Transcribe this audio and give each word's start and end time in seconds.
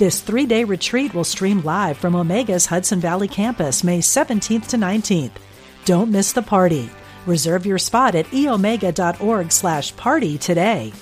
This 0.00 0.22
three 0.22 0.46
day 0.46 0.64
retreat 0.64 1.12
will 1.12 1.24
stream 1.24 1.60
live 1.60 1.98
from 1.98 2.14
Omega's 2.14 2.64
Hudson 2.64 3.00
Valley 3.00 3.28
campus 3.28 3.84
May 3.84 3.98
17th 3.98 4.68
to 4.68 4.78
19th. 4.78 5.32
Don't 5.84 6.10
miss 6.10 6.32
the 6.32 6.40
party. 6.40 6.88
Reserve 7.26 7.66
your 7.66 7.76
spot 7.76 8.14
at 8.14 8.24
eomega.org 8.28 9.52
slash 9.52 9.94
party 9.96 10.38
today. 10.38 10.94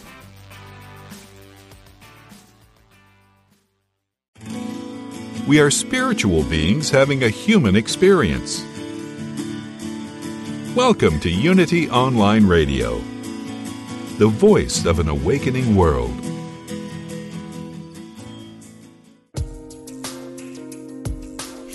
We 5.47 5.61
are 5.61 5.71
spiritual 5.71 6.43
beings 6.43 6.91
having 6.91 7.23
a 7.23 7.29
human 7.29 7.77
experience. 7.77 8.65
Welcome 10.75 11.21
to 11.21 11.31
Unity 11.31 11.89
Online 11.89 12.49
Radio, 12.49 12.99
the 14.19 14.27
voice 14.27 14.87
of 14.87 14.99
an 14.99 15.09
awakening 15.09 15.77
world. 15.77 16.25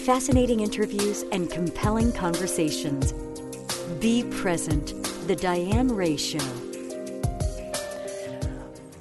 Fascinating 0.04 0.60
interviews, 0.60 1.24
and 1.32 1.50
compelling 1.50 2.12
conversations. 2.12 3.14
Be 4.02 4.24
present. 4.24 4.94
The 5.28 5.36
Diane 5.38 5.96
Ray 5.96 6.18
Show. 6.18 6.44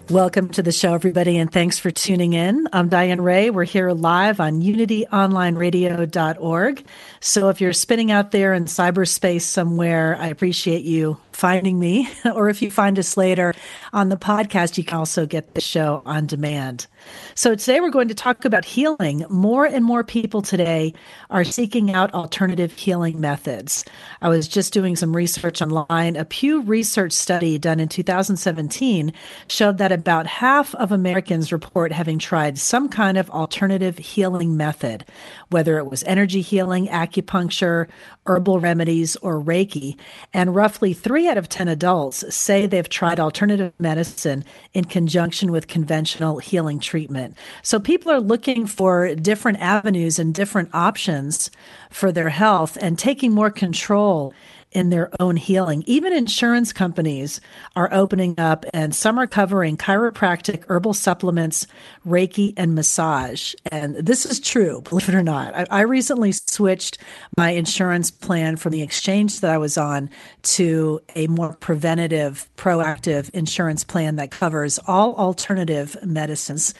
Welcome 0.08 0.50
to 0.50 0.62
the 0.62 0.70
show, 0.70 0.94
everybody, 0.94 1.38
and 1.38 1.50
thanks 1.50 1.76
for 1.78 1.90
tuning 1.90 2.34
in. 2.34 2.68
I'm 2.72 2.88
Diane 2.88 3.20
Ray. 3.20 3.50
We're 3.50 3.64
here 3.64 3.90
live 3.90 4.38
on 4.38 4.62
unityonlineradio.org. 4.62 6.84
So 7.20 7.48
if 7.48 7.60
you're 7.60 7.72
spinning 7.72 8.12
out 8.12 8.30
there 8.30 8.54
in 8.54 8.66
cyberspace 8.66 9.42
somewhere, 9.42 10.16
I 10.20 10.28
appreciate 10.28 10.84
you 10.84 11.18
finding 11.42 11.80
me. 11.80 12.08
or 12.36 12.48
if 12.48 12.62
you 12.62 12.70
find 12.70 12.96
us 13.00 13.16
later 13.16 13.52
on 13.92 14.10
the 14.10 14.16
podcast, 14.16 14.78
you 14.78 14.84
can 14.84 14.96
also 14.96 15.26
get 15.26 15.54
the 15.54 15.60
show 15.60 16.00
on 16.06 16.24
demand. 16.24 16.86
So 17.34 17.56
today 17.56 17.80
we're 17.80 17.90
going 17.90 18.06
to 18.06 18.14
talk 18.14 18.44
about 18.44 18.64
healing. 18.64 19.24
More 19.28 19.66
and 19.66 19.84
more 19.84 20.04
people 20.04 20.40
today 20.40 20.94
are 21.30 21.42
seeking 21.42 21.92
out 21.92 22.14
alternative 22.14 22.72
healing 22.72 23.20
methods. 23.20 23.84
I 24.20 24.28
was 24.28 24.46
just 24.46 24.72
doing 24.72 24.94
some 24.94 25.16
research 25.16 25.60
online. 25.60 26.14
A 26.14 26.24
Pew 26.24 26.62
Research 26.62 27.12
study 27.12 27.58
done 27.58 27.80
in 27.80 27.88
2017 27.88 29.12
showed 29.48 29.78
that 29.78 29.90
about 29.90 30.28
half 30.28 30.76
of 30.76 30.92
Americans 30.92 31.50
report 31.50 31.90
having 31.90 32.20
tried 32.20 32.56
some 32.56 32.88
kind 32.88 33.18
of 33.18 33.28
alternative 33.30 33.98
healing 33.98 34.56
method, 34.56 35.04
whether 35.50 35.78
it 35.78 35.90
was 35.90 36.04
energy 36.04 36.40
healing, 36.40 36.86
acupuncture, 36.86 37.88
herbal 38.26 38.60
remedies, 38.60 39.16
or 39.16 39.42
Reiki. 39.42 39.96
And 40.32 40.54
roughly 40.54 40.92
three 40.92 41.31
out 41.32 41.38
of 41.38 41.48
10 41.48 41.66
adults 41.66 42.22
say 42.34 42.66
they've 42.66 42.90
tried 42.90 43.18
alternative 43.18 43.72
medicine 43.78 44.44
in 44.74 44.84
conjunction 44.84 45.50
with 45.50 45.66
conventional 45.66 46.36
healing 46.36 46.78
treatment. 46.78 47.34
So 47.62 47.80
people 47.80 48.12
are 48.12 48.20
looking 48.20 48.66
for 48.66 49.14
different 49.14 49.58
avenues 49.58 50.18
and 50.18 50.34
different 50.34 50.68
options 50.74 51.50
for 51.90 52.12
their 52.12 52.28
health 52.28 52.76
and 52.82 52.98
taking 52.98 53.32
more 53.32 53.50
control 53.50 54.34
in 54.72 54.90
their 54.90 55.10
own 55.20 55.36
healing. 55.36 55.84
Even 55.86 56.12
insurance 56.12 56.72
companies 56.72 57.40
are 57.76 57.92
opening 57.92 58.38
up, 58.38 58.64
and 58.74 58.94
some 58.94 59.18
are 59.18 59.26
covering 59.26 59.76
chiropractic, 59.76 60.64
herbal 60.68 60.94
supplements, 60.94 61.66
Reiki, 62.06 62.54
and 62.56 62.74
massage. 62.74 63.54
And 63.70 63.96
this 63.96 64.26
is 64.26 64.40
true, 64.40 64.82
believe 64.82 65.08
it 65.08 65.14
or 65.14 65.22
not. 65.22 65.54
I, 65.54 65.66
I 65.70 65.80
recently 65.82 66.32
switched 66.32 66.98
my 67.36 67.50
insurance 67.50 68.10
plan 68.10 68.56
from 68.56 68.72
the 68.72 68.82
exchange 68.82 69.40
that 69.40 69.50
I 69.50 69.58
was 69.58 69.78
on 69.78 70.10
to 70.42 71.00
a 71.14 71.26
more 71.28 71.54
preventative, 71.54 72.48
proactive 72.56 73.30
insurance 73.30 73.84
plan 73.84 74.16
that 74.16 74.30
covers 74.30 74.78
all 74.86 75.14
alternative 75.16 75.96
medicines 76.02 76.74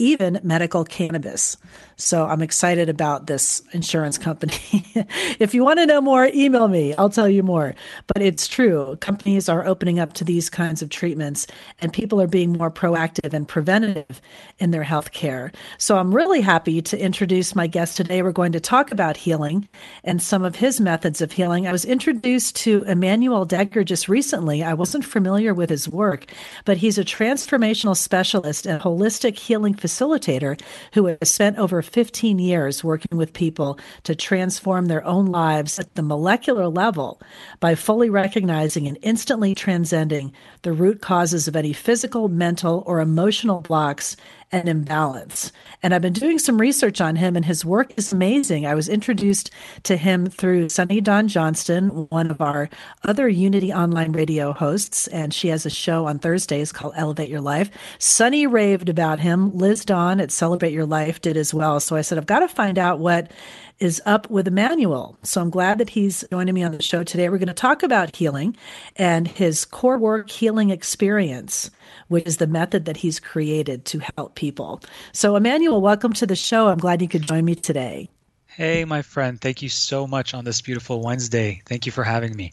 even 0.00 0.40
medical 0.42 0.82
cannabis. 0.82 1.58
So 2.00 2.26
I'm 2.26 2.40
excited 2.40 2.88
about 2.88 3.26
this 3.26 3.62
insurance 3.72 4.16
company. 4.16 4.54
if 5.38 5.52
you 5.52 5.62
want 5.62 5.80
to 5.80 5.86
know 5.86 6.00
more, 6.00 6.30
email 6.32 6.66
me. 6.66 6.94
I'll 6.94 7.10
tell 7.10 7.28
you 7.28 7.42
more. 7.42 7.74
But 8.06 8.22
it's 8.22 8.48
true. 8.48 8.96
Companies 9.00 9.50
are 9.50 9.66
opening 9.66 9.98
up 9.98 10.14
to 10.14 10.24
these 10.24 10.48
kinds 10.48 10.80
of 10.80 10.88
treatments 10.88 11.46
and 11.78 11.92
people 11.92 12.20
are 12.20 12.26
being 12.26 12.52
more 12.52 12.70
proactive 12.70 13.34
and 13.34 13.46
preventative 13.46 14.22
in 14.58 14.70
their 14.70 14.82
health 14.82 15.12
care. 15.12 15.52
So 15.76 15.98
I'm 15.98 16.14
really 16.14 16.40
happy 16.40 16.80
to 16.80 16.98
introduce 16.98 17.54
my 17.54 17.66
guest 17.66 17.98
today. 17.98 18.22
We're 18.22 18.32
going 18.32 18.52
to 18.52 18.60
talk 18.60 18.90
about 18.90 19.18
healing 19.18 19.68
and 20.02 20.22
some 20.22 20.42
of 20.42 20.56
his 20.56 20.80
methods 20.80 21.20
of 21.20 21.32
healing. 21.32 21.68
I 21.68 21.72
was 21.72 21.84
introduced 21.84 22.56
to 22.56 22.82
Emmanuel 22.84 23.46
Dagher 23.46 23.84
just 23.84 24.08
recently. 24.08 24.62
I 24.62 24.72
wasn't 24.72 25.04
familiar 25.04 25.52
with 25.52 25.68
his 25.68 25.86
work, 25.86 26.32
but 26.64 26.78
he's 26.78 26.96
a 26.96 27.04
transformational 27.04 27.96
specialist 27.96 28.64
and 28.64 28.80
holistic 28.80 29.38
healing 29.38 29.74
facilitator 29.74 30.58
who 30.94 31.04
has 31.06 31.28
spent 31.28 31.58
over 31.58 31.82
15 31.90 32.38
years 32.38 32.82
working 32.82 33.18
with 33.18 33.32
people 33.32 33.78
to 34.04 34.14
transform 34.14 34.86
their 34.86 35.04
own 35.04 35.26
lives 35.26 35.78
at 35.78 35.94
the 35.94 36.02
molecular 36.02 36.68
level 36.68 37.20
by 37.60 37.74
fully 37.74 38.08
recognizing 38.08 38.86
and 38.86 38.98
instantly 39.02 39.54
transcending 39.54 40.32
the 40.62 40.72
root 40.72 41.00
causes 41.00 41.48
of 41.48 41.56
any 41.56 41.72
physical, 41.72 42.28
mental, 42.28 42.82
or 42.86 43.00
emotional 43.00 43.60
blocks 43.60 44.16
and 44.52 44.68
imbalance. 44.68 45.52
And 45.82 45.94
I've 45.94 46.02
been 46.02 46.12
doing 46.12 46.38
some 46.38 46.60
research 46.60 47.00
on 47.00 47.16
him, 47.16 47.36
and 47.36 47.44
his 47.44 47.64
work 47.64 47.92
is 47.96 48.12
amazing. 48.12 48.66
I 48.66 48.74
was 48.74 48.88
introduced 48.88 49.50
to 49.84 49.96
him 49.96 50.26
through 50.26 50.68
Sunny 50.68 51.00
Dawn 51.00 51.28
Johnston, 51.28 51.88
one 52.08 52.30
of 52.30 52.40
our 52.40 52.68
other 53.04 53.28
Unity 53.28 53.72
online 53.72 54.12
radio 54.12 54.52
hosts, 54.52 55.06
and 55.08 55.32
she 55.32 55.48
has 55.48 55.64
a 55.64 55.70
show 55.70 56.06
on 56.06 56.18
Thursdays 56.18 56.72
called 56.72 56.94
Elevate 56.96 57.28
Your 57.28 57.40
Life. 57.40 57.70
Sunny 57.98 58.46
raved 58.46 58.88
about 58.88 59.20
him. 59.20 59.56
Liz 59.56 59.84
Dawn 59.84 60.20
at 60.20 60.30
Celebrate 60.30 60.72
Your 60.72 60.86
Life 60.86 61.20
did 61.20 61.36
as 61.36 61.54
well. 61.54 61.80
So 61.80 61.96
I 61.96 62.00
said, 62.02 62.18
I've 62.18 62.26
got 62.26 62.40
to 62.40 62.48
find 62.48 62.78
out 62.78 62.98
what 62.98 63.30
is 63.80 64.00
up 64.06 64.30
with 64.30 64.46
Emmanuel. 64.46 65.18
So 65.22 65.40
I'm 65.40 65.50
glad 65.50 65.78
that 65.78 65.90
he's 65.90 66.24
joining 66.30 66.54
me 66.54 66.62
on 66.62 66.72
the 66.72 66.82
show 66.82 67.02
today. 67.02 67.28
We're 67.28 67.38
going 67.38 67.48
to 67.48 67.54
talk 67.54 67.82
about 67.82 68.14
healing 68.14 68.56
and 68.96 69.26
his 69.26 69.64
core 69.64 69.98
work 69.98 70.30
healing 70.30 70.70
experience 70.70 71.70
which 72.10 72.26
is 72.26 72.38
the 72.38 72.46
method 72.46 72.84
that 72.86 72.98
he's 72.98 73.20
created 73.20 73.84
to 73.86 74.00
help 74.16 74.34
people. 74.34 74.80
So, 75.12 75.36
Emmanuel, 75.36 75.80
welcome 75.80 76.12
to 76.14 76.26
the 76.26 76.36
show. 76.36 76.68
I'm 76.68 76.78
glad 76.78 77.00
you 77.00 77.08
could 77.08 77.22
join 77.22 77.44
me 77.44 77.54
today. 77.54 78.10
Hey, 78.46 78.84
my 78.84 79.02
friend. 79.02 79.40
Thank 79.40 79.62
you 79.62 79.68
so 79.68 80.08
much 80.08 80.34
on 80.34 80.44
this 80.44 80.60
beautiful 80.60 81.02
Wednesday. 81.02 81.62
Thank 81.66 81.86
you 81.86 81.92
for 81.92 82.02
having 82.02 82.34
me. 82.34 82.52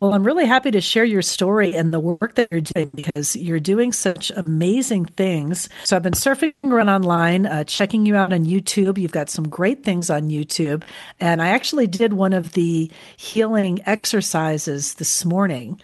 Well, 0.00 0.14
I'm 0.14 0.22
really 0.22 0.46
happy 0.46 0.70
to 0.70 0.80
share 0.80 1.04
your 1.04 1.22
story 1.22 1.74
and 1.74 1.92
the 1.92 1.98
work 1.98 2.36
that 2.36 2.46
you're 2.52 2.60
doing 2.60 2.92
because 2.94 3.34
you're 3.34 3.58
doing 3.58 3.92
such 3.92 4.30
amazing 4.36 5.06
things. 5.06 5.68
So 5.82 5.96
I've 5.96 6.04
been 6.04 6.12
surfing 6.12 6.52
around 6.62 6.88
online, 6.88 7.46
uh, 7.46 7.64
checking 7.64 8.06
you 8.06 8.14
out 8.14 8.32
on 8.32 8.44
YouTube. 8.44 8.96
You've 8.96 9.10
got 9.10 9.28
some 9.28 9.48
great 9.48 9.82
things 9.82 10.08
on 10.08 10.30
YouTube. 10.30 10.84
And 11.18 11.42
I 11.42 11.48
actually 11.48 11.88
did 11.88 12.12
one 12.12 12.32
of 12.32 12.52
the 12.52 12.88
healing 13.16 13.80
exercises 13.86 14.94
this 14.94 15.24
morning 15.24 15.80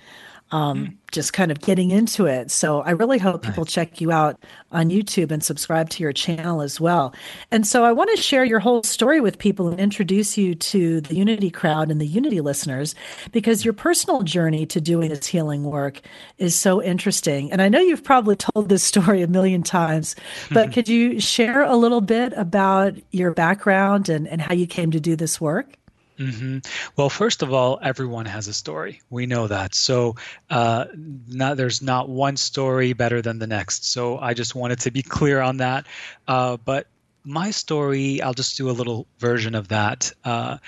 um, 0.54 0.86
mm. 0.86 0.96
just 1.10 1.32
kind 1.32 1.50
of 1.50 1.60
getting 1.60 1.90
into 1.90 2.26
it. 2.26 2.48
So 2.48 2.80
I 2.82 2.92
really 2.92 3.18
hope 3.18 3.42
people 3.42 3.64
nice. 3.64 3.72
check 3.72 4.00
you 4.00 4.12
out 4.12 4.40
on 4.70 4.88
YouTube 4.88 5.32
and 5.32 5.42
subscribe 5.42 5.90
to 5.90 6.02
your 6.02 6.12
channel 6.12 6.62
as 6.62 6.80
well. 6.80 7.12
And 7.50 7.66
so 7.66 7.82
I 7.82 7.90
want 7.90 8.10
to 8.14 8.22
share 8.22 8.44
your 8.44 8.60
whole 8.60 8.84
story 8.84 9.20
with 9.20 9.36
people 9.36 9.66
and 9.66 9.80
introduce 9.80 10.38
you 10.38 10.54
to 10.54 11.00
the 11.00 11.16
Unity 11.16 11.50
crowd 11.50 11.90
and 11.90 12.00
the 12.00 12.06
Unity 12.06 12.40
listeners 12.40 12.94
because 13.32 13.64
your 13.64 13.74
personal 13.74 14.22
journey 14.22 14.64
to 14.66 14.80
doing 14.80 15.08
this 15.08 15.26
healing 15.26 15.64
work 15.64 16.00
is 16.38 16.54
so 16.54 16.80
interesting. 16.80 17.50
And 17.50 17.60
I 17.60 17.68
know 17.68 17.80
you've 17.80 18.04
probably 18.04 18.36
told 18.36 18.68
this 18.68 18.84
story 18.84 19.22
a 19.22 19.26
million 19.26 19.64
times, 19.64 20.14
but 20.52 20.72
could 20.72 20.88
you 20.88 21.18
share 21.18 21.62
a 21.62 21.74
little 21.74 22.00
bit 22.00 22.32
about 22.36 22.94
your 23.10 23.32
background 23.32 24.08
and, 24.08 24.28
and 24.28 24.40
how 24.40 24.54
you 24.54 24.68
came 24.68 24.92
to 24.92 25.00
do 25.00 25.16
this 25.16 25.40
work? 25.40 25.76
Mm-hmm. 26.18 26.58
Well, 26.96 27.10
first 27.10 27.42
of 27.42 27.52
all, 27.52 27.78
everyone 27.82 28.26
has 28.26 28.46
a 28.46 28.54
story. 28.54 29.00
We 29.10 29.26
know 29.26 29.48
that. 29.48 29.74
So, 29.74 30.14
uh, 30.48 30.86
not, 30.94 31.56
there's 31.56 31.82
not 31.82 32.08
one 32.08 32.36
story 32.36 32.92
better 32.92 33.20
than 33.20 33.38
the 33.38 33.46
next. 33.46 33.90
So, 33.90 34.18
I 34.18 34.34
just 34.34 34.54
wanted 34.54 34.80
to 34.80 34.90
be 34.90 35.02
clear 35.02 35.40
on 35.40 35.56
that. 35.56 35.86
Uh, 36.28 36.56
but 36.56 36.86
my 37.24 37.50
story, 37.50 38.20
I'll 38.22 38.34
just 38.34 38.56
do 38.56 38.70
a 38.70 38.72
little 38.72 39.06
version 39.18 39.54
of 39.54 39.68
that. 39.68 40.12
Uh, 40.24 40.58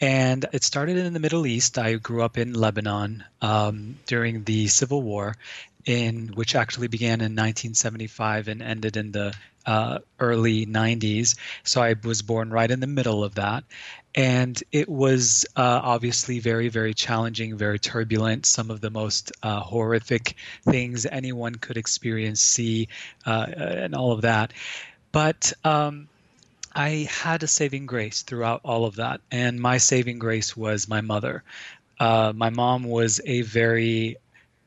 and 0.00 0.44
it 0.52 0.64
started 0.64 0.96
in 0.96 1.12
the 1.12 1.20
Middle 1.20 1.46
East. 1.46 1.78
I 1.78 1.94
grew 1.94 2.22
up 2.22 2.38
in 2.38 2.54
Lebanon 2.54 3.22
um, 3.42 3.96
during 4.06 4.44
the 4.44 4.66
Civil 4.68 5.02
War, 5.02 5.36
in 5.84 6.28
which 6.28 6.56
actually 6.56 6.88
began 6.88 7.20
in 7.20 7.36
1975 7.36 8.48
and 8.48 8.62
ended 8.62 8.96
in 8.96 9.12
the 9.12 9.34
uh, 9.66 9.98
early 10.20 10.64
90s. 10.64 11.36
So 11.64 11.82
I 11.82 11.94
was 12.02 12.22
born 12.22 12.50
right 12.50 12.70
in 12.70 12.80
the 12.80 12.86
middle 12.86 13.24
of 13.24 13.34
that. 13.34 13.64
And 14.14 14.62
it 14.72 14.88
was 14.88 15.44
uh, 15.56 15.80
obviously 15.82 16.38
very, 16.38 16.68
very 16.68 16.94
challenging, 16.94 17.58
very 17.58 17.78
turbulent, 17.78 18.46
some 18.46 18.70
of 18.70 18.80
the 18.80 18.88
most 18.88 19.32
uh, 19.42 19.60
horrific 19.60 20.36
things 20.62 21.04
anyone 21.04 21.56
could 21.56 21.76
experience, 21.76 22.40
see, 22.40 22.88
uh, 23.26 23.46
and 23.56 23.94
all 23.94 24.12
of 24.12 24.22
that. 24.22 24.54
But 25.12 25.52
um, 25.64 26.08
I 26.74 27.08
had 27.10 27.42
a 27.42 27.46
saving 27.46 27.86
grace 27.86 28.22
throughout 28.22 28.62
all 28.64 28.86
of 28.86 28.96
that. 28.96 29.20
And 29.30 29.60
my 29.60 29.76
saving 29.76 30.18
grace 30.18 30.56
was 30.56 30.88
my 30.88 31.02
mother. 31.02 31.42
Uh, 32.00 32.32
my 32.34 32.50
mom 32.50 32.84
was 32.84 33.20
a 33.24 33.42
very 33.42 34.16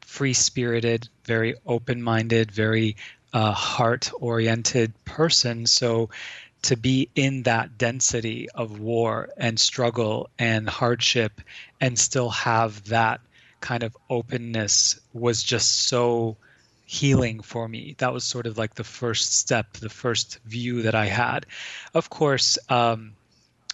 free 0.01 0.33
spirited, 0.33 1.07
very 1.23 1.55
open 1.65 2.01
minded, 2.01 2.51
very 2.51 2.97
uh, 3.33 3.51
heart 3.51 4.11
oriented 4.19 4.93
person. 5.05 5.65
So 5.65 6.09
to 6.63 6.75
be 6.75 7.09
in 7.15 7.43
that 7.43 7.77
density 7.77 8.49
of 8.53 8.79
war 8.79 9.29
and 9.37 9.59
struggle 9.59 10.29
and 10.37 10.69
hardship 10.69 11.41
and 11.79 11.97
still 11.97 12.29
have 12.29 12.83
that 12.89 13.21
kind 13.61 13.83
of 13.83 13.95
openness 14.09 14.99
was 15.13 15.43
just 15.43 15.87
so 15.87 16.37
healing 16.85 17.39
for 17.41 17.67
me. 17.67 17.95
That 17.99 18.13
was 18.13 18.23
sort 18.23 18.47
of 18.47 18.57
like 18.57 18.75
the 18.75 18.83
first 18.83 19.37
step, 19.37 19.73
the 19.73 19.89
first 19.89 20.39
view 20.45 20.83
that 20.83 20.95
I 20.95 21.05
had. 21.05 21.45
Of 21.93 22.09
course, 22.09 22.57
um, 22.67 23.13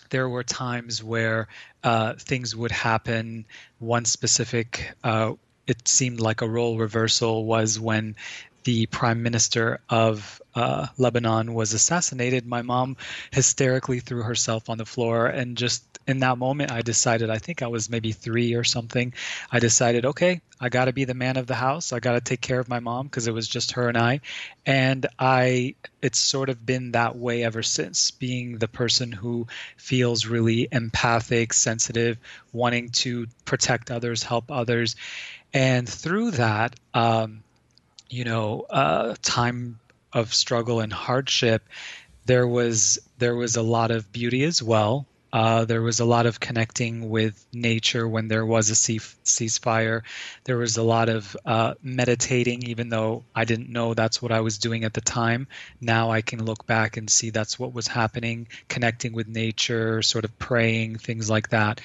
there 0.10 0.28
were 0.28 0.44
times 0.44 1.04
where 1.04 1.48
uh, 1.84 2.14
things 2.14 2.56
would 2.56 2.72
happen. 2.72 3.46
One 3.80 4.06
specific, 4.06 4.92
uh, 5.04 5.34
it 5.66 5.88
seemed 5.88 6.20
like 6.20 6.42
a 6.42 6.50
role 6.50 6.78
reversal 6.78 7.46
was 7.46 7.80
when 7.80 8.16
the 8.66 8.88
prime 8.88 9.24
minister 9.24 9.80
of 9.90 10.42
uh, 10.56 10.88
Lebanon 10.98 11.54
was 11.54 11.74
assassinated, 11.74 12.48
my 12.48 12.64
mom 12.64 12.98
hysterically 13.32 14.00
threw 14.00 14.24
herself 14.24 14.70
on 14.70 14.80
the 14.80 14.86
floor. 14.86 15.28
And 15.28 15.56
just 15.56 16.00
in 16.08 16.20
that 16.20 16.40
moment, 16.40 16.72
I 16.72 16.82
decided, 16.82 17.30
I 17.30 17.38
think 17.38 17.62
I 17.62 17.68
was 17.68 17.92
maybe 17.92 18.12
three 18.12 18.56
or 18.56 18.64
something. 18.64 19.14
I 19.52 19.60
decided, 19.60 20.06
okay, 20.06 20.42
I 20.60 20.70
got 20.70 20.86
to 20.86 20.94
be 20.94 21.06
the 21.06 21.14
man 21.14 21.38
of 21.38 21.46
the 21.46 21.54
house. 21.56 21.94
I 21.94 22.00
got 22.00 22.14
to 22.14 22.22
take 22.22 22.42
care 22.42 22.60
of 22.60 22.68
my 22.68 22.80
mom 22.80 23.06
because 23.06 23.28
it 23.28 23.34
was 23.34 23.48
just 23.48 23.74
her 23.74 23.88
and 23.88 23.98
I. 23.98 24.22
And 24.66 25.06
I, 25.20 25.76
it's 26.02 26.20
sort 26.20 26.50
of 26.50 26.66
been 26.66 26.94
that 26.94 27.16
way 27.16 27.44
ever 27.44 27.62
since, 27.62 28.10
being 28.10 28.58
the 28.58 28.68
person 28.68 29.12
who 29.12 29.46
feels 29.78 30.26
really 30.26 30.68
empathic, 30.72 31.54
sensitive, 31.54 32.18
wanting 32.52 32.90
to 32.90 33.28
protect 33.46 33.92
others, 33.92 34.24
help 34.24 34.50
others. 34.50 34.96
And 35.54 35.88
through 35.88 36.32
that, 36.32 36.76
um, 36.94 37.44
you 38.16 38.24
know 38.24 38.66
uh, 38.70 39.16
time 39.22 39.80
of 40.14 40.34
struggle 40.34 40.80
and 40.80 40.94
hardship, 40.94 41.68
there 42.26 42.48
was 42.48 42.98
there 43.18 43.36
was 43.36 43.58
a 43.58 43.62
lot 43.62 43.92
of 43.92 44.12
beauty 44.12 44.44
as 44.44 44.64
well. 44.64 45.06
Uh, 45.36 45.66
there 45.66 45.82
was 45.82 46.00
a 46.00 46.06
lot 46.06 46.26
of 46.26 46.40
connecting 46.40 47.10
with 47.10 47.46
nature 47.52 48.08
when 48.08 48.30
there 48.30 48.46
was 48.46 48.70
a 48.70 48.74
ceasefire. 48.74 50.04
There 50.46 50.56
was 50.56 50.78
a 50.78 50.82
lot 50.82 51.10
of 51.10 51.36
uh, 51.46 51.74
meditating, 51.84 52.64
even 52.68 52.88
though 52.88 53.26
I 53.36 53.44
didn't 53.44 53.70
know 53.70 53.94
that's 53.94 54.22
what 54.22 54.32
I 54.32 54.40
was 54.40 54.60
doing 54.60 54.86
at 54.86 54.94
the 54.94 55.02
time. 55.02 55.50
Now 55.82 56.10
I 56.10 56.22
can 56.22 56.46
look 56.46 56.66
back 56.66 56.96
and 56.96 57.10
see 57.10 57.32
that's 57.32 57.60
what 57.60 57.74
was 57.74 57.86
happening, 57.86 58.48
connecting 58.70 59.12
with 59.12 59.28
nature, 59.28 60.02
sort 60.02 60.24
of 60.24 60.40
praying, 60.40 61.00
things 61.00 61.30
like 61.30 61.50
that. 61.50 61.82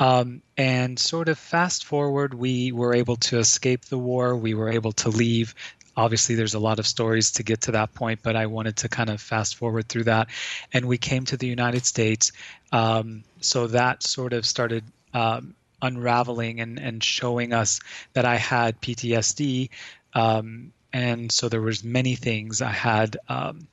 Um, 0.00 0.42
and 0.56 0.98
sort 0.98 1.28
of 1.28 1.38
fast 1.38 1.84
forward, 1.84 2.34
we 2.34 2.72
were 2.72 2.96
able 2.96 3.14
to 3.14 3.38
escape 3.38 3.84
the 3.84 3.96
war. 3.96 4.34
We 4.34 4.54
were 4.54 4.70
able 4.70 4.90
to 4.94 5.08
leave 5.08 5.54
obviously 5.98 6.36
there's 6.36 6.54
a 6.54 6.60
lot 6.60 6.78
of 6.78 6.86
stories 6.86 7.32
to 7.32 7.42
get 7.42 7.62
to 7.62 7.72
that 7.72 7.92
point 7.92 8.20
but 8.22 8.36
i 8.36 8.46
wanted 8.46 8.76
to 8.76 8.88
kind 8.88 9.10
of 9.10 9.20
fast 9.20 9.56
forward 9.56 9.88
through 9.88 10.04
that 10.04 10.28
and 10.72 10.86
we 10.86 10.96
came 10.96 11.24
to 11.24 11.36
the 11.36 11.46
united 11.46 11.84
states 11.84 12.30
um, 12.70 13.24
so 13.40 13.66
that 13.66 14.02
sort 14.02 14.32
of 14.32 14.46
started 14.46 14.84
um, 15.12 15.54
unraveling 15.82 16.60
and, 16.60 16.78
and 16.78 17.02
showing 17.02 17.52
us 17.52 17.80
that 18.12 18.24
i 18.24 18.36
had 18.36 18.80
ptsd 18.80 19.70
um, 20.14 20.72
and 20.92 21.32
so 21.32 21.48
there 21.48 21.60
was 21.60 21.82
many 21.82 22.14
things 22.14 22.62
i 22.62 22.70
had 22.70 23.16
um, 23.28 23.66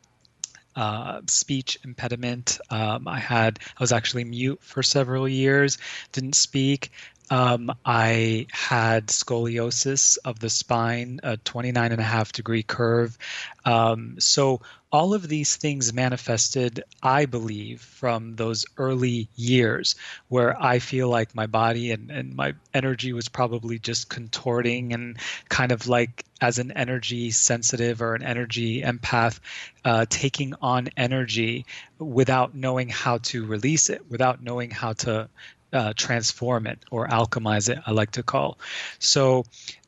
uh, 0.75 1.21
speech 1.27 1.77
impediment. 1.85 2.59
Um, 2.69 3.07
I 3.07 3.17
had 3.17 3.59
I 3.79 3.81
was 3.81 3.93
actually 3.93 4.25
mute 4.25 4.59
for 4.61 4.83
several 4.83 5.25
years, 5.25 5.77
didn't 6.11 6.35
speak. 6.35 6.91
Um, 7.29 7.71
I 7.83 8.47
had 8.51 9.07
scoliosis 9.07 10.17
of 10.23 10.39
the 10.39 10.49
spine, 10.49 11.19
a 11.23 11.37
29 11.37 11.91
and 11.91 12.01
a 12.01 12.03
half 12.03 12.31
degree 12.31 12.63
curve. 12.63 13.17
Um, 13.65 14.15
so 14.19 14.61
all 14.91 15.13
of 15.13 15.27
these 15.27 15.57
things 15.57 15.91
manifested, 15.91 16.83
I 17.03 17.25
believe, 17.25 17.81
from 17.81 18.35
those 18.35 18.65
early 18.77 19.27
years 19.35 19.95
where 20.29 20.55
I 20.61 20.79
feel 20.79 21.09
like 21.09 21.35
my 21.35 21.47
body 21.47 21.91
and, 21.91 22.11
and 22.11 22.35
my 22.35 22.53
energy 22.73 23.11
was 23.11 23.27
probably 23.27 23.77
just 23.77 24.07
contorting 24.07 24.93
and 24.93 25.17
kind 25.49 25.73
of 25.73 25.87
like 25.87 26.23
as 26.39 26.59
an 26.59 26.71
energy 26.71 27.31
sensitive 27.31 28.01
or 28.01 28.15
an 28.15 28.23
energy 28.23 28.83
empath, 28.83 29.39
uh, 29.83 30.05
taking 30.07 30.53
on 30.61 30.87
energy 30.95 31.65
without 31.99 32.55
knowing 32.55 32.87
how 32.87 33.17
to 33.17 33.45
release 33.45 33.89
it, 33.89 34.09
without 34.09 34.43
knowing 34.43 34.69
how 34.69 34.93
to 34.93 35.27
uh, 35.75 35.93
transform 35.95 36.67
it 36.67 36.79
or 36.89 37.07
alchemize 37.07 37.69
it, 37.69 37.79
I 37.85 37.91
like 37.91 38.11
to 38.11 38.23
call. 38.23 38.57
So 38.99 39.43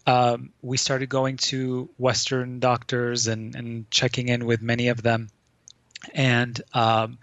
um, 0.06 0.51
we 0.62 0.78
started 0.78 1.10
going 1.10 1.38
to 1.38 1.89
Western 1.98 2.60
doctors 2.60 3.28
and, 3.28 3.56
and 3.56 3.89
checking 3.89 4.28
in 4.30 4.45
with 4.45 4.62
many 4.62 4.89
of 4.89 5.01
them. 5.01 5.30
And 6.13 6.62
um, 6.74 7.18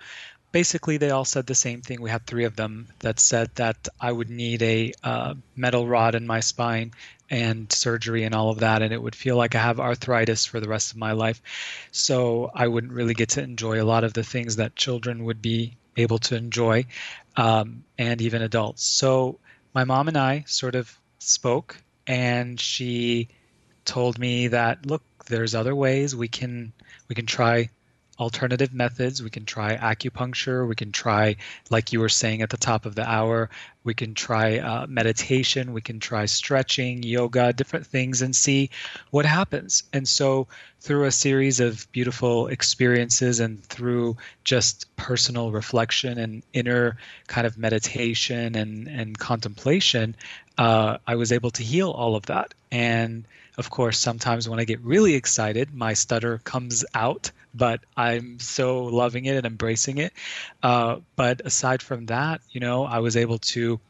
basically, 0.50 0.96
they 0.96 1.10
all 1.10 1.24
said 1.24 1.46
the 1.46 1.54
same 1.54 1.82
thing. 1.82 2.00
We 2.00 2.10
had 2.10 2.26
three 2.26 2.44
of 2.44 2.56
them 2.56 2.88
that 3.00 3.20
said 3.20 3.50
that 3.56 3.88
I 4.00 4.10
would 4.10 4.30
need 4.30 4.62
a 4.62 4.92
uh, 5.02 5.34
metal 5.54 5.86
rod 5.86 6.14
in 6.14 6.26
my 6.26 6.40
spine 6.40 6.92
and 7.30 7.72
surgery 7.72 8.24
and 8.24 8.34
all 8.34 8.50
of 8.50 8.60
that, 8.60 8.82
and 8.82 8.92
it 8.92 9.02
would 9.02 9.14
feel 9.14 9.36
like 9.36 9.54
I 9.54 9.60
have 9.60 9.80
arthritis 9.80 10.46
for 10.46 10.60
the 10.60 10.68
rest 10.68 10.92
of 10.92 10.98
my 10.98 11.12
life. 11.12 11.40
So 11.90 12.50
I 12.54 12.68
wouldn't 12.68 12.92
really 12.92 13.14
get 13.14 13.30
to 13.30 13.42
enjoy 13.42 13.82
a 13.82 13.84
lot 13.84 14.04
of 14.04 14.12
the 14.12 14.22
things 14.22 14.56
that 14.56 14.76
children 14.76 15.24
would 15.24 15.40
be 15.40 15.76
able 15.96 16.18
to 16.18 16.36
enjoy, 16.36 16.86
um, 17.36 17.84
and 17.98 18.20
even 18.20 18.42
adults. 18.42 18.84
So 18.84 19.38
my 19.74 19.84
mom 19.84 20.08
and 20.08 20.16
I 20.16 20.44
sort 20.46 20.74
of 20.74 20.96
spoke, 21.18 21.76
and 22.06 22.60
she 22.60 23.28
told 23.84 24.18
me 24.18 24.48
that 24.48 24.86
look, 24.86 25.02
there's 25.26 25.54
other 25.54 25.74
ways 25.74 26.14
we 26.14 26.28
can 26.28 26.72
we 27.08 27.14
can 27.14 27.26
try 27.26 27.70
alternative 28.18 28.72
methods. 28.72 29.22
We 29.22 29.30
can 29.30 29.44
try 29.44 29.76
acupuncture. 29.76 30.66
We 30.66 30.74
can 30.74 30.92
try, 30.92 31.36
like 31.70 31.92
you 31.92 32.00
were 32.00 32.08
saying 32.08 32.42
at 32.42 32.50
the 32.50 32.56
top 32.56 32.86
of 32.86 32.94
the 32.94 33.08
hour, 33.08 33.50
we 33.82 33.94
can 33.94 34.14
try 34.14 34.58
uh, 34.58 34.86
meditation. 34.86 35.72
We 35.72 35.82
can 35.82 36.00
try 36.00 36.26
stretching, 36.26 37.02
yoga, 37.02 37.52
different 37.52 37.86
things, 37.86 38.22
and 38.22 38.34
see 38.34 38.70
what 39.10 39.26
happens. 39.26 39.82
And 39.92 40.08
so, 40.08 40.48
through 40.80 41.04
a 41.04 41.10
series 41.10 41.60
of 41.60 41.90
beautiful 41.92 42.46
experiences 42.48 43.40
and 43.40 43.62
through 43.62 44.16
just 44.42 44.94
personal 44.96 45.50
reflection 45.50 46.18
and 46.18 46.42
inner 46.52 46.98
kind 47.26 47.46
of 47.46 47.56
meditation 47.56 48.54
and, 48.54 48.88
and 48.88 49.18
contemplation, 49.18 50.14
uh, 50.58 50.98
I 51.06 51.16
was 51.16 51.32
able 51.32 51.50
to 51.52 51.62
heal 51.62 51.90
all 51.90 52.16
of 52.16 52.26
that. 52.26 52.54
And 52.70 53.24
of 53.56 53.70
course, 53.70 53.98
sometimes 53.98 54.48
when 54.48 54.60
I 54.60 54.64
get 54.64 54.80
really 54.80 55.14
excited, 55.14 55.74
my 55.74 55.94
stutter 55.94 56.38
comes 56.38 56.84
out, 56.94 57.30
but 57.54 57.80
I'm 57.96 58.40
so 58.40 58.84
loving 58.84 59.26
it 59.26 59.36
and 59.36 59.46
embracing 59.46 59.98
it. 59.98 60.12
Uh, 60.62 60.96
but 61.16 61.42
aside 61.44 61.82
from 61.82 62.06
that, 62.06 62.40
you 62.50 62.60
know, 62.60 62.84
I 62.84 62.98
was 62.98 63.16
able 63.16 63.38
to 63.38 63.80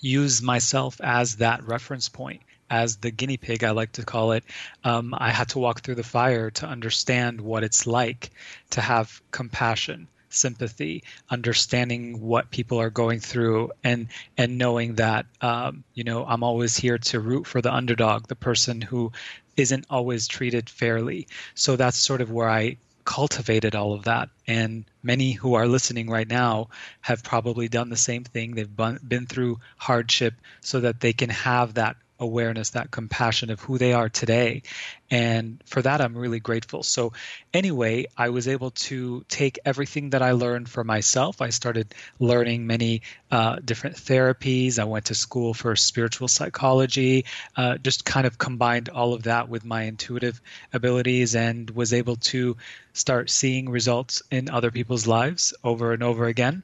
use 0.00 0.42
myself 0.42 1.00
as 1.00 1.36
that 1.36 1.62
reference 1.64 2.08
point 2.08 2.42
as 2.70 2.96
the 2.96 3.10
guinea 3.10 3.36
pig, 3.36 3.64
I 3.64 3.72
like 3.72 3.92
to 3.92 4.04
call 4.04 4.32
it, 4.32 4.44
um, 4.84 5.12
I 5.16 5.30
had 5.30 5.48
to 5.50 5.58
walk 5.58 5.80
through 5.80 5.96
the 5.96 6.04
fire 6.04 6.50
to 6.52 6.66
understand 6.66 7.40
what 7.40 7.64
it's 7.64 7.86
like 7.86 8.30
to 8.70 8.80
have 8.80 9.20
compassion, 9.32 10.06
sympathy, 10.30 11.04
understanding 11.28 12.20
what 12.20 12.50
people 12.50 12.80
are 12.80 12.90
going 12.90 13.20
through, 13.20 13.72
and 13.84 14.08
and 14.36 14.58
knowing 14.58 14.94
that 14.96 15.26
um, 15.40 15.84
you 15.94 16.04
know 16.04 16.24
I'm 16.24 16.42
always 16.42 16.76
here 16.76 16.98
to 16.98 17.20
root 17.20 17.46
for 17.46 17.60
the 17.60 17.72
underdog, 17.72 18.28
the 18.28 18.36
person 18.36 18.80
who 18.80 19.12
isn't 19.56 19.86
always 19.90 20.26
treated 20.26 20.70
fairly. 20.70 21.28
So 21.54 21.76
that's 21.76 21.98
sort 21.98 22.20
of 22.20 22.30
where 22.30 22.48
I 22.48 22.78
cultivated 23.04 23.74
all 23.74 23.92
of 23.92 24.04
that. 24.04 24.28
And 24.46 24.84
many 25.02 25.32
who 25.32 25.54
are 25.54 25.66
listening 25.66 26.08
right 26.08 26.28
now 26.28 26.68
have 27.00 27.24
probably 27.24 27.68
done 27.68 27.90
the 27.90 27.96
same 27.96 28.24
thing. 28.24 28.54
They've 28.54 28.76
been 28.76 29.26
through 29.26 29.58
hardship 29.76 30.34
so 30.60 30.80
that 30.80 31.00
they 31.00 31.12
can 31.12 31.30
have 31.30 31.74
that 31.74 31.96
awareness, 32.20 32.70
that 32.70 32.90
compassion 32.90 33.50
of 33.50 33.60
who 33.60 33.78
they 33.78 33.92
are 33.92 34.08
today. 34.08 34.62
And 35.10 35.60
for 35.66 35.82
that, 35.82 36.00
I'm 36.00 36.16
really 36.16 36.38
grateful. 36.38 36.84
So, 36.84 37.14
anyway, 37.52 38.06
I 38.16 38.28
was 38.28 38.46
able 38.46 38.70
to 38.70 39.24
take 39.28 39.58
everything 39.64 40.10
that 40.10 40.22
I 40.22 40.32
learned 40.32 40.68
for 40.68 40.84
myself. 40.84 41.40
I 41.40 41.50
started 41.50 41.94
learning 42.20 42.66
many 42.66 43.02
uh, 43.30 43.56
different 43.64 43.96
therapies. 43.96 44.78
I 44.78 44.84
went 44.84 45.06
to 45.06 45.14
school 45.14 45.52
for 45.52 45.74
spiritual 45.74 46.28
psychology, 46.28 47.24
uh, 47.56 47.78
just 47.78 48.04
kind 48.04 48.26
of 48.26 48.38
combined 48.38 48.88
all 48.88 49.14
of 49.14 49.24
that 49.24 49.48
with 49.48 49.64
my 49.64 49.82
intuitive 49.82 50.40
abilities 50.72 51.34
and 51.34 51.68
was 51.70 51.92
able 51.92 52.16
to 52.16 52.56
start 52.92 53.30
seeing 53.30 53.68
results 53.68 54.22
in 54.30 54.48
other 54.48 54.70
people's 54.70 55.06
lives 55.06 55.54
over 55.64 55.92
and 55.92 56.02
over 56.02 56.26
again. 56.26 56.62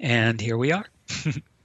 And 0.00 0.40
here 0.40 0.56
we 0.56 0.72
are. 0.72 0.86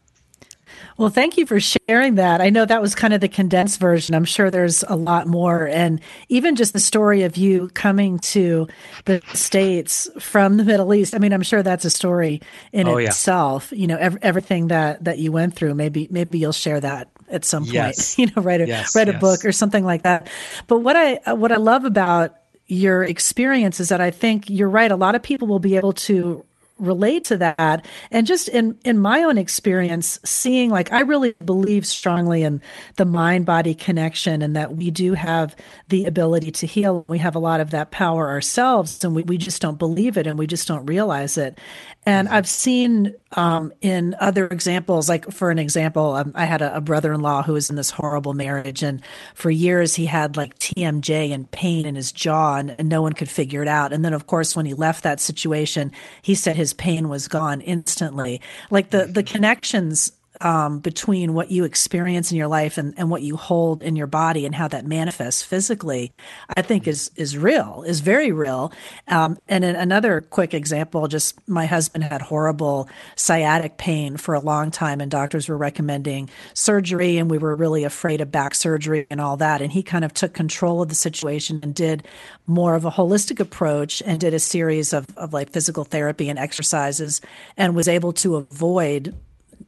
Well, 0.98 1.10
thank 1.10 1.38
you 1.38 1.46
for 1.46 1.60
sharing 1.60 2.16
that. 2.16 2.42
I 2.42 2.50
know 2.50 2.66
that 2.66 2.82
was 2.82 2.96
kind 2.96 3.14
of 3.14 3.22
the 3.22 3.28
condensed 3.28 3.80
version. 3.80 4.16
I'm 4.16 4.26
sure 4.26 4.52
there's 4.52 4.84
a 4.84 4.96
lot 4.96 5.28
more. 5.28 5.68
And 5.68 6.02
even 6.30 6.56
just 6.56 6.74
the 6.74 6.80
story 6.80 7.24
of 7.24 7.38
you 7.38 7.70
coming 7.70 8.20
to 8.20 8.68
the 9.06 9.22
States 9.34 10.10
from 10.20 10.58
the 10.58 10.64
Middle 10.64 10.94
East. 10.94 11.16
I 11.16 11.18
mean, 11.18 11.34
I'm 11.34 11.44
sure 11.44 11.64
that's 11.64 11.86
a 11.86 11.90
story 11.90 12.42
in 12.72 12.88
oh, 12.88 12.98
itself. 12.98 13.72
Yeah. 13.72 13.78
You 13.78 13.88
know, 13.88 13.98
ev- 13.98 14.18
everything 14.22 14.68
that, 14.68 15.04
that 15.04 15.18
you 15.20 15.32
went 15.32 15.56
through. 15.56 15.74
Maybe, 15.76 16.08
maybe 16.12 16.40
you'll 16.40 16.52
share 16.52 16.80
that 16.80 17.10
at 17.30 17.46
some 17.46 17.64
point, 17.64 17.74
yes. 17.74 18.18
you 18.20 18.28
know, 18.28 18.42
write 18.42 18.62
a, 18.62 18.68
yes, 18.68 18.96
write 18.96 19.10
a 19.10 19.14
yes. 19.14 19.22
book 19.22 19.46
or 19.46 19.52
something 19.52 19.84
like 19.84 20.04
that. 20.04 20.30
But 20.68 20.80
what 20.80 20.96
I, 20.96 21.34
what 21.34 21.52
I 21.52 21.58
love 21.58 21.86
about 21.86 22.36
your 22.68 23.04
experience 23.04 23.80
is 23.80 23.90
that 23.90 24.02
I 24.02 24.12
think 24.12 24.50
you're 24.50 24.70
right. 24.70 24.92
A 24.92 24.96
lot 24.96 25.16
of 25.16 25.24
people 25.24 25.48
will 25.48 25.60
be 25.60 25.76
able 25.76 25.94
to 25.94 26.46
relate 26.84 27.26
to 27.26 27.38
that. 27.38 27.86
And 28.12 28.28
just 28.28 28.48
in 28.50 28.78
in 28.84 29.00
my 29.00 29.24
own 29.24 29.38
experience 29.38 30.20
seeing 30.24 30.70
like 30.70 30.92
i 30.92 31.02
really 31.02 31.34
believe 31.44 31.86
strongly 31.86 32.44
in 32.44 32.62
the 32.98 33.06
mind 33.06 33.46
body 33.46 33.74
connection 33.74 34.42
and 34.42 34.56
that 34.56 34.76
we 34.76 34.92
do 34.92 35.14
have 35.14 35.56
the 35.90 36.06
ability 36.06 36.52
to 36.52 36.68
heal. 36.68 37.06
We 37.08 37.20
have 37.20 37.36
a 37.36 37.40
lot 37.40 37.60
of 37.60 37.72
that 37.72 37.92
power 37.92 38.30
ourselves 38.30 39.04
and 39.04 39.16
we, 39.16 39.24
we 39.24 39.38
just 39.38 39.62
don't 39.62 39.80
believe 39.80 40.18
it 40.18 40.28
and 40.28 40.38
we 40.38 40.48
just 40.48 40.68
don't 40.68 40.86
realize 40.86 41.38
it 41.38 41.58
and. 42.06 42.34
I've 42.34 42.48
seen 42.48 43.14
um, 43.34 43.72
in 43.82 44.16
other 44.20 44.48
examples, 44.48 45.08
like 45.08 45.32
for 45.32 45.52
an 45.52 45.60
example, 45.60 46.14
um, 46.14 46.32
I 46.34 46.46
had 46.46 46.62
a, 46.62 46.78
a 46.78 46.82
brother 46.82 47.14
in 47.14 47.22
law 47.22 47.44
who 47.44 47.54
was 47.54 47.70
in 47.70 47.76
this 47.76 47.92
horrible 47.92 48.34
marriage. 48.34 48.82
And 48.82 49.02
for 49.36 49.52
years, 49.52 49.96
he 49.96 50.06
had 50.06 50.36
like 50.36 50.58
TMJ 50.60 51.32
and 51.32 51.50
pain 51.52 51.86
in 51.86 51.96
his 51.96 52.12
jaw, 52.12 52.58
and, 52.58 52.76
and 52.80 52.90
no 52.90 53.02
one 53.02 53.14
could 53.14 53.30
figure 53.30 53.62
it 53.62 53.68
out. 53.68 53.94
And 53.94 54.04
then, 54.04 54.14
of 54.14 54.28
course, 54.28 54.56
when 54.56 54.66
he 54.66 54.74
left 54.74 55.04
that 55.04 55.20
situation, 55.20 55.92
he 56.22 56.36
said 56.36 56.56
his 56.56 56.74
pain 56.74 57.10
was 57.10 57.28
gone 57.28 57.62
instantly. 57.62 58.42
Like 58.72 58.90
the, 58.90 59.06
the 59.06 59.24
connections 59.24 60.12
um, 60.44 60.80
between 60.80 61.34
what 61.34 61.50
you 61.52 61.64
experience 61.64 62.30
in 62.32 62.38
your 62.38 62.50
life 62.50 62.78
and, 62.78 62.94
and 62.98 63.10
what 63.10 63.22
you 63.22 63.38
hold 63.38 63.82
in 63.82 63.96
your 63.96 64.08
body 64.08 64.46
and 64.46 64.54
how 64.54 64.68
that 64.68 64.86
manifests 64.86 65.42
physically, 65.42 66.12
I 66.56 66.62
think 66.62 66.86
is 66.86 67.10
is 67.16 67.38
real, 67.38 67.84
is 67.88 68.02
very 68.02 68.32
real. 68.32 68.74
Um, 69.08 69.38
and 69.48 69.64
another 69.64 70.20
quick 70.22 70.54
example, 70.54 71.08
just 71.08 71.40
my 71.48 71.66
husband 71.66 72.04
had 72.04 72.22
horrible 72.22 72.90
sciatic 73.16 73.78
pain 73.78 74.18
for 74.18 74.36
a 74.36 74.42
long 74.42 74.70
time, 74.70 75.00
and 75.00 75.10
doctors 75.10 75.48
were 75.48 75.58
recommending 75.58 76.30
surgery, 76.54 77.18
and 77.18 77.32
we 77.32 77.38
were 77.38 77.56
really 77.56 77.86
afraid 77.86 78.20
of 78.20 78.30
back 78.30 78.54
surgery 78.54 79.08
and 79.10 79.22
all 79.22 79.38
that. 79.38 79.62
And 79.62 79.72
he 79.72 79.82
kind 79.82 80.04
of 80.04 80.14
took 80.14 80.34
control 80.34 80.82
of 80.82 80.90
the 80.90 80.96
situation 80.96 81.62
and 81.64 81.74
did 81.74 82.06
more 82.46 82.76
of 82.76 82.84
a 82.84 82.92
holistic 82.92 83.40
approach 83.40 84.04
and 84.06 84.20
did 84.20 84.34
a 84.34 84.40
series 84.40 84.92
of, 84.92 85.08
of 85.16 85.32
like 85.32 85.52
physical 85.52 85.86
therapy 85.86 86.28
and 86.28 86.38
exercises 86.38 87.22
and 87.56 87.76
was 87.76 87.88
able 87.88 88.12
to 88.12 88.36
avoid 88.36 89.16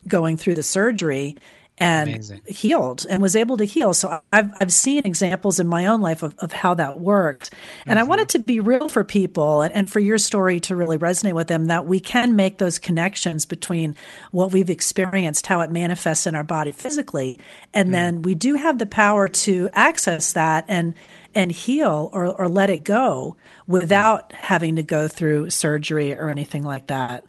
going 0.08 0.38
through 0.38 0.56
the 0.56 0.64
surgery 0.64 1.38
and 1.78 2.10
Amazing. 2.10 2.42
healed 2.48 3.06
and 3.10 3.22
was 3.22 3.36
able 3.36 3.58
to 3.58 3.66
heal. 3.66 3.94
So 3.94 4.22
I've, 4.32 4.50
I've 4.62 4.72
seen 4.72 5.06
examples 5.06 5.60
in 5.60 5.68
my 5.68 5.88
own 5.88 6.00
life 6.00 6.24
of, 6.24 6.34
of 6.40 6.54
how 6.54 6.74
that 6.76 7.02
worked. 7.02 7.54
And 7.86 7.98
mm-hmm. 7.98 8.00
I 8.00 8.04
wanted 8.04 8.30
to 8.30 8.40
be 8.40 8.62
real 8.62 8.88
for 8.88 9.04
people 9.04 9.62
and, 9.62 9.74
and 9.74 9.92
for 9.92 10.00
your 10.00 10.18
story 10.18 10.62
to 10.62 10.76
really 10.76 10.98
resonate 10.98 11.34
with 11.34 11.48
them 11.48 11.66
that 11.66 11.86
we 11.86 12.00
can 12.00 12.36
make 12.36 12.60
those 12.60 12.80
connections 12.80 13.46
between 13.46 13.96
what 14.32 14.54
we've 14.54 14.70
experienced, 14.70 15.48
how 15.48 15.60
it 15.62 15.72
manifests 15.72 16.26
in 16.26 16.36
our 16.36 16.44
body 16.44 16.72
physically. 16.72 17.40
And 17.74 17.90
mm 17.90 17.96
then 17.96 18.24
we 18.24 18.36
do 18.36 18.56
have 18.56 18.78
the 18.78 18.86
power 18.86 19.30
to 19.30 19.70
access 19.72 20.34
that 20.34 20.66
and, 20.68 20.96
and 21.34 21.50
heal 21.50 22.10
or, 22.12 22.28
or 22.28 22.50
let 22.50 22.70
it 22.70 22.84
go 22.84 23.38
without 23.68 24.34
having 24.34 24.76
to 24.76 24.84
go 24.84 25.08
through 25.08 25.50
surgery 25.50 26.14
or 26.14 26.30
anything 26.30 26.64
like 26.64 26.88
that. 26.88 27.24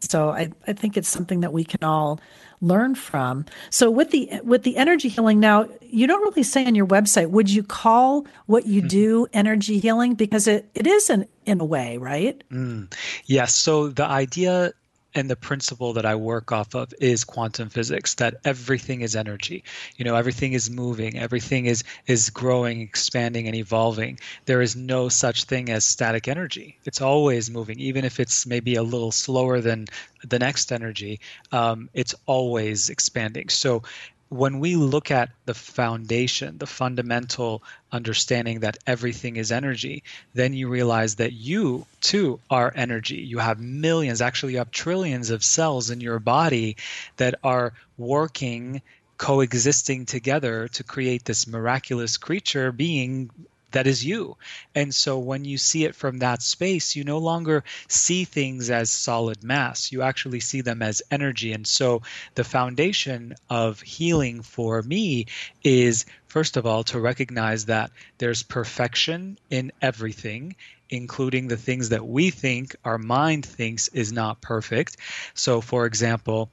So 0.00 0.30
I, 0.30 0.50
I 0.66 0.72
think 0.72 0.96
it's 0.96 1.08
something 1.08 1.40
that 1.40 1.52
we 1.52 1.64
can 1.64 1.82
all 1.82 2.20
learn 2.60 2.94
from. 2.94 3.44
So 3.70 3.90
with 3.90 4.10
the 4.10 4.40
with 4.42 4.62
the 4.62 4.76
energy 4.76 5.08
healing 5.08 5.40
now, 5.40 5.68
you 5.80 6.06
don't 6.06 6.22
really 6.22 6.42
say 6.42 6.66
on 6.66 6.74
your 6.74 6.86
website, 6.86 7.30
would 7.30 7.50
you 7.50 7.62
call 7.62 8.26
what 8.46 8.66
you 8.66 8.80
mm-hmm. 8.80 8.88
do 8.88 9.26
energy 9.32 9.78
healing? 9.78 10.14
Because 10.14 10.46
it, 10.46 10.68
it 10.74 10.86
is 10.86 11.10
in, 11.10 11.26
in 11.46 11.60
a 11.60 11.64
way, 11.64 11.98
right? 11.98 12.42
Mm. 12.50 12.92
Yes. 13.26 13.54
So 13.54 13.88
the 13.88 14.04
idea 14.04 14.72
and 15.14 15.28
the 15.28 15.36
principle 15.36 15.94
that 15.94 16.04
I 16.06 16.14
work 16.14 16.52
off 16.52 16.74
of 16.74 16.92
is 17.00 17.24
quantum 17.24 17.70
physics 17.70 18.14
that 18.14 18.36
everything 18.44 19.00
is 19.00 19.16
energy. 19.16 19.64
You 19.96 20.04
know, 20.04 20.14
everything 20.14 20.52
is 20.52 20.70
moving, 20.70 21.18
everything 21.18 21.66
is 21.66 21.82
is 22.06 22.30
growing, 22.30 22.80
expanding 22.80 23.46
and 23.46 23.56
evolving. 23.56 24.18
There 24.44 24.62
is 24.62 24.76
no 24.76 25.08
such 25.08 25.44
thing 25.44 25.70
as 25.70 25.84
static 25.84 26.28
energy. 26.28 26.78
It's 26.84 27.00
always 27.00 27.50
moving 27.50 27.80
even 27.80 28.04
if 28.04 28.20
it's 28.20 28.46
maybe 28.46 28.74
a 28.74 28.82
little 28.82 29.12
slower 29.12 29.60
than 29.60 29.86
the 30.24 30.38
next 30.38 30.72
energy. 30.72 31.20
Um, 31.52 31.88
it's 31.94 32.14
always 32.26 32.90
expanding. 32.90 33.48
So 33.48 33.82
when 34.28 34.60
we 34.60 34.76
look 34.76 35.10
at 35.10 35.30
the 35.46 35.54
foundation, 35.54 36.58
the 36.58 36.66
fundamental 36.66 37.62
understanding 37.90 38.60
that 38.60 38.78
everything 38.86 39.36
is 39.36 39.50
energy, 39.50 40.02
then 40.34 40.52
you 40.52 40.68
realize 40.68 41.16
that 41.16 41.32
you 41.32 41.86
too 42.00 42.38
are 42.50 42.72
energy. 42.74 43.16
You 43.16 43.38
have 43.38 43.58
millions, 43.58 44.20
actually, 44.20 44.52
you 44.52 44.58
have 44.58 44.70
trillions 44.70 45.30
of 45.30 45.42
cells 45.42 45.90
in 45.90 46.00
your 46.00 46.18
body 46.18 46.76
that 47.16 47.36
are 47.42 47.72
working, 47.96 48.82
coexisting 49.16 50.04
together 50.04 50.68
to 50.68 50.84
create 50.84 51.24
this 51.24 51.46
miraculous 51.46 52.18
creature 52.18 52.70
being 52.70 53.30
that 53.72 53.86
is 53.86 54.04
you. 54.04 54.36
And 54.74 54.94
so 54.94 55.18
when 55.18 55.44
you 55.44 55.58
see 55.58 55.84
it 55.84 55.94
from 55.94 56.18
that 56.18 56.42
space, 56.42 56.96
you 56.96 57.04
no 57.04 57.18
longer 57.18 57.64
see 57.88 58.24
things 58.24 58.70
as 58.70 58.90
solid 58.90 59.42
mass. 59.42 59.92
You 59.92 60.02
actually 60.02 60.40
see 60.40 60.60
them 60.60 60.82
as 60.82 61.02
energy. 61.10 61.52
And 61.52 61.66
so 61.66 62.02
the 62.34 62.44
foundation 62.44 63.34
of 63.50 63.80
healing 63.80 64.42
for 64.42 64.82
me 64.82 65.26
is, 65.62 66.06
first 66.26 66.56
of 66.56 66.66
all, 66.66 66.84
to 66.84 67.00
recognize 67.00 67.66
that 67.66 67.90
there's 68.18 68.42
perfection 68.42 69.38
in 69.50 69.72
everything 69.82 70.56
including 70.90 71.48
the 71.48 71.56
things 71.56 71.90
that 71.90 72.06
we 72.06 72.30
think 72.30 72.74
our 72.84 72.96
mind 72.96 73.44
thinks 73.44 73.88
is 73.88 74.10
not 74.10 74.40
perfect. 74.40 74.96
So, 75.34 75.60
for 75.60 75.84
example, 75.84 76.50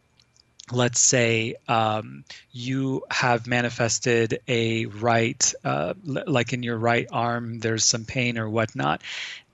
let's 0.71 0.99
say 0.99 1.55
um, 1.67 2.23
you 2.51 3.03
have 3.09 3.47
manifested 3.47 4.39
a 4.47 4.85
right, 4.87 5.53
uh, 5.63 5.93
like 6.03 6.53
in 6.53 6.63
your 6.63 6.77
right 6.77 7.07
arm, 7.11 7.59
there's 7.59 7.83
some 7.85 8.05
pain 8.05 8.37
or 8.37 8.49
whatnot. 8.49 9.01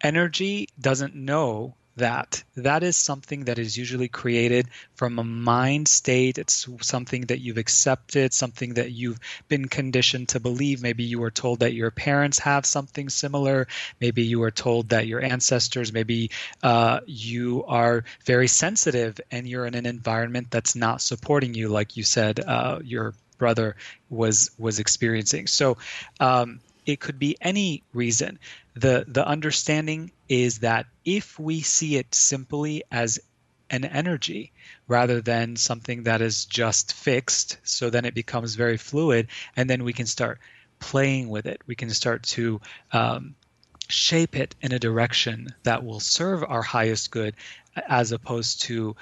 Energy 0.01 0.70
doesn't 0.80 1.15
know 1.15 1.75
that. 1.98 2.43
That 2.55 2.83
is 2.83 2.98
something 2.98 3.45
that 3.45 3.60
is 3.60 3.77
usually 3.77 4.07
created 4.07 4.67
from 4.95 5.19
a 5.19 5.24
mind 5.24 5.88
state. 5.88 6.38
It's 6.38 6.67
something 6.81 7.21
that 7.27 7.39
you've 7.39 7.57
accepted, 7.57 8.33
something 8.33 8.75
that 8.75 8.91
you've 8.91 9.19
been 9.48 9.67
conditioned 9.67 10.29
to 10.29 10.39
believe. 10.39 10.81
Maybe 10.81 11.03
you 11.03 11.19
were 11.19 11.31
told 11.31 11.60
that 11.60 11.74
your 11.74 11.91
parents 11.91 12.39
have 12.39 12.65
something 12.65 13.10
similar. 13.10 13.67
Maybe 14.00 14.24
you 14.24 14.39
were 14.39 14.51
told 14.51 14.89
that 14.89 15.07
your 15.07 15.21
ancestors, 15.21 15.91
maybe 15.91 16.31
uh, 16.63 17.01
you 17.05 17.63
are 17.65 18.03
very 18.25 18.48
sensitive 18.48 19.19
and 19.31 19.48
you're 19.48 19.65
in 19.65 19.75
an 19.75 19.86
environment 19.86 20.48
that's 20.50 20.75
not 20.75 21.01
supporting 21.01 21.53
you, 21.53 21.69
like 21.69 21.98
you 21.98 22.03
said, 22.03 22.39
uh, 22.39 22.79
your 22.83 23.13
brother 23.38 23.75
was 24.10 24.51
was 24.60 24.79
experiencing. 24.79 25.48
So 25.48 25.77
um, 26.19 26.60
it 26.85 27.00
could 27.00 27.19
be 27.19 27.38
any 27.41 27.83
reason. 27.93 28.39
The 28.75 29.05
the 29.07 29.25
understanding 29.25 30.11
is 30.27 30.59
that 30.59 30.85
if 31.05 31.39
we 31.39 31.61
see 31.61 31.97
it 31.97 32.13
simply 32.13 32.83
as 32.91 33.19
an 33.69 33.85
energy 33.85 34.51
rather 34.88 35.21
than 35.21 35.55
something 35.55 36.03
that 36.03 36.21
is 36.21 36.45
just 36.45 36.93
fixed 36.93 37.57
so 37.63 37.89
then 37.89 38.03
it 38.03 38.13
becomes 38.13 38.55
very 38.55 38.75
fluid 38.75 39.27
and 39.55 39.69
then 39.69 39.85
we 39.85 39.93
can 39.93 40.05
start 40.05 40.39
playing 40.79 41.29
with 41.29 41.45
it. 41.45 41.61
We 41.67 41.75
can 41.75 41.89
start 41.89 42.23
to 42.23 42.59
um, 42.91 43.35
shape 43.88 44.35
it 44.35 44.55
in 44.61 44.73
a 44.73 44.79
direction 44.79 45.47
that 45.63 45.85
will 45.85 46.00
serve 46.00 46.43
our 46.43 46.61
highest 46.61 47.11
good 47.11 47.35
as 47.88 48.11
opposed 48.11 48.63
to 48.63 48.95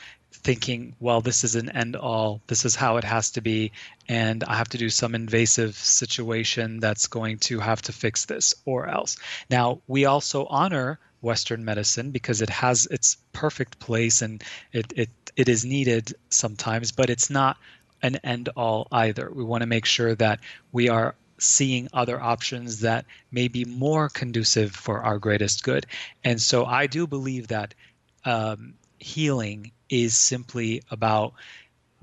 thinking, 0.43 0.95
well, 0.99 1.21
this 1.21 1.43
is 1.43 1.55
an 1.55 1.69
end 1.69 1.95
all, 1.95 2.41
this 2.47 2.65
is 2.65 2.75
how 2.75 2.97
it 2.97 3.03
has 3.03 3.31
to 3.31 3.41
be, 3.41 3.71
and 4.07 4.43
I 4.43 4.55
have 4.55 4.69
to 4.69 4.77
do 4.77 4.89
some 4.89 5.15
invasive 5.15 5.75
situation 5.75 6.79
that's 6.79 7.07
going 7.07 7.39
to 7.39 7.59
have 7.59 7.81
to 7.83 7.91
fix 7.91 8.25
this 8.25 8.55
or 8.65 8.87
else. 8.87 9.17
Now, 9.49 9.81
we 9.87 10.05
also 10.05 10.45
honor 10.45 10.99
Western 11.21 11.65
medicine 11.65 12.11
because 12.11 12.41
it 12.41 12.49
has 12.49 12.85
its 12.85 13.17
perfect 13.33 13.79
place 13.79 14.21
and 14.21 14.43
it, 14.71 14.93
it, 14.95 15.09
it 15.35 15.49
is 15.49 15.65
needed 15.65 16.13
sometimes, 16.29 16.91
but 16.91 17.09
it's 17.09 17.29
not 17.29 17.57
an 18.01 18.15
end 18.17 18.49
all 18.55 18.87
either. 18.91 19.29
We 19.33 19.43
want 19.43 19.61
to 19.61 19.67
make 19.67 19.85
sure 19.85 20.15
that 20.15 20.39
we 20.71 20.89
are 20.89 21.15
seeing 21.37 21.87
other 21.93 22.21
options 22.21 22.81
that 22.81 23.05
may 23.31 23.47
be 23.47 23.65
more 23.65 24.09
conducive 24.09 24.75
for 24.75 25.01
our 25.01 25.19
greatest 25.19 25.63
good. 25.63 25.85
And 26.23 26.41
so 26.41 26.65
I 26.65 26.87
do 26.87 27.07
believe 27.07 27.47
that 27.49 27.73
um, 28.25 28.75
healing 28.97 29.71
is 29.89 30.15
simply 30.17 30.83
about 30.91 31.33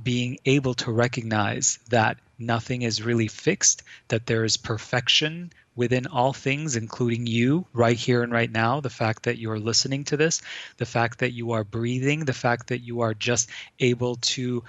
being 0.02 0.38
able 0.44 0.74
to 0.74 0.92
recognize 0.92 1.78
that 1.88 2.18
nothing 2.38 2.82
is 2.82 3.02
really 3.02 3.28
fixed, 3.28 3.82
that 4.08 4.26
there 4.26 4.44
is 4.44 4.56
perfection 4.56 5.50
within 5.74 6.06
all 6.06 6.32
things, 6.32 6.76
including 6.76 7.26
you 7.26 7.66
right 7.72 7.96
here 7.96 8.22
and 8.22 8.32
right 8.32 8.50
now. 8.50 8.80
The 8.80 8.90
fact 8.90 9.24
that 9.24 9.38
you 9.38 9.50
are 9.50 9.58
listening 9.58 10.04
to 10.04 10.16
this, 10.16 10.42
the 10.78 10.86
fact 10.86 11.20
that 11.20 11.32
you 11.32 11.52
are 11.52 11.64
breathing, 11.64 12.24
the 12.24 12.32
fact 12.32 12.68
that 12.68 12.80
you 12.80 13.02
are 13.02 13.14
just 13.14 13.50
able 13.78 14.16
to 14.16 14.64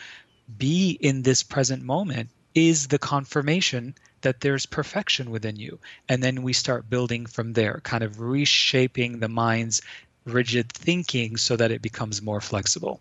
be 0.58 0.92
in 0.92 1.24
this 1.24 1.44
present 1.44 1.84
moment 1.84 2.30
is 2.54 2.88
the 2.88 3.00
confirmation 3.00 3.96
that 4.22 4.42
there's 4.42 4.66
perfection 4.66 5.30
within 5.30 5.56
you. 5.58 5.80
And 6.10 6.24
then 6.24 6.42
we 6.42 6.54
start 6.54 6.90
building 6.90 7.26
from 7.26 7.54
there, 7.54 7.82
kind 7.84 8.04
of 8.04 8.20
reshaping 8.20 9.20
the 9.20 9.30
mind's 9.30 9.82
rigid 10.26 10.72
thinking 10.72 11.38
so 11.38 11.56
that 11.56 11.72
it 11.72 11.82
becomes 11.82 12.22
more 12.22 12.42
flexible. 12.42 13.00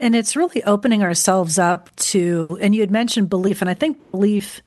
And 0.00 0.14
it's 0.14 0.36
really 0.36 0.62
opening 0.64 1.02
ourselves 1.02 1.58
up 1.58 1.94
to, 1.96 2.58
and 2.60 2.74
you 2.74 2.80
had 2.80 2.90
mentioned 2.90 3.30
belief, 3.30 3.60
and 3.60 3.70
I 3.70 3.74
think 3.74 4.10
belief 4.10 4.60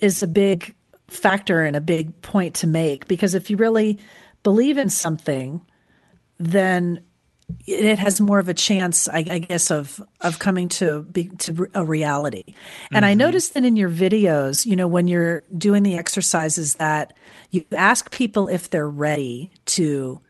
is 0.00 0.22
a 0.22 0.26
big 0.28 0.74
factor 1.08 1.64
and 1.64 1.74
a 1.74 1.80
big 1.80 2.20
point 2.22 2.54
to 2.54 2.66
make 2.66 3.08
because 3.08 3.34
if 3.34 3.50
you 3.50 3.56
really 3.56 3.98
believe 4.42 4.78
in 4.78 4.90
something, 4.90 5.60
then 6.38 7.02
it 7.66 7.98
has 7.98 8.20
more 8.20 8.38
of 8.38 8.48
a 8.48 8.54
chance, 8.54 9.08
I, 9.08 9.24
I, 9.30 9.38
guess, 9.38 9.70
of 9.70 10.02
of 10.20 10.38
coming 10.38 10.68
to 10.68 11.02
be 11.04 11.28
to 11.38 11.66
a 11.74 11.84
reality. 11.84 12.44
And 12.92 13.04
mm-hmm. 13.04 13.04
I 13.04 13.14
noticed 13.14 13.54
that 13.54 13.64
in 13.64 13.76
your 13.76 13.88
videos, 13.88 14.66
you 14.66 14.76
know, 14.76 14.86
when 14.86 15.08
you're 15.08 15.42
doing 15.56 15.82
the 15.82 15.96
exercises, 15.96 16.74
that 16.74 17.14
you 17.50 17.64
ask 17.72 18.10
people 18.10 18.48
if 18.48 18.68
they're 18.68 18.88
ready 18.88 19.50
to 19.66 20.20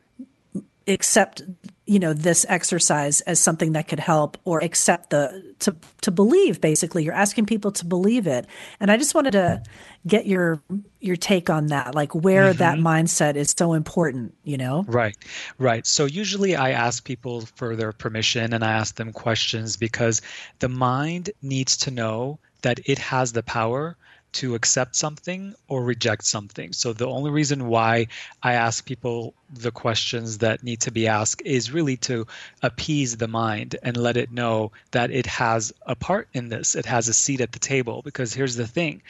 accept 0.87 1.43
you 1.89 1.99
know 1.99 2.13
this 2.13 2.45
exercise 2.51 3.23
as 3.23 3.41
something 3.41 3.73
that 3.73 3.89
could 3.89 3.99
help 3.99 4.37
or 4.45 4.63
accept 4.63 5.09
the 5.09 5.55
to 5.61 5.75
to 6.03 6.11
believe 6.11 6.61
basically. 6.61 7.03
You're 7.03 7.15
asking 7.15 7.47
people 7.47 7.73
to 7.73 7.85
believe 7.87 8.27
it. 8.27 8.47
And 8.79 8.91
i 8.91 8.97
just 8.97 9.15
wanted 9.15 9.33
to 9.33 9.63
get 10.07 10.27
your 10.27 10.63
your 11.01 11.17
take 11.17 11.49
on 11.49 11.69
that 11.69 11.95
like 11.95 12.15
where 12.15 12.51
mm-hmm. 12.51 12.59
that 12.59 12.79
mindset 12.79 13.37
is 13.37 13.55
so 13.57 13.73
important 13.73 14.35
you 14.45 14.57
know? 14.57 14.85
Right. 14.87 15.17
Right. 15.59 15.87
So 15.87 16.05
usually 16.05 16.57
i 16.57 16.71
ask 16.71 17.05
people 17.05 17.43
for 17.57 17.75
their 17.75 17.93
permission 17.93 18.53
and 18.53 18.63
i 18.63 18.73
ask 18.73 18.97
them 18.97 19.13
questions 19.13 19.77
because 19.77 20.21
the 20.59 20.69
mind 20.69 21.31
needs 21.41 21.77
to 21.79 21.91
know 21.91 22.39
that 22.63 22.81
it 22.85 22.99
has 22.99 23.33
the 23.33 23.43
power 23.43 23.97
to 24.33 24.55
accept 24.55 24.95
something 24.95 25.55
or 25.69 25.83
reject 25.83 26.25
something. 26.25 26.73
So 26.73 26.93
the 26.93 27.07
only 27.07 27.31
reason 27.31 27.67
why 27.67 28.09
I 28.43 28.55
ask 28.55 28.85
people 28.85 29.35
the 29.51 29.71
questions 29.71 30.39
that 30.39 30.63
need 30.63 30.81
to 30.83 30.91
be 30.91 31.09
asked 31.09 31.43
is 31.45 31.73
really 31.73 31.97
to 31.97 32.27
appease 32.63 33.17
the 33.17 33.29
mind 33.29 33.77
and 33.83 33.97
let 33.97 34.17
it 34.17 34.31
know 34.31 34.73
that 34.91 35.11
it 35.11 35.27
has 35.27 35.73
a 35.87 35.95
part 35.95 36.29
in 36.35 36.51
this. 36.51 36.75
It 36.75 36.85
has 36.87 37.09
a 37.09 37.15
seat 37.15 37.41
at 37.41 37.53
the 37.53 37.59
table. 37.59 38.03
Because 38.03 38.35
here's 38.35 38.57
the 38.57 38.67
thing 38.67 39.03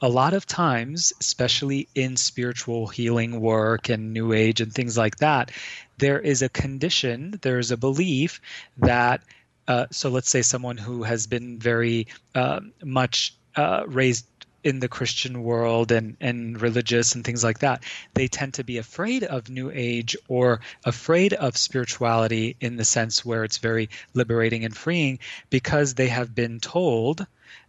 a 0.00 0.08
lot 0.08 0.34
of 0.34 0.46
times, 0.46 1.12
especially 1.20 1.88
in 1.94 2.16
spiritual 2.16 2.86
healing 2.86 3.40
work 3.40 3.88
and 3.88 4.12
new 4.12 4.32
age 4.32 4.60
and 4.60 4.72
things 4.72 4.98
like 4.98 5.16
that, 5.16 5.50
there 5.98 6.20
is 6.20 6.42
a 6.42 6.48
condition, 6.48 7.38
there's 7.42 7.70
a 7.70 7.76
belief 7.76 8.40
that. 8.78 9.22
Uh, 9.68 9.84
so 9.90 10.10
let's 10.10 10.30
say 10.30 10.42
someone 10.42 10.76
who 10.76 11.02
has 11.02 11.26
been 11.26 11.58
very 11.58 12.06
uh, 12.36 12.60
much 12.84 13.34
uh, 13.56 13.82
raised 13.88 14.26
in 14.66 14.80
the 14.80 14.88
Christian 14.88 15.44
world 15.44 15.92
and, 15.92 16.16
and 16.20 16.60
religious 16.60 17.14
and 17.14 17.24
things 17.24 17.44
like 17.44 17.60
that, 17.60 17.84
they 18.14 18.26
tend 18.26 18.54
to 18.54 18.64
be 18.64 18.78
afraid 18.78 19.22
of 19.22 19.48
New 19.48 19.70
Age 19.72 20.16
or 20.26 20.60
afraid 20.84 21.32
of 21.34 21.56
spirituality 21.56 22.56
in 22.60 22.74
the 22.74 22.84
sense 22.84 23.24
where 23.24 23.44
it's 23.44 23.58
very 23.58 23.88
liberating 24.12 24.64
and 24.64 24.76
freeing 24.76 25.20
because 25.50 25.94
they 25.94 26.08
have 26.08 26.34
been 26.34 26.58
told 26.58 27.24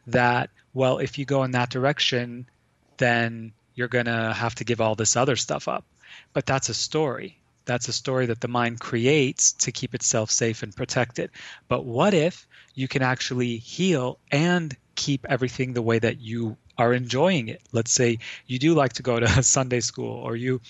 that, 0.08 0.50
well, 0.74 0.98
if 0.98 1.20
you 1.20 1.26
go 1.26 1.44
in 1.44 1.52
that 1.52 1.70
direction, 1.70 2.48
then 2.98 3.54
you're 3.76 3.88
going 3.88 4.06
to 4.06 4.34
have 4.34 4.56
to 4.56 4.64
give 4.64 4.82
all 4.82 4.96
this 4.96 5.16
other 5.16 5.36
stuff 5.36 5.68
up. 5.68 5.86
But 6.34 6.48
that's 6.48 6.70
a 6.70 6.74
story. 6.74 7.38
That's 7.66 7.90
a 7.90 7.94
story 7.94 8.26
that 8.26 8.42
the 8.42 8.48
mind 8.48 8.80
creates 8.80 9.52
to 9.52 9.72
keep 9.72 9.94
itself 9.94 10.32
safe 10.32 10.64
and 10.64 10.76
protected. 10.76 11.30
But 11.68 11.86
what 11.86 12.16
if 12.16 12.48
you 12.74 12.88
can 12.88 13.04
actually 13.04 13.58
heal 13.58 14.18
and 14.32 14.76
keep 14.96 15.28
everything 15.30 15.74
the 15.74 15.84
way 15.84 16.00
that 16.00 16.20
you 16.20 16.58
are 16.78 16.94
enjoying 16.94 17.48
it. 17.50 17.62
Let's 17.72 17.92
say 17.92 18.20
you 18.46 18.60
do 18.60 18.74
like 18.74 18.94
to 18.94 19.04
go 19.04 19.20
to 19.20 19.44
Sunday 19.44 19.80
school 19.80 20.16
or 20.16 20.36
you 20.36 20.62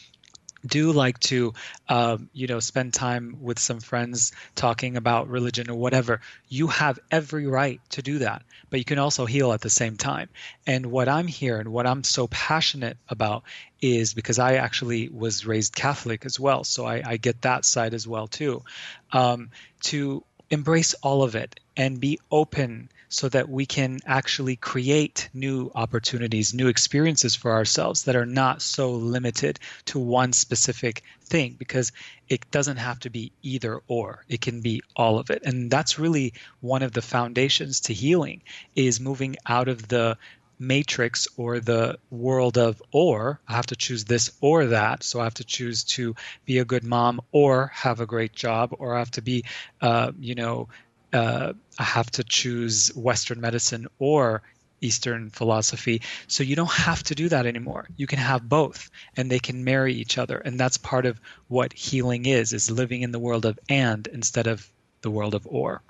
do 0.66 0.92
like 0.92 1.20
to 1.20 1.54
um, 1.88 2.30
you 2.34 2.48
know 2.48 2.60
spend 2.60 2.94
time 2.94 3.38
with 3.42 3.60
some 3.60 3.80
friends 3.80 4.32
talking 4.56 4.98
about 4.98 5.30
religion 5.30 5.70
or 5.70 5.76
whatever 5.76 6.22
you 6.50 6.68
have 6.68 7.00
every 7.12 7.48
right 7.48 7.80
to 7.90 8.02
do 8.02 8.20
that 8.20 8.44
but 8.70 8.80
you 8.80 8.86
can 8.86 9.00
also 9.00 9.26
heal 9.26 9.54
at 9.54 9.62
the 9.62 9.70
same 9.70 9.98
time 9.98 10.30
and 10.66 10.86
what 10.86 11.08
i'm 11.08 11.28
here 11.28 11.58
and 11.58 11.70
what 11.70 11.88
i'm 11.88 12.04
so 12.04 12.28
passionate 12.28 12.98
about 13.08 13.44
is 13.82 14.14
because 14.14 14.40
i 14.40 14.56
actually 14.56 15.10
was 15.10 15.46
raised 15.46 15.76
catholic 15.76 16.26
as 16.26 16.40
well 16.40 16.64
so 16.64 16.86
i, 16.86 17.02
I 17.06 17.18
get 17.18 17.42
that 17.44 17.64
side 17.64 17.94
as 17.94 18.08
well 18.08 18.28
too 18.28 18.64
um, 19.12 19.52
to 19.84 20.24
embrace 20.50 20.96
all 20.96 21.24
of 21.24 21.36
it 21.36 21.60
and 21.76 22.00
be 22.00 22.20
open 22.32 22.90
so 23.10 23.30
that 23.30 23.50
we 23.50 23.66
can 23.66 24.00
actually 24.06 24.56
create 24.56 25.30
new 25.34 25.72
opportunities, 25.76 26.54
new 26.54 26.68
experiences 26.68 27.36
for 27.36 27.52
ourselves 27.52 28.04
that 28.04 28.16
are 28.16 28.26
not 28.26 28.62
so 28.62 28.92
limited 28.92 29.60
to 29.86 30.00
one 30.00 30.34
specific 30.34 31.04
thing 31.24 31.56
because 31.58 31.92
it 32.30 32.50
doesn't 32.52 32.78
have 32.78 33.00
to 33.00 33.10
be 33.10 33.32
either 33.42 33.82
or. 33.88 34.24
It 34.28 34.42
can 34.42 34.62
be 34.62 34.82
all 34.96 35.20
of 35.20 35.30
it. 35.30 35.44
And 35.46 35.72
that's 35.72 36.00
really 36.00 36.34
one 36.60 36.84
of 36.84 36.92
the 36.92 37.02
foundations 37.02 37.82
to 37.82 37.94
healing 37.94 38.42
is 38.76 39.00
moving 39.00 39.38
out 39.46 39.68
of 39.68 39.88
the 39.88 40.18
matrix 40.60 41.28
or 41.38 41.60
the 41.60 41.98
world 42.10 42.58
of 42.58 42.82
or 42.92 43.40
I 43.48 43.54
have 43.54 43.68
to 43.68 43.76
choose 43.76 44.06
this 44.06 44.32
or 44.42 44.68
that. 44.68 45.04
So 45.04 45.20
I 45.20 45.26
have 45.26 45.36
to 45.36 45.44
choose 45.44 45.84
to 45.84 46.16
be 46.46 46.58
a 46.58 46.66
good 46.66 46.84
mom 46.84 47.22
or 47.32 47.68
have 47.74 48.00
a 48.00 48.06
great 48.06 48.34
job 48.34 48.74
or 48.78 48.96
I 48.96 49.00
have 49.00 49.12
to 49.12 49.22
be, 49.22 49.46
uh, 49.82 50.12
you 50.20 50.36
know, 50.36 50.68
uh, 51.14 51.54
I 51.80 51.84
have 51.84 52.10
to 52.12 52.24
choose 52.24 52.90
Western 52.96 53.42
medicine 53.42 53.88
or 54.00 54.42
Eastern 54.82 55.30
philosophy. 55.30 56.02
So 56.28 56.44
you 56.44 56.56
don't 56.56 56.72
have 56.72 57.04
to 57.04 57.16
do 57.16 57.30
that 57.30 57.46
anymore. 57.46 57.88
You 57.98 58.08
can 58.08 58.20
have 58.20 58.48
both 58.48 58.90
and 59.16 59.30
they 59.30 59.40
can 59.40 59.64
marry 59.64 59.94
each 59.94 60.18
other. 60.18 60.38
And 60.38 60.60
that's 60.60 60.78
part 60.78 61.06
of 61.06 61.20
what 61.48 61.74
healing 61.74 62.26
is, 62.26 62.54
is 62.54 62.70
living 62.70 63.02
in 63.02 63.12
the 63.12 63.20
world 63.20 63.46
of 63.46 63.58
and 63.70 64.06
instead 64.08 64.48
of 64.48 64.70
the 65.02 65.12
world 65.12 65.34
of 65.34 65.48
or. 65.50 65.82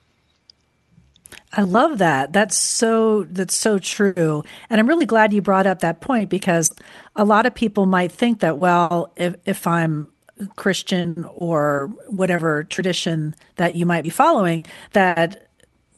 I 1.51 1.62
love 1.62 1.97
that. 1.97 2.34
That's 2.34 2.58
so 2.58 3.23
that's 3.23 3.56
so 3.56 3.80
true. 3.80 4.43
And 4.69 4.80
I'm 4.80 4.88
really 4.88 5.06
glad 5.06 5.34
you 5.34 5.41
brought 5.41 5.67
up 5.67 5.80
that 5.80 6.01
point 6.01 6.30
because 6.30 6.73
a 7.15 7.25
lot 7.25 7.45
of 7.45 7.53
people 7.53 7.86
might 7.86 8.12
think 8.12 8.39
that 8.39 8.58
well, 8.58 9.12
if 9.15 9.36
if 9.45 9.67
I'm 9.67 10.08
Christian 10.56 11.26
or 11.36 11.91
whatever 12.08 12.63
tradition 12.63 13.36
that 13.56 13.76
you 13.76 13.86
might 13.86 14.04
be 14.04 14.10
following, 14.10 14.65
that 14.93 15.47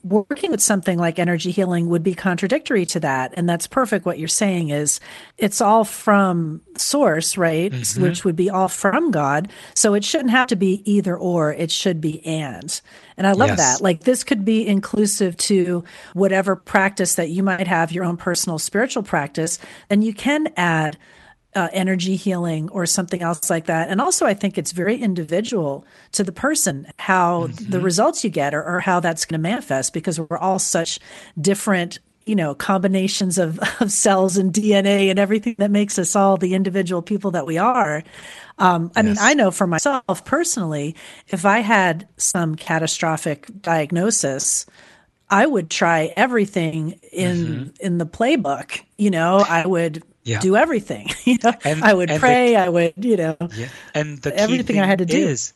working 0.04 0.52
with 0.52 0.62
something 0.62 0.98
like 0.98 1.20
energy 1.20 1.52
healing 1.52 1.88
would 1.90 2.04
be 2.04 2.14
contradictory 2.14 2.86
to 2.86 3.00
that. 3.02 3.34
And 3.36 3.50
that's 3.50 3.68
perfect. 3.68 4.06
What 4.06 4.18
you're 4.18 4.28
saying 4.28 4.70
is 4.70 5.00
it's 5.38 5.62
all 5.62 5.84
from 5.84 6.62
source 6.78 7.38
right? 7.38 7.72
Mm-hmm. 7.72 8.02
which 8.02 8.24
would 8.24 8.36
be 8.36 8.50
all 8.50 8.68
from 8.68 9.12
god. 9.12 9.52
So 9.74 9.94
it 9.94 10.04
shouldn't 10.04 10.32
have 10.32 10.48
to 10.48 10.56
be 10.56 10.82
either 10.90 11.18
or. 11.18 11.54
It 11.54 11.72
should 11.72 12.00
be 12.00 12.26
and. 12.26 12.80
And 13.18 13.28
i 13.28 13.34
love 13.34 13.50
yes. 13.50 13.58
that. 13.58 13.84
Like 13.84 14.02
this 14.02 14.24
could 14.24 14.46
be 14.46 14.66
inclusive 14.66 15.36
to 15.38 15.84
whatever 16.14 16.56
practice 16.56 17.16
that 17.16 17.30
you 17.30 17.44
might 17.44 17.68
have 17.68 17.92
your 17.92 18.06
own 18.06 18.18
personal 18.18 18.60
spiritual 18.60 19.04
practice. 19.04 19.60
And 19.90 20.04
you 20.04 20.14
can 20.14 20.54
add 20.56 20.98
uh, 21.60 21.68
energy 21.74 22.16
healing 22.16 22.70
or 22.70 22.86
something 22.86 23.22
else 23.22 23.50
like 23.50 23.66
that. 23.66 23.90
And 23.90 24.00
also, 24.00 24.26
I 24.26 24.34
think 24.34 24.58
it's 24.58 24.72
very 24.72 24.96
individual 24.96 25.86
to 26.14 26.24
the 26.24 26.32
person 26.32 26.88
how 26.98 27.48
mm-hmm. 27.48 27.70
the 27.70 27.82
results 27.82 28.24
you 28.24 28.30
get 28.30 28.54
or, 28.54 28.64
or 28.64 28.80
how 28.80 29.02
that's 29.02 29.26
going 29.26 29.38
to 29.38 29.44
manifest 29.44 29.94
because 29.94 30.18
we're 30.18 30.38
all 30.38 30.58
such 30.58 31.00
different 31.40 32.00
you 32.26 32.36
know 32.36 32.56
combinations 32.56 33.38
of, 33.38 33.60
of 33.82 33.92
cells 33.92 34.38
and 34.38 34.54
dna 34.54 35.10
and 35.10 35.18
everything 35.18 35.56
that 35.58 35.72
makes 35.72 35.98
us 35.98 36.16
all 36.16 36.38
the 36.38 36.54
individual 36.54 37.02
people 37.02 37.32
that 37.32 37.48
we 37.48 37.58
are 37.58 38.04
um, 38.60 38.92
i 38.96 39.00
yes. 39.00 39.06
mean 39.06 39.16
i 39.20 39.34
know 39.34 39.50
for 39.50 39.66
myself 39.66 40.24
personally 40.26 40.96
if 41.30 41.46
i 41.46 41.60
had 41.60 42.08
some 42.18 42.56
catastrophic 42.56 43.48
diagnosis 43.62 44.68
i 45.30 45.44
would 45.44 45.72
try 45.72 46.14
everything 46.18 47.00
in 47.12 47.38
mm-hmm. 47.38 47.70
in 47.80 47.98
the 47.98 48.06
playbook 48.06 48.82
you 48.98 49.10
know 49.10 49.38
i 49.38 49.66
would 49.66 50.04
yeah. 50.30 50.40
do 50.40 50.56
everything. 50.56 51.10
you 51.26 51.38
know, 51.44 51.54
and, 51.64 51.84
I 51.84 51.94
would 51.94 52.10
pray. 52.10 52.52
The, 52.52 52.58
I 52.58 52.70
would, 52.70 52.94
you 52.98 53.18
know, 53.18 53.38
yeah. 53.56 53.70
and 53.94 54.18
the 54.20 54.36
everything 54.36 54.80
I 54.80 54.86
had 54.86 55.00
to 55.00 55.06
do 55.06 55.18
is 55.18 55.54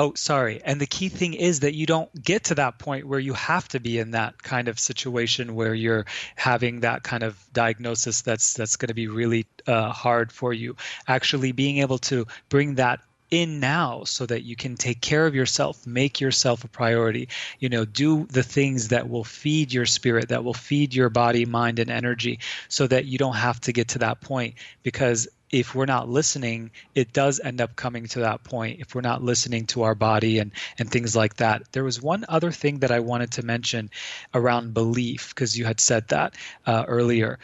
Oh, 0.00 0.14
sorry. 0.14 0.62
And 0.64 0.80
the 0.80 0.86
key 0.86 1.10
thing 1.10 1.34
is 1.34 1.60
that 1.60 1.74
you 1.74 1.84
don't 1.84 2.10
get 2.22 2.44
to 2.44 2.54
that 2.54 2.78
point 2.78 3.06
where 3.06 3.20
you 3.20 3.34
have 3.34 3.68
to 3.68 3.80
be 3.80 3.98
in 3.98 4.12
that 4.12 4.42
kind 4.42 4.68
of 4.68 4.80
situation 4.80 5.54
where 5.54 5.74
you're 5.74 6.06
having 6.36 6.80
that 6.80 7.02
kind 7.02 7.22
of 7.22 7.38
diagnosis 7.52 8.22
that's 8.22 8.54
that's 8.54 8.76
going 8.76 8.88
to 8.88 8.94
be 8.94 9.08
really 9.08 9.46
uh, 9.66 9.90
hard 9.90 10.32
for 10.32 10.54
you. 10.54 10.76
Actually, 11.06 11.52
being 11.52 11.78
able 11.78 11.98
to 11.98 12.26
bring 12.48 12.76
that 12.76 13.00
in 13.30 13.60
now 13.60 14.04
so 14.04 14.26
that 14.26 14.42
you 14.42 14.56
can 14.56 14.76
take 14.76 15.00
care 15.00 15.26
of 15.26 15.34
yourself 15.34 15.86
make 15.86 16.20
yourself 16.20 16.64
a 16.64 16.68
priority 16.68 17.28
you 17.58 17.68
know 17.68 17.84
do 17.84 18.24
the 18.26 18.42
things 18.42 18.88
that 18.88 19.08
will 19.08 19.24
feed 19.24 19.72
your 19.72 19.86
spirit 19.86 20.28
that 20.28 20.44
will 20.44 20.54
feed 20.54 20.94
your 20.94 21.08
body 21.08 21.44
mind 21.44 21.78
and 21.78 21.90
energy 21.90 22.38
so 22.68 22.86
that 22.86 23.04
you 23.04 23.18
don't 23.18 23.36
have 23.36 23.60
to 23.60 23.72
get 23.72 23.88
to 23.88 23.98
that 23.98 24.20
point 24.20 24.54
because 24.82 25.28
if 25.50 25.74
we're 25.74 25.86
not 25.86 26.08
listening, 26.08 26.70
it 26.94 27.12
does 27.12 27.40
end 27.40 27.60
up 27.60 27.74
coming 27.76 28.06
to 28.06 28.20
that 28.20 28.44
point 28.44 28.80
if 28.80 28.94
we're 28.94 29.00
not 29.00 29.22
listening 29.22 29.66
to 29.66 29.82
our 29.82 29.94
body 29.94 30.38
and, 30.38 30.52
and 30.78 30.90
things 30.90 31.16
like 31.16 31.36
that. 31.36 31.62
There 31.72 31.84
was 31.84 32.00
one 32.00 32.24
other 32.28 32.52
thing 32.52 32.78
that 32.80 32.92
I 32.92 33.00
wanted 33.00 33.32
to 33.32 33.44
mention 33.44 33.90
around 34.32 34.74
belief, 34.74 35.34
because 35.34 35.58
you 35.58 35.64
had 35.64 35.80
said 35.80 36.08
that 36.08 36.34
uh, 36.66 36.84
earlier. 36.86 37.38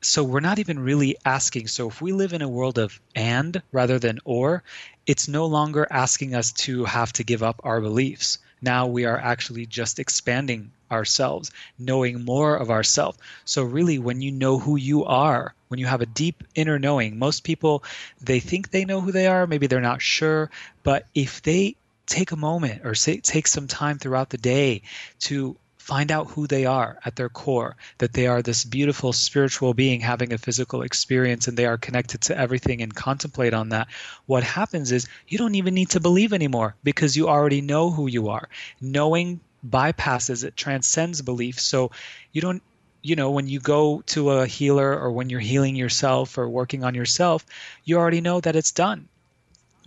So 0.00 0.22
we're 0.22 0.40
not 0.40 0.58
even 0.58 0.78
really 0.78 1.16
asking. 1.24 1.66
So 1.66 1.88
if 1.88 2.00
we 2.00 2.12
live 2.12 2.32
in 2.32 2.42
a 2.42 2.48
world 2.48 2.78
of 2.78 3.00
and 3.16 3.60
rather 3.72 3.98
than 3.98 4.20
or, 4.24 4.62
it's 5.06 5.26
no 5.26 5.46
longer 5.46 5.86
asking 5.90 6.34
us 6.34 6.52
to 6.52 6.84
have 6.84 7.12
to 7.14 7.24
give 7.24 7.42
up 7.42 7.60
our 7.64 7.80
beliefs. 7.80 8.38
Now 8.60 8.86
we 8.86 9.04
are 9.06 9.18
actually 9.18 9.66
just 9.66 9.98
expanding 9.98 10.70
ourselves, 10.90 11.50
knowing 11.78 12.24
more 12.24 12.56
of 12.56 12.70
ourselves. 12.70 13.18
So 13.44 13.62
really 13.62 13.98
when 13.98 14.22
you 14.22 14.30
know 14.30 14.58
who 14.58 14.76
you 14.76 15.04
are, 15.04 15.54
when 15.68 15.80
you 15.80 15.86
have 15.86 16.00
a 16.00 16.06
deep 16.06 16.44
inner 16.54 16.78
knowing, 16.78 17.18
most 17.18 17.44
people 17.44 17.82
they 18.20 18.40
think 18.40 18.70
they 18.70 18.84
know 18.84 19.00
who 19.00 19.12
they 19.12 19.26
are, 19.26 19.46
maybe 19.46 19.66
they're 19.66 19.80
not 19.80 20.02
sure, 20.02 20.50
but 20.82 21.06
if 21.14 21.42
they 21.42 21.76
take 22.06 22.32
a 22.32 22.36
moment 22.36 22.82
or 22.84 22.94
say, 22.94 23.18
take 23.18 23.46
some 23.46 23.66
time 23.66 23.98
throughout 23.98 24.30
the 24.30 24.38
day 24.38 24.82
to 25.20 25.56
find 25.88 26.12
out 26.12 26.28
who 26.32 26.46
they 26.46 26.66
are 26.66 26.98
at 27.02 27.16
their 27.16 27.30
core, 27.30 27.74
that 27.96 28.12
they 28.12 28.26
are 28.26 28.42
this 28.42 28.62
beautiful 28.62 29.10
spiritual 29.10 29.72
being 29.72 30.00
having 30.00 30.34
a 30.34 30.36
physical 30.36 30.82
experience 30.82 31.48
and 31.48 31.56
they 31.56 31.64
are 31.64 31.78
connected 31.78 32.20
to 32.20 32.36
everything 32.36 32.82
and 32.82 32.94
contemplate 32.94 33.54
on 33.54 33.70
that, 33.70 33.88
what 34.26 34.42
happens 34.42 34.92
is 34.92 35.08
you 35.26 35.38
don't 35.38 35.54
even 35.54 35.72
need 35.72 35.88
to 35.88 35.98
believe 35.98 36.34
anymore 36.34 36.74
because 36.84 37.16
you 37.16 37.26
already 37.26 37.62
know 37.62 37.90
who 37.90 38.06
you 38.06 38.28
are. 38.28 38.50
Knowing 38.82 39.40
bypasses 39.66 40.44
it 40.44 40.54
transcends 40.54 41.22
belief 41.22 41.58
so 41.58 41.90
you 42.32 42.42
don't 42.42 42.62
you 43.02 43.16
know 43.16 43.30
when 43.30 43.48
you 43.48 43.58
go 43.58 44.02
to 44.02 44.30
a 44.30 44.46
healer 44.46 44.96
or 44.96 45.10
when 45.10 45.30
you're 45.30 45.40
healing 45.40 45.74
yourself 45.74 46.38
or 46.38 46.48
working 46.48 46.84
on 46.84 46.94
yourself 46.94 47.44
you 47.84 47.96
already 47.96 48.20
know 48.20 48.40
that 48.40 48.54
it's 48.54 48.70
done 48.70 49.08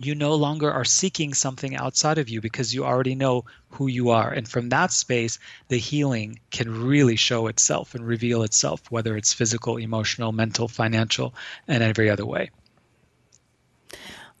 you 0.04 0.14
no 0.14 0.34
longer 0.34 0.70
are 0.70 0.84
seeking 0.84 1.34
something 1.34 1.76
outside 1.76 2.18
of 2.18 2.28
you 2.28 2.40
because 2.40 2.74
you 2.74 2.84
already 2.84 3.14
know 3.14 3.44
who 3.70 3.86
you 3.86 4.10
are 4.10 4.30
and 4.30 4.48
from 4.48 4.68
that 4.68 4.92
space 4.92 5.38
the 5.68 5.78
healing 5.78 6.38
can 6.50 6.86
really 6.86 7.16
show 7.16 7.46
itself 7.46 7.94
and 7.94 8.06
reveal 8.06 8.42
itself 8.42 8.82
whether 8.90 9.16
it's 9.16 9.32
physical 9.32 9.76
emotional 9.76 10.32
mental 10.32 10.68
financial 10.68 11.34
and 11.68 11.82
every 11.82 12.10
other 12.10 12.26
way 12.26 12.50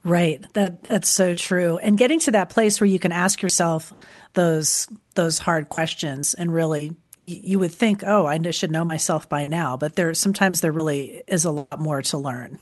Right. 0.04 0.44
That 0.54 0.82
that's 0.82 1.08
so 1.08 1.36
true. 1.36 1.78
And 1.78 1.96
getting 1.96 2.18
to 2.20 2.32
that 2.32 2.50
place 2.50 2.80
where 2.80 2.88
you 2.88 2.98
can 2.98 3.12
ask 3.12 3.40
yourself 3.40 3.92
those 4.34 4.88
those 5.14 5.38
hard 5.38 5.68
questions 5.68 6.34
and 6.34 6.52
really 6.52 6.96
you 7.26 7.58
would 7.60 7.72
think, 7.72 8.02
oh, 8.04 8.26
I 8.26 8.50
should 8.50 8.72
know 8.72 8.84
myself 8.84 9.28
by 9.28 9.46
now, 9.46 9.76
but 9.76 9.94
there 9.94 10.12
sometimes 10.14 10.60
there 10.60 10.72
really 10.72 11.22
is 11.28 11.44
a 11.44 11.52
lot 11.52 11.78
more 11.78 12.02
to 12.02 12.18
learn. 12.18 12.58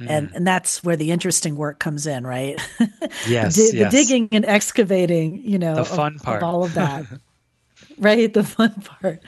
Mm. 0.00 0.06
And 0.08 0.30
and 0.34 0.46
that's 0.46 0.82
where 0.82 0.96
the 0.96 1.10
interesting 1.10 1.56
work 1.56 1.78
comes 1.78 2.06
in, 2.06 2.26
right? 2.26 2.60
Yes, 3.28 3.56
the, 3.56 3.70
yes. 3.74 3.92
the 3.92 3.96
digging 3.96 4.28
and 4.32 4.44
excavating, 4.46 5.42
you 5.44 5.58
know, 5.58 5.74
the 5.76 5.84
fun 5.84 6.16
of, 6.16 6.22
part 6.22 6.42
of 6.42 6.48
all 6.48 6.64
of 6.64 6.74
that. 6.74 7.04
right? 7.98 8.32
The 8.32 8.42
fun 8.42 8.72
part. 8.80 9.22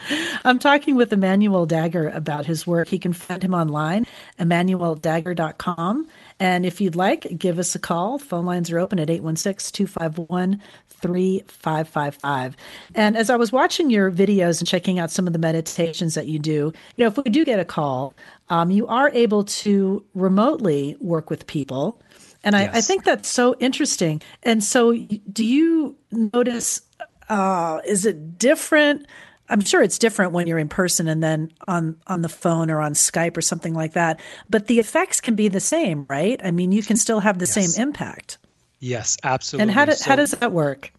I'm 0.45 0.59
talking 0.59 0.97
with 0.97 1.13
Emmanuel 1.13 1.67
Dagher 1.67 2.15
about 2.15 2.47
his 2.47 2.67
work. 2.67 2.89
He 2.89 2.99
can 2.99 3.13
find 3.13 3.43
him 3.43 3.55
online, 3.55 4.07
emmanueldagher.com. 4.39 6.09
And 6.41 6.67
if 6.67 6.81
you'd 6.81 6.97
like, 6.97 7.39
give 7.39 7.59
us 7.59 7.75
a 7.75 7.79
call. 7.79 8.19
Phone 8.19 8.47
lines 8.47 8.71
are 8.71 8.79
open 8.79 8.99
at 8.99 9.11
816 9.11 9.73
251 9.73 10.61
3555. 11.03 12.57
And 12.95 13.17
as 13.17 13.29
I 13.29 13.37
was 13.37 13.53
watching 13.53 13.91
your 13.91 14.11
videos 14.11 14.61
and 14.61 14.69
checking 14.69 14.99
out 14.99 15.11
some 15.11 15.27
of 15.27 15.33
the 15.33 15.39
meditations 15.39 16.15
that 16.15 16.27
you 16.27 16.39
do, 16.39 16.73
you 16.97 17.05
know, 17.05 17.09
if 17.09 17.17
we 17.17 17.31
do 17.31 17.45
get 17.45 17.59
a 17.59 17.65
call, 17.65 18.15
um, 18.49 18.71
you 18.71 18.87
are 18.87 19.11
able 19.11 19.45
to 19.45 20.05
remotely 20.15 20.97
work 21.01 21.29
with 21.29 21.47
people. 21.47 22.01
And 22.45 22.57
I, 22.57 22.63
yes. 22.63 22.77
I 22.77 22.81
think 22.81 23.05
that's 23.05 23.29
so 23.29 23.55
interesting. 23.61 24.23
And 24.43 24.65
so, 24.65 24.97
do 25.33 25.45
you 25.45 25.97
notice 26.11 26.83
uh, 27.29 27.81
is 27.87 28.05
it 28.05 28.39
different? 28.39 29.07
I'm 29.49 29.61
sure 29.61 29.83
it's 29.83 29.99
different 29.99 30.33
when 30.33 30.47
you're 30.47 30.59
in 30.59 30.69
person 30.69 31.09
and 31.09 31.23
then 31.23 31.53
on 31.69 31.97
on 32.07 32.23
the 32.23 32.29
phone 32.29 32.71
or 32.71 32.81
on 32.81 32.95
Skype 32.95 33.37
or 33.37 33.43
something 33.43 33.75
like 33.75 33.93
that. 33.93 34.21
But 34.51 34.67
the 34.67 34.79
effects 34.79 35.21
can 35.21 35.35
be 35.35 35.49
the 35.49 35.61
same, 35.61 36.07
right? 36.09 36.41
I 36.45 36.51
mean, 36.51 36.73
you 36.73 36.83
can 36.83 36.97
still 36.97 37.21
have 37.21 37.39
the 37.39 37.47
yes. 37.47 37.75
same 37.75 37.89
impact. 37.89 38.39
Yes, 38.83 39.17
absolutely. 39.23 39.63
And 39.63 39.71
how, 39.71 39.85
do, 39.85 39.93
so, 39.93 40.11
how 40.11 40.17
does 40.17 40.33
that 40.33 40.53
work? 40.53 40.93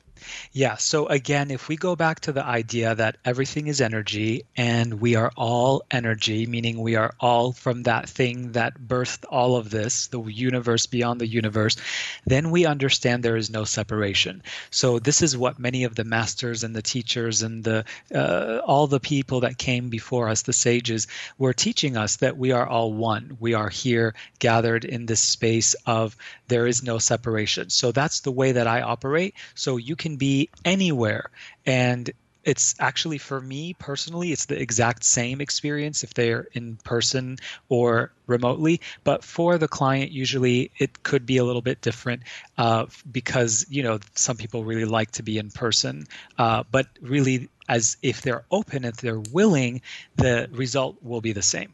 Yeah. 0.52 0.76
So 0.78 1.08
again, 1.08 1.52
if 1.52 1.68
we 1.68 1.76
go 1.76 1.96
back 1.96 2.22
to 2.22 2.32
the 2.32 2.46
idea 2.46 2.96
that 2.96 3.18
everything 3.26 3.68
is 3.68 3.82
energy 3.82 4.46
and 4.56 5.02
we 5.02 5.16
are 5.16 5.32
all 5.36 5.84
energy, 5.92 6.46
meaning 6.46 6.82
we 6.82 6.96
are 6.96 7.14
all 7.20 7.52
from 7.52 7.84
that 7.84 8.10
thing 8.10 8.54
that 8.54 8.80
birthed 8.80 9.26
all 9.30 9.56
of 9.56 9.70
this, 9.70 10.08
the 10.08 10.22
universe 10.22 10.86
beyond 10.86 11.22
the 11.22 11.28
universe, 11.28 11.78
then 12.26 12.52
we 12.52 12.66
understand 12.66 13.24
there 13.24 13.36
is 13.36 13.50
no 13.50 13.64
separation. 13.64 14.44
So 14.70 15.00
this 15.00 15.22
is 15.22 15.38
what 15.38 15.60
many 15.60 15.84
of 15.84 15.96
the 15.96 16.04
masters 16.04 16.64
and 16.64 16.76
the 16.76 16.82
teachers 16.82 17.42
and 17.42 17.64
the 17.64 17.86
uh, 18.14 18.62
all 18.66 18.88
the 18.88 19.00
people 19.00 19.42
that 19.42 19.58
came 19.58 19.90
before 19.90 20.30
us, 20.30 20.44
the 20.44 20.54
sages, 20.54 21.08
were 21.38 21.54
teaching 21.54 21.98
us 21.98 22.18
that 22.18 22.38
we 22.38 22.52
are 22.52 22.68
all 22.68 22.94
one. 22.94 23.38
We 23.40 23.54
are 23.54 23.70
here 23.70 24.14
gathered 24.40 24.86
in 24.86 25.06
this 25.06 25.20
space 25.20 25.76
of 25.86 26.16
there 26.48 26.68
is 26.68 26.84
no 26.84 26.98
separation. 26.98 27.70
So 27.70 27.92
that's 27.92 28.22
the 28.22 28.32
way 28.32 28.54
that 28.54 28.68
I 28.68 28.82
operate. 28.82 29.36
So 29.56 29.78
you 29.78 29.96
can 29.96 30.12
be 30.17 30.49
anywhere. 30.65 31.30
And 31.65 32.12
it's 32.43 32.76
actually 32.80 33.17
for 33.17 33.39
me 33.39 33.73
personally 33.73 34.32
it's 34.32 34.45
the 34.45 34.62
exact 34.62 35.04
same 35.04 35.39
experience 35.39 36.04
if 36.04 36.13
they're 36.13 36.47
in 36.54 36.78
person 36.84 37.38
or 37.69 38.12
remotely. 38.28 38.82
But 39.04 39.23
for 39.23 39.58
the 39.58 39.67
client 39.67 40.12
usually 40.12 40.71
it 40.78 41.04
could 41.04 41.26
be 41.26 41.38
a 41.38 41.43
little 41.43 41.62
bit 41.62 41.82
different 41.82 42.23
uh, 42.58 42.88
because 43.10 43.65
you 43.69 43.84
know 43.84 43.99
some 44.15 44.38
people 44.38 44.63
really 44.63 44.86
like 44.86 45.12
to 45.12 45.23
be 45.23 45.38
in 45.38 45.52
person. 45.52 46.06
Uh, 46.38 46.63
but 46.69 46.88
really 47.02 47.49
as 47.69 47.97
if 48.02 48.21
they're 48.21 48.43
open 48.52 48.84
if 48.84 48.97
they're 48.97 49.21
willing 49.32 49.82
the 50.17 50.49
result 50.52 50.97
will 51.02 51.21
be 51.21 51.32
the 51.32 51.41
same. 51.41 51.73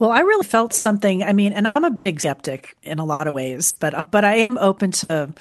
Well, 0.00 0.10
I 0.10 0.20
really 0.20 0.46
felt 0.46 0.72
something. 0.72 1.24
I 1.24 1.32
mean, 1.32 1.52
and 1.52 1.72
I'm 1.74 1.84
a 1.84 1.90
big 1.90 2.20
skeptic 2.20 2.76
in 2.84 3.00
a 3.00 3.04
lot 3.04 3.26
of 3.26 3.34
ways, 3.34 3.72
but 3.72 4.10
but 4.12 4.24
I 4.24 4.34
am 4.36 4.56
open 4.58 4.92
to 4.92 5.32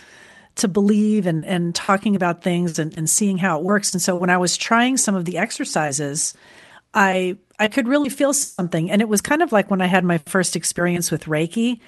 to 0.58 0.68
believe 0.68 1.26
and 1.26 1.46
and 1.46 1.74
talking 1.74 2.16
about 2.16 2.44
things 2.44 2.80
and, 2.80 2.96
and 2.98 3.10
seeing 3.10 3.38
how 3.38 3.60
it 3.60 3.64
works. 3.64 3.94
And 3.94 4.02
so 4.02 4.16
when 4.16 4.30
I 4.30 4.38
was 4.38 4.58
trying 4.58 4.98
some 4.98 5.16
of 5.16 5.26
the 5.26 5.38
exercises, 5.38 6.34
I 6.94 7.38
I 7.60 7.68
could 7.68 7.88
really 7.88 8.10
feel 8.10 8.34
something. 8.34 8.92
And 8.92 9.02
it 9.02 9.10
was 9.10 9.22
kind 9.22 9.42
of 9.42 9.52
like 9.52 9.72
when 9.72 9.82
I 9.82 9.88
had 9.88 10.04
my 10.04 10.20
first 10.20 10.56
experience 10.56 11.12
with 11.12 11.26
Reiki 11.26 11.80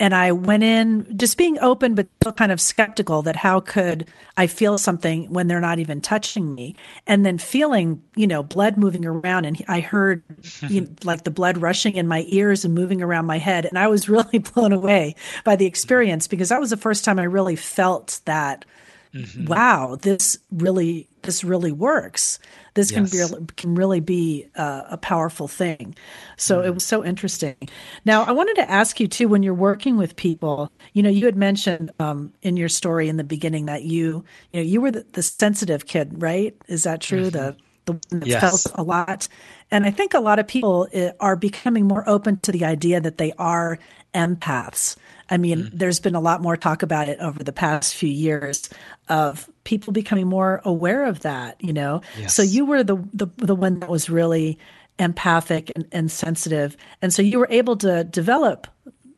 and 0.00 0.14
I 0.14 0.32
went 0.32 0.62
in 0.62 1.16
just 1.16 1.36
being 1.36 1.58
open, 1.58 1.94
but 1.94 2.06
still 2.20 2.32
kind 2.32 2.52
of 2.52 2.60
skeptical 2.60 3.22
that 3.22 3.34
how 3.34 3.60
could 3.60 4.06
I 4.36 4.46
feel 4.46 4.78
something 4.78 5.30
when 5.32 5.48
they're 5.48 5.60
not 5.60 5.80
even 5.80 6.00
touching 6.00 6.54
me? 6.54 6.76
And 7.06 7.26
then 7.26 7.38
feeling, 7.38 8.02
you 8.14 8.26
know, 8.26 8.42
blood 8.42 8.76
moving 8.76 9.04
around. 9.04 9.44
And 9.44 9.62
I 9.66 9.80
heard 9.80 10.22
you 10.68 10.80
know, 10.82 10.88
like 11.02 11.24
the 11.24 11.32
blood 11.32 11.58
rushing 11.58 11.94
in 11.94 12.06
my 12.06 12.24
ears 12.28 12.64
and 12.64 12.74
moving 12.74 13.02
around 13.02 13.26
my 13.26 13.38
head. 13.38 13.64
And 13.64 13.78
I 13.78 13.88
was 13.88 14.08
really 14.08 14.38
blown 14.38 14.72
away 14.72 15.16
by 15.44 15.56
the 15.56 15.66
experience 15.66 16.28
because 16.28 16.50
that 16.50 16.60
was 16.60 16.70
the 16.70 16.76
first 16.76 17.04
time 17.04 17.18
I 17.18 17.24
really 17.24 17.56
felt 17.56 18.20
that, 18.24 18.64
mm-hmm. 19.12 19.46
wow, 19.46 19.98
this 20.00 20.38
really, 20.52 21.08
this 21.28 21.44
really 21.44 21.72
works 21.72 22.38
this 22.78 22.92
yes. 22.92 23.10
can 23.10 23.44
be 23.44 23.52
can 23.56 23.74
really 23.74 23.98
be 23.98 24.46
uh, 24.54 24.82
a 24.88 24.96
powerful 24.96 25.48
thing. 25.48 25.96
So 26.36 26.60
mm. 26.60 26.66
it 26.66 26.70
was 26.70 26.84
so 26.84 27.04
interesting. 27.04 27.56
Now 28.04 28.22
I 28.22 28.30
wanted 28.30 28.54
to 28.54 28.70
ask 28.70 29.00
you 29.00 29.08
too 29.08 29.26
when 29.26 29.42
you're 29.42 29.52
working 29.52 29.96
with 29.96 30.14
people. 30.14 30.70
You 30.92 31.02
know, 31.02 31.10
you 31.10 31.26
had 31.26 31.36
mentioned 31.36 31.90
um, 31.98 32.32
in 32.40 32.56
your 32.56 32.68
story 32.68 33.08
in 33.08 33.16
the 33.16 33.24
beginning 33.24 33.66
that 33.66 33.82
you 33.82 34.24
you 34.52 34.60
know 34.60 34.66
you 34.66 34.80
were 34.80 34.92
the, 34.92 35.04
the 35.10 35.22
sensitive 35.22 35.86
kid, 35.86 36.22
right? 36.22 36.54
Is 36.68 36.84
that 36.84 37.00
true? 37.00 37.30
Mm-hmm. 37.30 37.36
The 37.36 37.56
the 37.86 37.92
one 37.92 38.20
that 38.20 38.28
yes. 38.28 38.40
felt 38.40 38.78
a 38.78 38.82
lot. 38.84 39.26
And 39.72 39.84
I 39.84 39.90
think 39.90 40.14
a 40.14 40.20
lot 40.20 40.38
of 40.38 40.46
people 40.46 40.86
eh, 40.92 41.10
are 41.18 41.34
becoming 41.34 41.88
more 41.88 42.08
open 42.08 42.38
to 42.40 42.52
the 42.52 42.64
idea 42.64 43.00
that 43.00 43.18
they 43.18 43.32
are 43.38 43.78
empaths. 44.14 44.96
I 45.30 45.36
mean, 45.36 45.64
mm. 45.64 45.70
there's 45.72 46.00
been 46.00 46.14
a 46.14 46.20
lot 46.20 46.42
more 46.42 46.56
talk 46.56 46.82
about 46.82 47.08
it 47.08 47.18
over 47.20 47.42
the 47.42 47.52
past 47.52 47.94
few 47.94 48.08
years 48.08 48.68
of 49.08 49.48
people 49.64 49.92
becoming 49.92 50.26
more 50.26 50.60
aware 50.64 51.04
of 51.04 51.20
that, 51.20 51.62
you 51.62 51.72
know. 51.72 52.00
Yes. 52.18 52.34
So 52.34 52.42
you 52.42 52.64
were 52.64 52.82
the, 52.82 52.96
the 53.12 53.26
the 53.36 53.54
one 53.54 53.80
that 53.80 53.90
was 53.90 54.08
really 54.08 54.58
empathic 54.98 55.70
and, 55.76 55.86
and 55.92 56.10
sensitive. 56.10 56.76
And 57.02 57.12
so 57.12 57.22
you 57.22 57.38
were 57.38 57.48
able 57.50 57.76
to 57.78 58.04
develop 58.04 58.66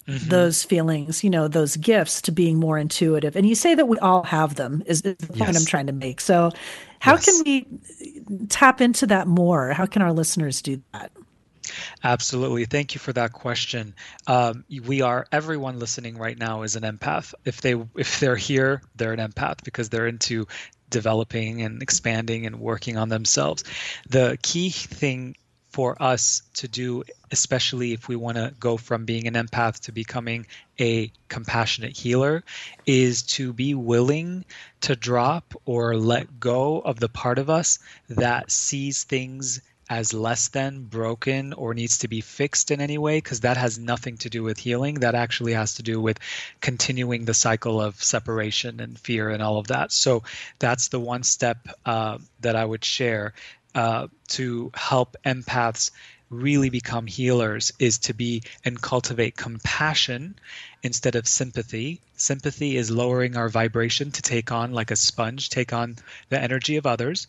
mm-hmm. 0.06 0.28
those 0.28 0.64
feelings, 0.64 1.24
you 1.24 1.30
know, 1.30 1.48
those 1.48 1.76
gifts 1.76 2.20
to 2.22 2.32
being 2.32 2.58
more 2.58 2.78
intuitive. 2.78 3.36
And 3.36 3.48
you 3.48 3.54
say 3.54 3.74
that 3.74 3.86
we 3.86 3.98
all 3.98 4.22
have 4.24 4.56
them, 4.56 4.82
is, 4.86 5.02
is 5.02 5.16
the 5.16 5.32
point. 5.32 5.56
I'm 5.56 5.64
trying 5.64 5.86
to 5.86 5.92
make. 5.92 6.20
So, 6.20 6.50
how 6.98 7.12
yes. 7.12 7.24
can 7.24 7.42
we 7.44 8.46
tap 8.48 8.80
into 8.80 9.06
that 9.06 9.26
more? 9.26 9.72
How 9.72 9.86
can 9.86 10.02
our 10.02 10.12
listeners 10.12 10.60
do 10.60 10.82
that? 10.92 11.12
Absolutely. 12.02 12.64
Thank 12.64 12.94
you 12.94 13.00
for 13.00 13.12
that 13.12 13.32
question. 13.32 13.94
Um, 14.26 14.64
we 14.84 15.02
are 15.02 15.26
everyone 15.32 15.78
listening 15.78 16.16
right 16.18 16.38
now 16.38 16.62
is 16.62 16.76
an 16.76 16.82
empath. 16.82 17.34
If 17.44 17.60
they 17.60 17.74
if 17.96 18.20
they're 18.20 18.36
here, 18.36 18.82
they're 18.96 19.12
an 19.12 19.20
empath 19.20 19.64
because 19.64 19.88
they're 19.88 20.06
into 20.06 20.46
developing 20.88 21.62
and 21.62 21.82
expanding 21.82 22.46
and 22.46 22.60
working 22.60 22.96
on 22.96 23.08
themselves. 23.08 23.64
The 24.08 24.38
key 24.42 24.70
thing 24.70 25.36
for 25.70 26.00
us 26.02 26.42
to 26.54 26.68
do, 26.68 27.04
especially 27.30 27.92
if 27.92 28.08
we 28.08 28.16
want 28.16 28.36
to 28.36 28.52
go 28.58 28.76
from 28.76 29.04
being 29.04 29.28
an 29.28 29.34
empath 29.34 29.80
to 29.80 29.92
becoming 29.92 30.46
a 30.80 31.12
compassionate 31.28 31.96
healer, 31.96 32.42
is 32.86 33.22
to 33.22 33.52
be 33.52 33.74
willing 33.74 34.44
to 34.80 34.96
drop 34.96 35.54
or 35.64 35.96
let 35.96 36.40
go 36.40 36.80
of 36.80 36.98
the 36.98 37.08
part 37.08 37.38
of 37.38 37.48
us 37.48 37.78
that 38.08 38.50
sees 38.50 39.04
things 39.04 39.60
as 39.90 40.14
less 40.14 40.48
than 40.48 40.84
broken 40.84 41.52
or 41.52 41.74
needs 41.74 41.98
to 41.98 42.08
be 42.08 42.20
fixed 42.20 42.70
in 42.70 42.80
any 42.80 42.96
way 42.96 43.16
because 43.18 43.40
that 43.40 43.56
has 43.56 43.76
nothing 43.76 44.16
to 44.16 44.30
do 44.30 44.44
with 44.44 44.56
healing 44.56 44.94
that 45.00 45.16
actually 45.16 45.52
has 45.52 45.74
to 45.74 45.82
do 45.82 46.00
with 46.00 46.18
continuing 46.60 47.24
the 47.24 47.34
cycle 47.34 47.80
of 47.80 48.00
separation 48.02 48.78
and 48.78 48.96
fear 48.96 49.28
and 49.28 49.42
all 49.42 49.58
of 49.58 49.66
that 49.66 49.90
so 49.90 50.22
that's 50.60 50.88
the 50.88 51.00
one 51.00 51.24
step 51.24 51.58
uh, 51.84 52.16
that 52.40 52.54
i 52.54 52.64
would 52.64 52.84
share 52.84 53.34
uh, 53.74 54.06
to 54.28 54.70
help 54.74 55.16
empaths 55.26 55.90
really 56.30 56.70
become 56.70 57.08
healers 57.08 57.72
is 57.80 57.98
to 57.98 58.14
be 58.14 58.42
and 58.64 58.80
cultivate 58.80 59.36
compassion 59.36 60.36
instead 60.80 61.16
of 61.16 61.26
sympathy. 61.26 62.00
Sympathy 62.16 62.76
is 62.76 62.88
lowering 62.88 63.36
our 63.36 63.48
vibration 63.48 64.12
to 64.12 64.22
take 64.22 64.52
on, 64.52 64.72
like 64.72 64.92
a 64.92 64.96
sponge, 64.96 65.50
take 65.50 65.72
on 65.72 65.96
the 66.28 66.40
energy 66.40 66.76
of 66.76 66.86
others. 66.86 67.26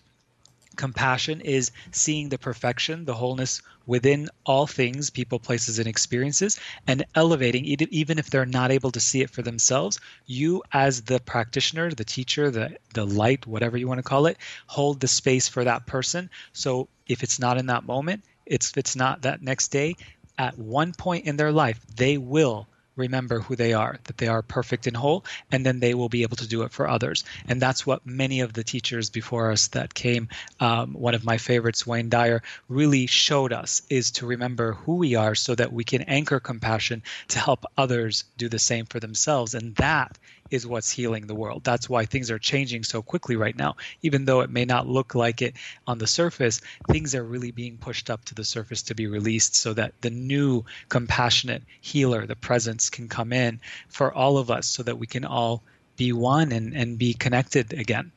Compassion 0.75 1.41
is 1.41 1.71
seeing 1.91 2.29
the 2.29 2.37
perfection, 2.37 3.05
the 3.05 3.13
wholeness 3.13 3.61
within 3.85 4.29
all 4.45 4.67
things, 4.67 5.09
people, 5.09 5.39
places, 5.39 5.79
and 5.79 5.87
experiences, 5.87 6.59
and 6.87 7.05
elevating, 7.15 7.65
even 7.65 8.17
if 8.17 8.29
they're 8.29 8.45
not 8.45 8.71
able 8.71 8.91
to 8.91 8.99
see 8.99 9.21
it 9.21 9.29
for 9.29 9.41
themselves. 9.41 9.99
You, 10.25 10.63
as 10.71 11.01
the 11.01 11.19
practitioner, 11.19 11.91
the 11.91 12.05
teacher, 12.05 12.49
the, 12.51 12.77
the 12.93 13.05
light, 13.05 13.45
whatever 13.45 13.77
you 13.77 13.87
want 13.87 13.99
to 13.99 14.03
call 14.03 14.27
it, 14.27 14.37
hold 14.67 14.99
the 14.99 15.07
space 15.07 15.47
for 15.47 15.63
that 15.63 15.85
person. 15.85 16.29
So 16.53 16.87
if 17.07 17.23
it's 17.23 17.39
not 17.39 17.57
in 17.57 17.65
that 17.67 17.85
moment, 17.85 18.23
it's, 18.45 18.71
it's 18.77 18.95
not 18.95 19.23
that 19.23 19.41
next 19.41 19.69
day, 19.69 19.95
at 20.37 20.57
one 20.57 20.93
point 20.93 21.25
in 21.25 21.37
their 21.37 21.51
life, 21.51 21.79
they 21.95 22.17
will 22.17 22.67
remember 22.95 23.39
who 23.39 23.55
they 23.55 23.73
are, 23.73 23.99
that 24.05 24.17
they 24.17 24.27
are 24.27 24.41
perfect 24.41 24.87
and 24.87 24.95
whole, 24.97 25.25
and 25.51 25.65
then 25.65 25.79
they 25.79 25.93
will 25.93 26.09
be 26.09 26.23
able 26.23 26.37
to 26.37 26.47
do 26.47 26.63
it 26.63 26.71
for 26.71 26.87
others. 26.87 27.23
And 27.47 27.61
that's 27.61 27.85
what 27.85 28.05
many 28.05 28.41
of 28.41 28.53
the 28.53 28.63
teachers 28.63 29.09
before 29.09 29.51
us 29.51 29.67
that 29.69 29.93
came, 29.93 30.29
um, 30.59 30.93
one 30.93 31.15
of 31.15 31.25
my 31.25 31.37
favorites, 31.37 31.87
Wayne 31.87 32.09
Dyer, 32.09 32.41
really 32.67 33.07
showed 33.07 33.53
us 33.53 33.81
is 33.89 34.11
to 34.11 34.25
remember 34.25 34.73
who 34.73 34.95
we 34.95 35.15
are 35.15 35.35
so 35.35 35.55
that 35.55 35.73
we 35.73 35.83
can 35.83 36.03
anchor 36.03 36.39
compassion 36.39 37.03
to 37.29 37.39
help 37.39 37.65
others 37.77 38.23
do 38.37 38.49
the 38.49 38.59
same 38.59 38.85
for 38.85 38.99
themselves. 38.99 39.53
And 39.53 39.75
that 39.75 40.17
is 40.51 40.67
what's 40.67 40.91
healing 40.91 41.27
the 41.27 41.35
world. 41.35 41.63
That's 41.63 41.89
why 41.89 42.05
things 42.05 42.29
are 42.29 42.37
changing 42.37 42.83
so 42.83 43.01
quickly 43.01 43.35
right 43.35 43.57
now. 43.57 43.77
Even 44.01 44.25
though 44.25 44.41
it 44.41 44.49
may 44.49 44.65
not 44.65 44.87
look 44.87 45.15
like 45.15 45.41
it 45.41 45.55
on 45.87 45.97
the 45.97 46.07
surface, 46.07 46.61
things 46.89 47.15
are 47.15 47.23
really 47.23 47.51
being 47.51 47.77
pushed 47.77 48.09
up 48.09 48.23
to 48.25 48.35
the 48.35 48.43
surface 48.43 48.83
to 48.83 48.95
be 48.95 49.07
released 49.07 49.55
so 49.55 49.73
that 49.73 49.93
the 50.01 50.09
new 50.09 50.63
compassionate 50.89 51.63
healer, 51.79 52.25
the 52.25 52.35
presence, 52.35 52.89
can 52.89 53.07
come 53.07 53.33
in 53.33 53.59
for 53.87 54.13
all 54.13 54.37
of 54.37 54.51
us 54.51 54.67
so 54.67 54.83
that 54.83 54.97
we 54.97 55.07
can 55.07 55.25
all 55.25 55.63
be 55.97 56.11
one 56.11 56.51
and, 56.51 56.73
and 56.75 56.97
be 56.97 57.13
connected 57.13 57.73
again. 57.73 58.11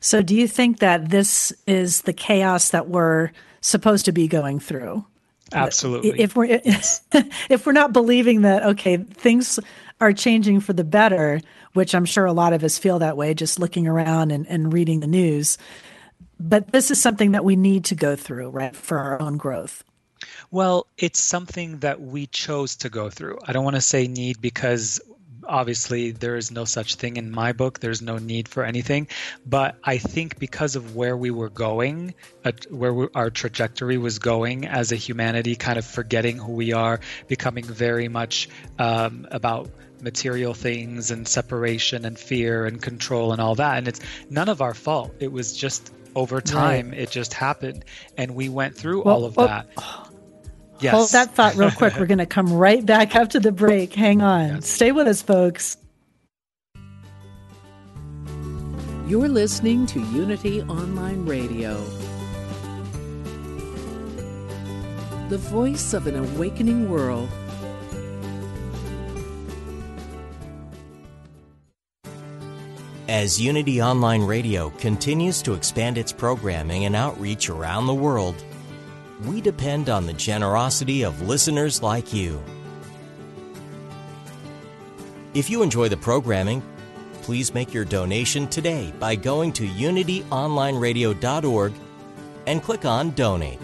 So, 0.00 0.22
do 0.22 0.34
you 0.34 0.46
think 0.46 0.78
that 0.78 1.08
this 1.08 1.52
is 1.66 2.02
the 2.02 2.12
chaos 2.12 2.70
that 2.70 2.88
we're 2.88 3.30
supposed 3.60 4.04
to 4.04 4.12
be 4.12 4.28
going 4.28 4.60
through? 4.60 5.04
Absolutely. 5.52 6.20
If 6.20 6.36
we're 6.36 6.60
if 7.48 7.66
we're 7.66 7.72
not 7.72 7.92
believing 7.92 8.42
that 8.42 8.62
okay, 8.64 8.96
things 8.96 9.58
are 10.00 10.12
changing 10.12 10.60
for 10.60 10.72
the 10.72 10.84
better, 10.84 11.40
which 11.72 11.94
I'm 11.94 12.04
sure 12.04 12.26
a 12.26 12.32
lot 12.32 12.52
of 12.52 12.62
us 12.62 12.78
feel 12.78 12.98
that 12.98 13.16
way 13.16 13.34
just 13.34 13.58
looking 13.58 13.86
around 13.86 14.30
and, 14.30 14.46
and 14.48 14.72
reading 14.72 15.00
the 15.00 15.06
news. 15.06 15.58
But 16.38 16.72
this 16.72 16.90
is 16.90 17.00
something 17.00 17.32
that 17.32 17.44
we 17.44 17.56
need 17.56 17.86
to 17.86 17.94
go 17.94 18.14
through, 18.14 18.50
right, 18.50 18.76
for 18.76 18.98
our 18.98 19.20
own 19.20 19.36
growth. 19.36 19.84
Well, 20.50 20.86
it's 20.98 21.20
something 21.20 21.78
that 21.78 22.00
we 22.00 22.26
chose 22.26 22.76
to 22.76 22.88
go 22.88 23.10
through. 23.10 23.38
I 23.46 23.52
don't 23.52 23.64
want 23.64 23.76
to 23.76 23.82
say 23.82 24.06
need 24.06 24.40
because 24.40 25.00
obviously 25.48 26.10
there 26.10 26.36
is 26.36 26.50
no 26.50 26.64
such 26.64 26.96
thing 26.96 27.16
in 27.16 27.30
my 27.30 27.52
book 27.52 27.78
there's 27.80 28.02
no 28.02 28.18
need 28.18 28.48
for 28.48 28.64
anything 28.64 29.06
but 29.46 29.76
i 29.84 29.96
think 29.98 30.38
because 30.38 30.76
of 30.76 30.96
where 30.96 31.16
we 31.16 31.30
were 31.30 31.48
going 31.48 32.14
uh, 32.44 32.52
where 32.70 32.92
we, 32.92 33.06
our 33.14 33.30
trajectory 33.30 33.98
was 33.98 34.18
going 34.18 34.66
as 34.66 34.92
a 34.92 34.96
humanity 34.96 35.54
kind 35.54 35.78
of 35.78 35.84
forgetting 35.84 36.36
who 36.36 36.52
we 36.52 36.72
are 36.72 37.00
becoming 37.28 37.64
very 37.64 38.08
much 38.08 38.48
um, 38.78 39.26
about 39.30 39.70
material 40.00 40.54
things 40.54 41.10
and 41.10 41.26
separation 41.26 42.04
and 42.04 42.18
fear 42.18 42.66
and 42.66 42.80
control 42.80 43.32
and 43.32 43.40
all 43.40 43.54
that. 43.54 43.78
And 43.78 43.88
it's 43.88 44.00
none 44.30 44.48
of 44.48 44.60
our 44.60 44.74
fault. 44.74 45.14
It 45.20 45.32
was 45.32 45.56
just 45.56 45.92
over 46.14 46.40
time 46.40 46.90
right. 46.90 46.98
it 46.98 47.10
just 47.10 47.34
happened. 47.34 47.84
And 48.16 48.34
we 48.34 48.48
went 48.48 48.74
through 48.74 49.02
well, 49.04 49.16
all 49.16 49.24
of 49.24 49.36
well, 49.36 49.48
that. 49.48 49.68
Oh, 49.76 50.08
yes. 50.80 50.94
hold 50.94 51.10
that 51.10 51.34
thought 51.34 51.54
real 51.56 51.70
quick. 51.70 51.94
We're 51.98 52.06
going 52.06 52.18
to 52.18 52.26
come 52.26 52.52
right 52.52 52.84
back 52.84 53.14
after 53.14 53.38
the 53.38 53.52
break. 53.52 53.94
Hang 53.94 54.22
on. 54.22 54.56
Yes. 54.56 54.68
stay 54.68 54.92
with 54.92 55.06
us 55.06 55.22
folks. 55.22 55.76
You're 59.06 59.28
listening 59.28 59.86
to 59.86 60.00
unity 60.00 60.62
online 60.62 61.26
radio. 61.26 61.74
The 65.28 65.38
voice 65.38 65.92
of 65.92 66.06
an 66.06 66.16
awakening 66.16 66.88
world 66.88 67.28
As 73.08 73.40
Unity 73.40 73.80
Online 73.80 74.22
Radio 74.22 74.70
continues 74.70 75.40
to 75.42 75.54
expand 75.54 75.96
its 75.96 76.10
programming 76.10 76.86
and 76.86 76.96
outreach 76.96 77.48
around 77.48 77.86
the 77.86 77.94
world, 77.94 78.34
we 79.24 79.40
depend 79.40 79.88
on 79.88 80.06
the 80.06 80.12
generosity 80.12 81.04
of 81.04 81.22
listeners 81.22 81.84
like 81.84 82.12
you. 82.12 82.42
If 85.34 85.48
you 85.48 85.62
enjoy 85.62 85.88
the 85.88 85.96
programming, 85.96 86.64
please 87.22 87.54
make 87.54 87.72
your 87.72 87.84
donation 87.84 88.48
today 88.48 88.92
by 88.98 89.14
going 89.14 89.52
to 89.52 89.68
unityonlineradio.org 89.68 91.72
and 92.48 92.60
click 92.60 92.84
on 92.84 93.12
Donate. 93.12 93.60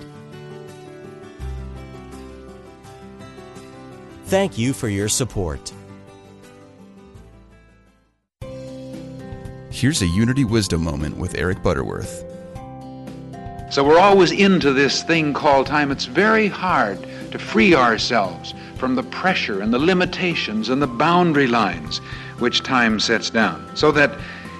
Thank 4.27 4.57
you 4.57 4.73
for 4.73 4.89
your 4.89 5.09
support. 5.09 5.73
Here's 9.73 10.03
a 10.03 10.07
Unity 10.07 10.45
Wisdom 10.45 10.85
moment 10.85 11.17
with 11.17 11.35
Eric 11.35 11.63
Butterworth. 11.63 12.27
So 13.71 13.83
we're 13.83 13.99
always 13.99 14.31
into 14.31 14.75
this 14.75 15.03
thing 15.03 15.33
called 15.33 15.67
time. 15.67 15.91
It's 15.91 16.05
very 16.05 16.47
hard 16.47 17.03
to 17.31 17.39
free 17.39 17.75
ourselves 17.75 18.53
from 18.77 18.95
the 18.95 19.03
pressure 19.05 19.63
and 19.63 19.73
the 19.73 19.79
limitations 19.79 20.69
and 20.69 20.83
the 20.83 20.87
boundary 20.87 21.47
lines 21.47 21.99
which 22.39 22.63
time 22.63 23.01
sets 23.01 23.31
down. 23.31 23.75
So 23.75 23.91
that 23.93 24.17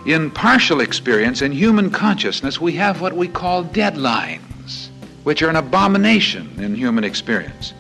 in 0.07 0.31
partial 0.31 0.81
experience, 0.81 1.42
in 1.42 1.53
human 1.53 1.90
consciousness, 1.90 2.59
we 2.59 2.72
have 2.72 3.03
what 3.03 3.12
we 3.12 3.29
call 3.29 3.64
deadlines, 3.64 4.88
which 5.25 5.42
are 5.42 5.51
an 5.51 5.57
abomination 5.57 6.59
in 6.59 6.75
human 6.75 7.05
experience. 7.05 7.75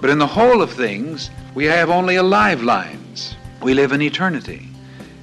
But 0.00 0.10
in 0.10 0.18
the 0.18 0.26
whole 0.26 0.60
of 0.60 0.72
things, 0.72 1.30
we 1.54 1.64
have 1.66 1.90
only 1.90 2.16
alive 2.16 2.60
lines. 2.60 3.36
We 3.62 3.72
live 3.72 3.92
in 3.92 4.02
eternity 4.02 4.71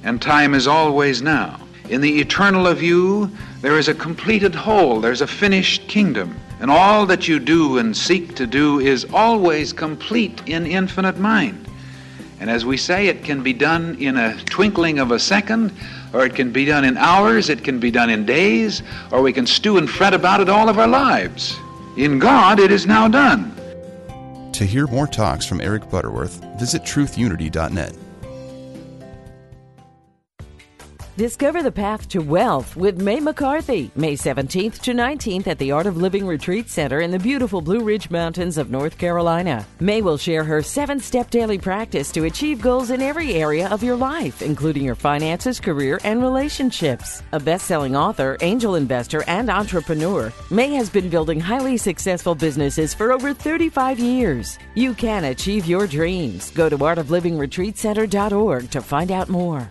and 0.04 0.20
time 0.20 0.54
is 0.54 0.66
always 0.66 1.22
now. 1.22 1.60
In 1.88 2.00
the 2.00 2.20
eternal 2.20 2.66
of 2.66 2.82
you, 2.82 3.30
there 3.60 3.78
is 3.78 3.88
a 3.88 3.94
completed 3.94 4.54
whole, 4.54 5.00
there's 5.00 5.20
a 5.20 5.26
finished 5.26 5.88
kingdom. 5.88 6.38
And 6.60 6.70
all 6.70 7.06
that 7.06 7.26
you 7.26 7.38
do 7.38 7.78
and 7.78 7.96
seek 7.96 8.34
to 8.36 8.46
do 8.46 8.80
is 8.80 9.06
always 9.12 9.72
complete 9.72 10.42
in 10.46 10.66
infinite 10.66 11.18
mind. 11.18 11.66
And 12.38 12.48
as 12.48 12.64
we 12.64 12.76
say, 12.76 13.06
it 13.06 13.24
can 13.24 13.42
be 13.42 13.52
done 13.52 13.96
in 13.98 14.16
a 14.16 14.36
twinkling 14.44 14.98
of 14.98 15.10
a 15.10 15.18
second, 15.18 15.72
or 16.12 16.24
it 16.24 16.34
can 16.34 16.52
be 16.52 16.64
done 16.64 16.84
in 16.84 16.96
hours, 16.96 17.50
it 17.50 17.62
can 17.64 17.78
be 17.78 17.90
done 17.90 18.08
in 18.08 18.24
days, 18.24 18.82
or 19.10 19.20
we 19.20 19.32
can 19.32 19.46
stew 19.46 19.76
and 19.76 19.88
fret 19.88 20.14
about 20.14 20.40
it 20.40 20.48
all 20.48 20.68
of 20.68 20.78
our 20.78 20.88
lives. 20.88 21.58
In 21.96 22.18
God, 22.18 22.58
it 22.58 22.70
is 22.70 22.86
now 22.86 23.08
done. 23.08 23.54
To 24.52 24.64
hear 24.64 24.86
more 24.86 25.06
talks 25.06 25.44
from 25.44 25.60
Eric 25.60 25.90
Butterworth, 25.90 26.44
visit 26.58 26.82
truthunity.net. 26.82 27.94
Discover 31.16 31.64
the 31.64 31.72
path 31.72 32.08
to 32.10 32.20
wealth 32.20 32.76
with 32.76 33.02
May 33.02 33.18
McCarthy, 33.18 33.90
May 33.96 34.14
17th 34.14 34.78
to 34.80 34.92
19th 34.92 35.48
at 35.48 35.58
the 35.58 35.72
Art 35.72 35.86
of 35.86 35.96
Living 35.96 36.24
Retreat 36.24 36.70
Center 36.70 37.00
in 37.00 37.10
the 37.10 37.18
beautiful 37.18 37.60
Blue 37.60 37.80
Ridge 37.80 38.10
Mountains 38.10 38.56
of 38.56 38.70
North 38.70 38.96
Carolina. 38.96 39.66
May 39.80 40.02
will 40.02 40.16
share 40.16 40.44
her 40.44 40.62
seven 40.62 41.00
step 41.00 41.28
daily 41.30 41.58
practice 41.58 42.12
to 42.12 42.24
achieve 42.24 42.62
goals 42.62 42.90
in 42.90 43.02
every 43.02 43.34
area 43.34 43.68
of 43.70 43.82
your 43.82 43.96
life, 43.96 44.40
including 44.40 44.84
your 44.84 44.94
finances, 44.94 45.58
career, 45.58 45.98
and 46.04 46.22
relationships. 46.22 47.24
A 47.32 47.40
best 47.40 47.66
selling 47.66 47.96
author, 47.96 48.38
angel 48.40 48.76
investor, 48.76 49.24
and 49.26 49.50
entrepreneur, 49.50 50.32
May 50.50 50.74
has 50.74 50.88
been 50.88 51.10
building 51.10 51.40
highly 51.40 51.76
successful 51.76 52.36
businesses 52.36 52.94
for 52.94 53.10
over 53.10 53.34
35 53.34 53.98
years. 53.98 54.58
You 54.76 54.94
can 54.94 55.24
achieve 55.24 55.66
your 55.66 55.88
dreams. 55.88 56.52
Go 56.52 56.68
to 56.68 56.78
artoflivingretreatcenter.org 56.78 58.70
to 58.70 58.80
find 58.80 59.10
out 59.10 59.28
more. 59.28 59.70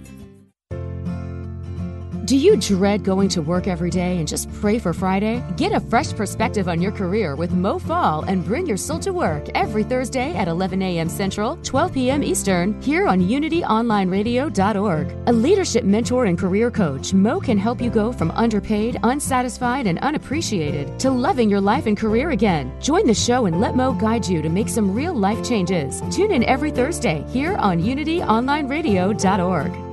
Do 2.31 2.37
you 2.37 2.55
dread 2.55 3.03
going 3.03 3.27
to 3.27 3.41
work 3.41 3.67
every 3.67 3.89
day 3.89 4.19
and 4.19 4.25
just 4.25 4.49
pray 4.53 4.79
for 4.79 4.93
Friday? 4.93 5.43
Get 5.57 5.73
a 5.73 5.81
fresh 5.81 6.13
perspective 6.13 6.69
on 6.69 6.81
your 6.81 6.93
career 6.93 7.35
with 7.35 7.51
Mo 7.51 7.77
Fall 7.77 8.23
and 8.23 8.45
bring 8.45 8.65
your 8.65 8.77
soul 8.77 8.99
to 8.99 9.11
work 9.11 9.49
every 9.53 9.83
Thursday 9.83 10.33
at 10.35 10.47
11 10.47 10.81
a.m. 10.81 11.09
Central, 11.09 11.57
12 11.57 11.93
p.m. 11.93 12.23
Eastern, 12.23 12.81
here 12.81 13.05
on 13.05 13.19
UnityOnlineRadio.org. 13.19 15.27
A 15.27 15.33
leadership 15.33 15.83
mentor 15.83 16.23
and 16.23 16.39
career 16.39 16.71
coach, 16.71 17.13
Mo 17.13 17.41
can 17.41 17.57
help 17.57 17.81
you 17.81 17.89
go 17.89 18.13
from 18.13 18.31
underpaid, 18.31 18.97
unsatisfied, 19.03 19.85
and 19.85 19.99
unappreciated 19.99 20.97
to 21.01 21.11
loving 21.11 21.49
your 21.49 21.59
life 21.59 21.85
and 21.85 21.97
career 21.97 22.29
again. 22.29 22.71
Join 22.79 23.07
the 23.07 23.13
show 23.13 23.45
and 23.45 23.59
let 23.59 23.75
Mo 23.75 23.91
guide 23.91 24.25
you 24.25 24.41
to 24.41 24.47
make 24.47 24.69
some 24.69 24.95
real 24.95 25.13
life 25.13 25.43
changes. 25.43 26.01
Tune 26.09 26.31
in 26.31 26.45
every 26.45 26.71
Thursday 26.71 27.25
here 27.27 27.57
on 27.57 27.81
UnityOnlineRadio.org. 27.81 29.90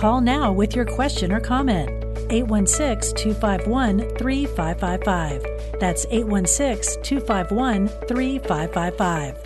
Call 0.00 0.22
now 0.22 0.50
with 0.50 0.74
your 0.74 0.86
question 0.86 1.30
or 1.30 1.40
comment. 1.40 1.90
816 2.30 3.14
251 3.16 3.98
3555. 4.16 5.78
That's 5.78 6.06
816 6.06 7.02
251 7.02 7.88
3555. 8.08 9.36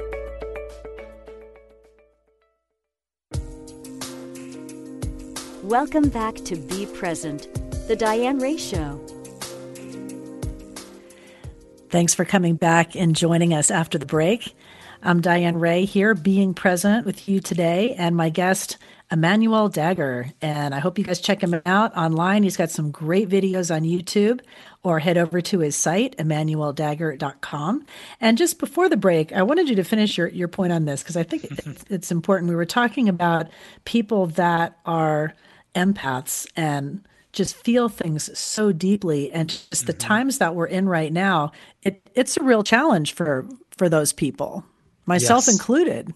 Welcome 5.65 6.09
back 6.09 6.37
to 6.37 6.55
Be 6.55 6.87
Present, 6.87 7.49
The 7.89 7.97
Diane 7.97 8.39
Ray 8.39 8.57
Show. 8.57 9.05
Thanks 11.91 12.15
for 12.15 12.25
coming 12.25 12.55
back 12.55 12.95
and 12.95 13.17
joining 13.17 13.53
us 13.53 13.73
after 13.73 13.99
the 13.99 14.07
break. 14.07 14.55
I'm 15.07 15.21
Diane 15.21 15.59
Ray 15.59 15.85
here, 15.85 16.15
being 16.15 16.55
present 16.55 17.05
with 17.05 17.29
you 17.29 17.39
today, 17.39 17.95
and 17.99 18.17
my 18.17 18.31
guest, 18.31 18.79
Emmanuel 19.13 19.69
Dagher. 19.69 20.33
And 20.41 20.75
I 20.75 20.79
hope 20.79 20.99
you 20.99 21.05
guys 21.05 21.21
check 21.21 21.43
him 21.43 21.61
out 21.67 21.95
online. 21.95 22.43
He's 22.43 22.57
got 22.57 22.71
some 22.71 22.91
great 22.91 23.29
videos 23.29 23.73
on 23.73 23.83
YouTube 23.83 24.41
or 24.83 25.01
head 25.01 25.19
over 25.19 25.43
to 25.43 25.59
his 25.59 25.77
site, 25.77 26.17
emmanueldagher.com. 26.17 27.85
And 28.19 28.39
just 28.39 28.59
before 28.59 28.89
the 28.89 28.97
break, 28.97 29.31
I 29.35 29.43
wanted 29.43 29.69
you 29.69 29.77
to 29.77 29.85
finish 29.85 30.17
your, 30.17 30.29
your 30.29 30.49
point 30.49 30.73
on 30.73 30.87
this 30.87 31.03
because 31.03 31.19
I 31.19 31.23
think 31.23 31.45
it's, 31.45 31.85
it's 31.91 32.11
important. 32.11 32.49
We 32.49 32.57
were 32.57 32.65
talking 32.65 33.07
about 33.07 33.49
people 33.85 34.29
that 34.29 34.79
are 34.87 35.35
empaths 35.75 36.47
and 36.57 37.07
just 37.33 37.57
feel 37.57 37.91
things 37.91 38.37
so 38.39 38.73
deeply 38.73 39.31
and 39.33 39.51
just 39.51 39.71
mm-hmm. 39.71 39.87
the 39.87 39.93
times 39.93 40.39
that 40.39 40.55
we're 40.55 40.67
in 40.67 40.89
right 40.89 41.13
now 41.13 41.51
it, 41.83 42.01
it's 42.15 42.37
a 42.37 42.43
real 42.45 42.63
challenge 42.63 43.13
for 43.13 43.45
for 43.77 43.89
those 43.89 44.13
people 44.13 44.65
myself 45.07 45.45
yes. 45.47 45.55
included 45.55 46.13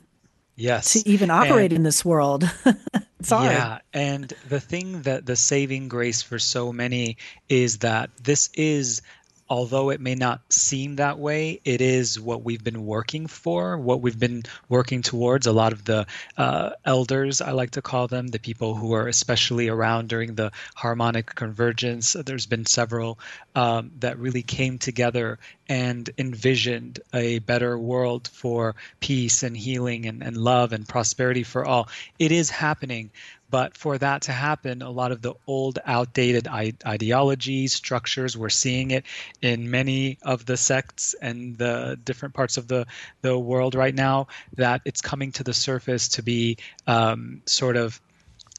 yes. 0.57 0.93
to 0.93 1.09
even 1.09 1.31
operate 1.31 1.73
and, 1.73 1.79
in 1.79 1.83
this 1.83 2.05
world. 2.05 2.51
It's 3.21 3.31
hard 3.31 3.51
yeah 3.51 3.79
and 3.93 4.33
the 4.49 4.61
thing 4.61 5.03
that 5.03 5.27
the 5.27 5.35
saving 5.35 5.89
grace 5.89 6.23
for 6.23 6.39
so 6.39 6.73
many 6.73 7.17
is 7.49 7.79
that 7.79 8.11
this 8.23 8.49
is 8.55 9.03
although 9.49 9.91
it 9.91 10.01
may 10.01 10.15
not 10.15 10.41
seem 10.53 10.97
that 10.97 11.19
way, 11.19 11.61
it 11.65 11.81
is 11.81 12.21
what 12.21 12.43
we've 12.43 12.63
been 12.63 12.85
working 12.85 13.27
for, 13.27 13.79
what 13.79 14.01
we've 14.01 14.19
been 14.19 14.43
working 14.69 15.03
towards. 15.03 15.47
A 15.47 15.53
lot 15.53 15.73
of 15.73 15.85
the 15.85 16.07
uh, 16.37 16.71
elders, 16.85 17.41
I 17.41 17.53
like 17.53 17.73
to 17.73 17.83
call 17.83 18.09
them, 18.09 18.29
the 18.29 18.39
people 18.39 18.75
who 18.75 18.93
are 18.93 19.09
especially 19.09 19.69
around 19.69 20.09
during 20.09 20.35
the 20.35 20.53
harmonic 20.75 21.35
convergence, 21.35 22.13
there's 22.13 22.47
been 22.47 22.67
several 22.67 23.19
um, 23.55 23.91
that 24.01 24.19
really 24.19 24.43
came 24.43 24.79
together 24.79 25.39
and 25.69 26.09
envisioned 26.19 27.01
a 27.13 27.39
better 27.41 27.79
world 27.79 28.29
for 28.29 28.75
peace 29.01 29.43
and 29.43 29.57
healing 29.57 30.07
and, 30.07 30.23
and 30.23 30.37
love 30.37 30.73
and 30.73 30.89
prosperity 30.89 31.43
for 31.43 31.65
all. 31.65 31.89
It 32.19 32.33
is 32.33 32.51
happening. 32.51 33.11
But 33.51 33.77
for 33.77 33.97
that 33.99 34.23
to 34.23 34.33
happen, 34.33 34.83
a 34.83 34.91
lot 34.91 35.13
of 35.13 35.23
the 35.23 35.35
old, 35.47 35.79
outdated 35.85 36.49
ideologies, 36.49 37.73
structures, 37.73 38.37
we're 38.37 38.49
seeing 38.49 38.91
it 38.91 39.05
in 39.41 39.71
many 39.71 40.19
of 40.23 40.45
the 40.45 40.57
sects 40.57 41.15
and 41.21 41.57
the 41.57 41.99
different 42.03 42.35
parts 42.35 42.57
of 42.57 42.69
the, 42.69 42.87
the 43.23 43.39
world 43.39 43.75
right 43.75 43.95
now, 43.95 44.29
that 44.57 44.83
it's 44.85 45.01
coming 45.01 45.33
to 45.33 45.45
the 45.45 45.55
surface 45.55 46.09
to 46.09 46.23
be 46.23 46.59
um, 46.87 47.43
sort 47.47 47.77
of 47.77 48.01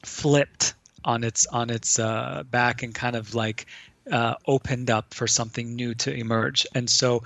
flipped 0.04 0.74
on 1.04 1.24
its 1.24 1.48
on 1.48 1.70
its 1.70 2.00
uh, 2.00 2.44
back 2.50 2.84
and 2.84 2.94
kind 2.94 3.16
of 3.16 3.36
like 3.36 3.66
uh, 4.12 4.36
opened 4.48 4.90
up 4.90 5.14
for 5.14 5.28
something 5.28 5.76
new 5.76 5.94
to 5.94 6.14
emerge. 6.14 6.68
And 6.74 6.90
so 6.90 7.24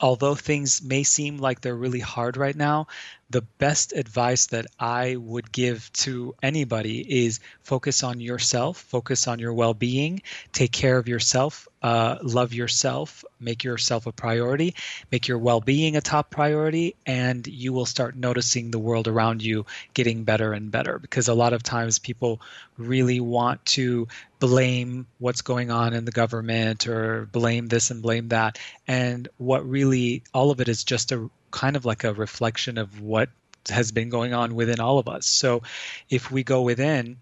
although 0.00 0.34
things 0.34 0.82
may 0.82 1.04
seem 1.04 1.38
like 1.38 1.60
they're 1.60 1.76
really 1.76 2.00
hard 2.00 2.36
right 2.36 2.56
now, 2.56 2.88
the 3.32 3.40
best 3.40 3.94
advice 3.94 4.46
that 4.48 4.66
I 4.78 5.16
would 5.16 5.50
give 5.50 5.90
to 6.04 6.34
anybody 6.42 7.24
is 7.24 7.40
focus 7.62 8.02
on 8.02 8.20
yourself, 8.20 8.76
focus 8.76 9.26
on 9.26 9.38
your 9.38 9.54
well 9.54 9.72
being, 9.72 10.22
take 10.52 10.70
care 10.70 10.98
of 10.98 11.08
yourself, 11.08 11.66
uh, 11.82 12.18
love 12.22 12.52
yourself, 12.52 13.24
make 13.40 13.64
yourself 13.64 14.06
a 14.06 14.12
priority, 14.12 14.74
make 15.10 15.28
your 15.28 15.38
well 15.38 15.60
being 15.60 15.96
a 15.96 16.02
top 16.02 16.30
priority, 16.30 16.94
and 17.06 17.46
you 17.46 17.72
will 17.72 17.86
start 17.86 18.16
noticing 18.16 18.70
the 18.70 18.78
world 18.78 19.08
around 19.08 19.42
you 19.42 19.64
getting 19.94 20.24
better 20.24 20.52
and 20.52 20.70
better. 20.70 20.98
Because 20.98 21.28
a 21.28 21.34
lot 21.34 21.54
of 21.54 21.62
times 21.62 21.98
people 21.98 22.42
really 22.76 23.18
want 23.20 23.64
to 23.64 24.08
blame 24.40 25.06
what's 25.18 25.40
going 25.40 25.70
on 25.70 25.94
in 25.94 26.04
the 26.04 26.12
government 26.12 26.86
or 26.86 27.26
blame 27.32 27.66
this 27.66 27.90
and 27.90 28.02
blame 28.02 28.28
that. 28.28 28.58
And 28.86 29.26
what 29.38 29.66
really, 29.66 30.22
all 30.34 30.50
of 30.50 30.60
it 30.60 30.68
is 30.68 30.84
just 30.84 31.12
a 31.12 31.30
kind 31.52 31.76
of 31.76 31.84
like 31.84 32.02
a 32.02 32.12
reflection 32.12 32.78
of 32.78 33.00
what 33.00 33.28
has 33.68 33.92
been 33.92 34.08
going 34.08 34.34
on 34.34 34.56
within 34.56 34.80
all 34.80 34.98
of 34.98 35.06
us. 35.06 35.26
So 35.26 35.62
if 36.10 36.30
we 36.30 36.42
go 36.42 36.62
within 36.62 37.18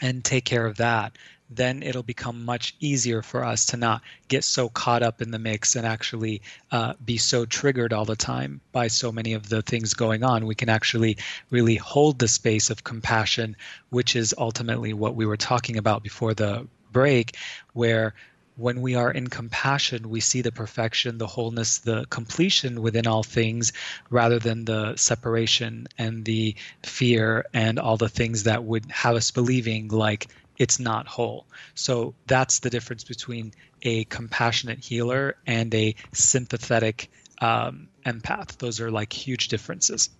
and 0.00 0.24
take 0.24 0.44
care 0.44 0.66
of 0.66 0.78
that, 0.78 1.16
then 1.50 1.82
it'll 1.82 2.02
become 2.02 2.44
much 2.44 2.74
easier 2.78 3.22
for 3.22 3.42
us 3.44 3.66
to 3.66 3.76
not 3.76 4.02
get 4.28 4.44
so 4.44 4.68
caught 4.68 5.02
up 5.02 5.22
in 5.22 5.30
the 5.30 5.38
mix 5.38 5.76
and 5.76 5.86
actually 5.86 6.42
uh, 6.70 6.92
be 7.02 7.16
so 7.16 7.46
triggered 7.46 7.92
all 7.92 8.04
the 8.04 8.16
time 8.16 8.60
by 8.72 8.88
so 8.88 9.10
many 9.10 9.32
of 9.32 9.48
the 9.48 9.62
things 9.62 9.94
going 9.94 10.22
on. 10.22 10.46
We 10.46 10.54
can 10.54 10.68
actually 10.68 11.16
really 11.50 11.76
hold 11.76 12.18
the 12.18 12.28
space 12.28 12.68
of 12.68 12.84
compassion, 12.84 13.56
which 13.88 14.14
is 14.14 14.34
ultimately 14.36 14.92
what 14.92 15.14
we 15.14 15.24
were 15.24 15.38
talking 15.38 15.78
about 15.78 16.02
before 16.02 16.34
the 16.34 16.66
break, 16.92 17.36
where 17.72 18.14
when 18.58 18.80
we 18.80 18.96
are 18.96 19.10
in 19.10 19.28
compassion, 19.28 20.10
we 20.10 20.20
see 20.20 20.42
the 20.42 20.50
perfection, 20.50 21.16
the 21.16 21.28
wholeness, 21.28 21.78
the 21.78 22.04
completion 22.10 22.82
within 22.82 23.06
all 23.06 23.22
things, 23.22 23.72
rather 24.10 24.40
than 24.40 24.64
the 24.64 24.96
separation 24.96 25.86
and 25.96 26.24
the 26.24 26.56
fear 26.82 27.46
and 27.54 27.78
all 27.78 27.96
the 27.96 28.08
things 28.08 28.42
that 28.42 28.64
would 28.64 28.84
have 28.90 29.14
us 29.14 29.30
believing 29.30 29.88
like 29.88 30.26
it's 30.58 30.80
not 30.80 31.06
whole. 31.06 31.46
So 31.74 32.14
that's 32.26 32.58
the 32.58 32.70
difference 32.70 33.04
between 33.04 33.52
a 33.82 34.04
compassionate 34.04 34.84
healer 34.84 35.36
and 35.46 35.72
a 35.72 35.94
sympathetic 36.12 37.10
um, 37.40 37.86
empath. 38.04 38.58
Those 38.58 38.80
are 38.80 38.90
like 38.90 39.12
huge 39.12 39.48
differences. 39.48 40.10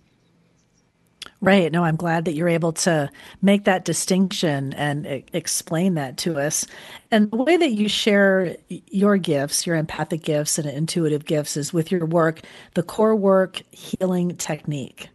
Right. 1.41 1.71
No, 1.71 1.83
I'm 1.83 1.95
glad 1.95 2.25
that 2.25 2.33
you're 2.33 2.49
able 2.49 2.73
to 2.73 3.09
make 3.41 3.63
that 3.65 3.85
distinction 3.85 4.73
and 4.73 5.07
I- 5.07 5.23
explain 5.31 5.93
that 5.93 6.17
to 6.17 6.37
us. 6.37 6.65
And 7.11 7.31
the 7.31 7.37
way 7.37 7.55
that 7.55 7.71
you 7.71 7.87
share 7.87 8.57
your 8.67 9.17
gifts, 9.17 9.65
your 9.65 9.75
empathic 9.77 10.21
gifts 10.23 10.57
and 10.57 10.67
intuitive 10.69 11.25
gifts, 11.25 11.55
is 11.55 11.73
with 11.73 11.91
your 11.91 12.05
work, 12.05 12.41
the 12.73 12.83
core 12.83 13.15
work 13.15 13.61
healing 13.71 14.35
technique. 14.35 15.09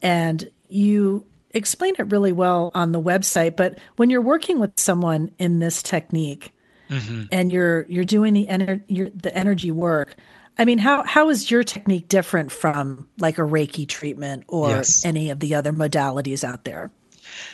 And 0.00 0.48
you 0.68 1.26
explain 1.50 1.94
it 1.98 2.10
really 2.10 2.32
well 2.32 2.70
on 2.74 2.92
the 2.92 3.00
website. 3.00 3.56
But 3.56 3.78
when 3.96 4.10
you're 4.10 4.20
working 4.20 4.60
with 4.60 4.78
someone 4.78 5.30
in 5.38 5.60
this 5.60 5.82
technique 5.82 6.52
mm-hmm. 6.90 7.24
and 7.32 7.52
you're 7.52 7.86
you're 7.88 8.04
doing 8.04 8.34
the 8.34 8.46
ener- 8.46 8.82
the 9.22 9.36
energy 9.36 9.70
work, 9.70 10.16
I 10.56 10.64
mean, 10.64 10.78
how 10.78 11.02
how 11.02 11.30
is 11.30 11.50
your 11.50 11.64
technique 11.64 12.08
different 12.08 12.52
from 12.52 13.08
like 13.18 13.38
a 13.38 13.42
Reiki 13.42 13.88
treatment 13.88 14.44
or 14.46 14.68
yes. 14.68 15.04
any 15.04 15.30
of 15.30 15.40
the 15.40 15.54
other 15.56 15.72
modalities 15.72 16.44
out 16.44 16.64
there? 16.64 16.90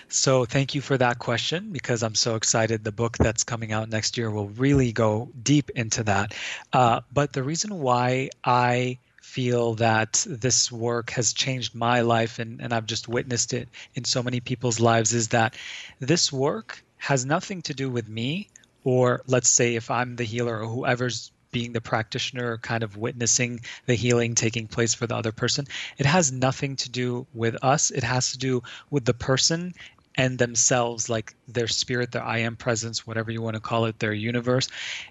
So, 0.09 0.44
thank 0.44 0.74
you 0.74 0.80
for 0.80 0.98
that 0.98 1.18
question 1.18 1.70
because 1.70 2.03
I'm 2.03 2.14
so 2.14 2.34
excited. 2.34 2.84
The 2.84 2.92
book 2.92 3.16
that's 3.16 3.44
coming 3.44 3.72
out 3.72 3.88
next 3.88 4.18
year 4.18 4.30
will 4.30 4.48
really 4.48 4.92
go 4.92 5.30
deep 5.42 5.70
into 5.70 6.03
that. 6.05 6.34
Uh, 6.72 7.01
but 7.12 7.32
the 7.32 7.42
reason 7.42 7.78
why 7.78 8.30
I 8.44 8.98
feel 9.22 9.74
that 9.74 10.26
this 10.28 10.72
work 10.72 11.11
has 11.11 11.32
changed 11.32 11.74
my 11.74 12.01
life 12.01 12.40
and, 12.40 12.61
and 12.61 12.72
I've 12.74 12.86
just 12.86 13.09
witnessed 13.09 13.53
it 13.53 13.68
in 13.94 14.05
so 14.05 14.24
many 14.24 14.40
people's 14.40 14.80
lives 14.80 15.14
is 15.14 15.28
that 15.28 15.55
this 16.01 16.32
work 16.32 16.82
has 16.96 17.24
nothing 17.24 17.62
to 17.62 17.74
do 17.74 17.88
with 17.88 18.09
me 18.09 18.48
or 18.82 19.22
let's 19.28 19.48
say 19.48 19.76
if 19.76 19.88
I'm 19.88 20.16
the 20.16 20.24
healer 20.24 20.61
or 20.61 20.66
whoever's 20.66 21.30
being 21.51 21.72
the 21.72 21.80
practitioner, 21.80 22.59
kind 22.59 22.82
of 22.82 22.96
witnessing 22.96 23.61
the 23.86 23.94
healing 23.94 24.34
taking 24.34 24.66
place 24.66 24.94
for 24.94 25.07
the 25.07 25.16
other 25.16 25.32
person. 25.32 25.66
It 25.98 26.07
has 26.07 26.32
nothing 26.32 26.76
to 26.76 26.90
do 26.90 27.26
with 27.34 27.57
us. 27.62 27.90
It 27.90 28.05
has 28.05 28.32
to 28.32 28.38
do 28.38 28.62
with 28.90 29.05
the 29.05 29.14
person 29.14 29.74
and 30.16 30.38
themselves, 30.38 31.09
like 31.09 31.34
their 31.48 31.68
spirit, 31.68 32.12
their 32.12 32.24
I 32.24 32.38
am 32.38 32.57
presence, 32.57 33.07
whatever 33.07 33.30
you 33.30 33.42
want 33.42 33.55
to 33.55 33.61
call 33.61 33.86
it, 33.86 33.98
their 33.98 34.12
universe. 34.12 34.68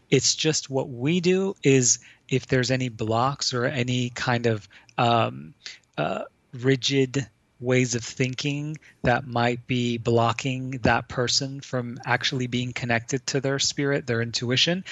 It's 0.09 0.35
just 0.35 0.69
what 0.69 0.89
we 0.89 1.21
do 1.21 1.55
is 1.63 1.99
if 2.27 2.47
there's 2.47 2.71
any 2.71 2.89
blocks 2.89 3.53
or 3.53 3.65
any 3.65 4.09
kind 4.09 4.45
of 4.45 4.67
um, 4.97 5.53
uh, 5.97 6.23
rigid 6.53 7.27
ways 7.59 7.95
of 7.95 8.03
thinking 8.03 8.77
that 9.03 9.27
might 9.27 9.67
be 9.67 9.97
blocking 9.97 10.71
that 10.83 11.09
person 11.09 11.59
from 11.59 11.97
actually 12.05 12.47
being 12.47 12.71
connected 12.71 13.25
to 13.27 13.41
their 13.41 13.59
spirit, 13.59 14.07
their 14.07 14.21
intuition, 14.21 14.83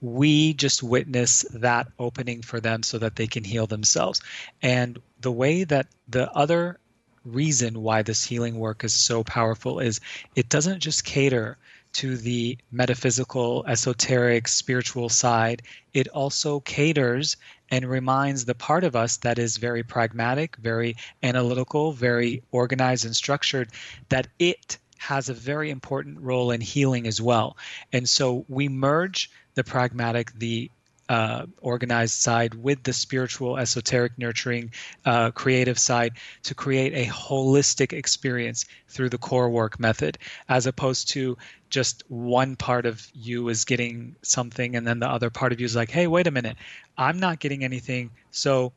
we 0.00 0.54
just 0.54 0.82
witness 0.82 1.42
that 1.54 1.88
opening 1.98 2.42
for 2.42 2.60
them 2.60 2.82
so 2.82 2.98
that 2.98 3.16
they 3.16 3.26
can 3.26 3.44
heal 3.44 3.66
themselves. 3.66 4.20
And 4.62 4.98
the 5.20 5.32
way 5.32 5.64
that 5.64 5.86
the 6.08 6.30
other 6.30 6.78
reason 7.24 7.82
why 7.82 8.02
this 8.02 8.24
healing 8.24 8.58
work 8.58 8.82
is 8.82 8.94
so 8.94 9.22
powerful 9.22 9.78
is 9.78 10.00
it 10.34 10.48
doesn't 10.48 10.80
just 10.80 11.04
cater 11.04 11.58
to 11.92 12.16
the 12.16 12.56
metaphysical, 12.70 13.64
esoteric, 13.66 14.46
spiritual 14.48 15.08
side, 15.08 15.62
it 15.92 16.08
also 16.08 16.60
caters 16.60 17.36
and 17.70 17.84
reminds 17.84 18.44
the 18.44 18.54
part 18.54 18.84
of 18.84 18.96
us 18.96 19.18
that 19.18 19.38
is 19.38 19.56
very 19.56 19.82
pragmatic, 19.82 20.56
very 20.56 20.96
analytical, 21.22 21.92
very 21.92 22.42
organized 22.52 23.04
and 23.04 23.14
structured 23.14 23.68
that 24.08 24.28
it 24.38 24.78
has 24.98 25.28
a 25.28 25.34
very 25.34 25.70
important 25.70 26.20
role 26.20 26.50
in 26.50 26.60
healing 26.60 27.06
as 27.06 27.20
well. 27.20 27.56
And 27.92 28.08
so 28.08 28.44
we 28.48 28.68
merge 28.68 29.30
the 29.54 29.64
pragmatic, 29.64 30.32
the 30.38 30.70
uh, 31.10 31.44
organized 31.60 32.14
side 32.14 32.54
with 32.54 32.84
the 32.84 32.92
spiritual, 32.92 33.58
esoteric, 33.58 34.16
nurturing, 34.16 34.70
uh, 35.04 35.32
creative 35.32 35.76
side 35.76 36.12
to 36.44 36.54
create 36.54 36.94
a 36.94 37.10
holistic 37.10 37.92
experience 37.92 38.64
through 38.86 39.08
the 39.08 39.18
core 39.18 39.50
work 39.50 39.80
method, 39.80 40.16
as 40.48 40.68
opposed 40.68 41.08
to 41.08 41.36
just 41.68 42.04
one 42.08 42.54
part 42.54 42.86
of 42.86 43.04
you 43.12 43.48
is 43.48 43.64
getting 43.64 44.14
something 44.22 44.76
and 44.76 44.86
then 44.86 45.00
the 45.00 45.08
other 45.08 45.30
part 45.30 45.52
of 45.52 45.58
you 45.58 45.66
is 45.66 45.74
like, 45.74 45.90
hey, 45.90 46.06
wait 46.06 46.28
a 46.28 46.30
minute, 46.30 46.56
I'm 46.96 47.18
not 47.18 47.40
getting 47.40 47.64
anything. 47.64 48.12
So 48.30 48.72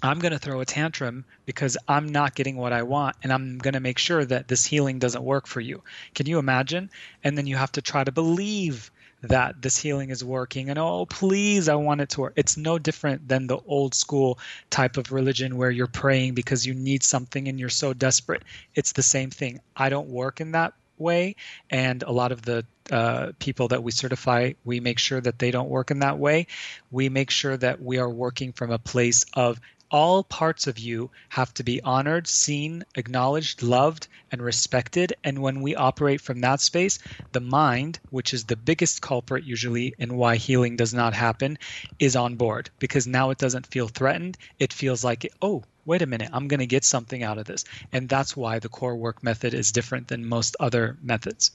I'm 0.00 0.20
going 0.20 0.32
to 0.32 0.38
throw 0.38 0.60
a 0.60 0.64
tantrum 0.64 1.24
because 1.44 1.76
I'm 1.88 2.08
not 2.08 2.36
getting 2.36 2.56
what 2.56 2.72
I 2.72 2.82
want 2.82 3.16
and 3.24 3.32
I'm 3.32 3.58
going 3.58 3.74
to 3.74 3.80
make 3.80 3.98
sure 3.98 4.24
that 4.24 4.46
this 4.46 4.64
healing 4.64 5.00
doesn't 5.00 5.24
work 5.24 5.48
for 5.48 5.60
you. 5.60 5.82
Can 6.14 6.26
you 6.26 6.38
imagine? 6.38 6.90
And 7.24 7.36
then 7.36 7.48
you 7.48 7.56
have 7.56 7.72
to 7.72 7.82
try 7.82 8.04
to 8.04 8.12
believe 8.12 8.92
that 9.28 9.60
this 9.60 9.76
healing 9.78 10.10
is 10.10 10.24
working. 10.24 10.70
And 10.70 10.78
oh 10.78 11.06
please 11.06 11.68
i 11.68 11.74
want 11.74 12.00
it 12.00 12.10
to 12.10 12.22
work. 12.22 12.34
It's 12.36 12.56
no 12.56 12.78
different 12.78 13.28
than 13.28 13.46
the 13.46 13.58
old 13.66 13.94
school 13.94 14.38
type 14.70 14.96
of 14.96 15.12
religion 15.12 15.56
where 15.56 15.70
you're 15.70 15.86
praying 15.86 16.34
because 16.34 16.66
you 16.66 16.74
need 16.74 17.02
something 17.02 17.48
and 17.48 17.58
you're 17.58 17.68
so 17.68 17.92
desperate. 17.92 18.42
It's 18.74 18.92
the 18.92 19.02
same 19.02 19.30
thing. 19.30 19.60
I 19.76 19.88
don't 19.88 20.08
work 20.08 20.40
in 20.40 20.52
that 20.52 20.74
way. 20.98 21.36
And 21.70 22.02
a 22.02 22.12
lot 22.12 22.32
of 22.32 22.42
the 22.42 22.64
uh, 22.90 23.32
people 23.38 23.68
that 23.68 23.82
we 23.82 23.92
certify 23.92 24.52
we 24.64 24.78
make 24.78 24.98
sure 24.98 25.20
that 25.20 25.38
they 25.38 25.50
don't 25.50 25.70
work 25.70 25.90
in 25.90 26.00
that 26.00 26.18
way. 26.18 26.46
We 26.90 27.08
make 27.08 27.30
sure 27.30 27.56
that 27.56 27.80
we 27.82 27.98
are 27.98 28.10
working 28.10 28.52
from 28.52 28.70
a 28.70 28.78
place 28.78 29.24
of 29.34 29.58
all 29.90 30.24
parts 30.24 30.66
of 30.66 30.78
you 30.78 31.10
have 31.28 31.52
to 31.54 31.62
be 31.62 31.80
honored, 31.82 32.26
seen, 32.26 32.84
acknowledged, 32.94 33.62
loved, 33.62 34.08
and 34.32 34.42
respected. 34.42 35.14
And 35.22 35.40
when 35.40 35.60
we 35.60 35.74
operate 35.74 36.20
from 36.20 36.40
that 36.40 36.60
space, 36.60 36.98
the 37.32 37.40
mind, 37.40 38.00
which 38.10 38.34
is 38.34 38.44
the 38.44 38.56
biggest 38.56 39.02
culprit 39.02 39.44
usually 39.44 39.94
in 39.98 40.16
why 40.16 40.36
healing 40.36 40.76
does 40.76 40.94
not 40.94 41.14
happen, 41.14 41.58
is 41.98 42.16
on 42.16 42.36
board 42.36 42.70
because 42.78 43.06
now 43.06 43.30
it 43.30 43.38
doesn't 43.38 43.66
feel 43.66 43.88
threatened. 43.88 44.36
It 44.58 44.72
feels 44.72 45.04
like, 45.04 45.32
oh, 45.40 45.62
wait 45.84 46.02
a 46.02 46.06
minute, 46.06 46.30
I'm 46.32 46.48
going 46.48 46.60
to 46.60 46.66
get 46.66 46.84
something 46.84 47.22
out 47.22 47.38
of 47.38 47.44
this. 47.44 47.64
And 47.92 48.08
that's 48.08 48.36
why 48.36 48.58
the 48.58 48.68
core 48.68 48.96
work 48.96 49.22
method 49.22 49.54
is 49.54 49.72
different 49.72 50.08
than 50.08 50.26
most 50.26 50.56
other 50.58 50.96
methods. 51.02 51.50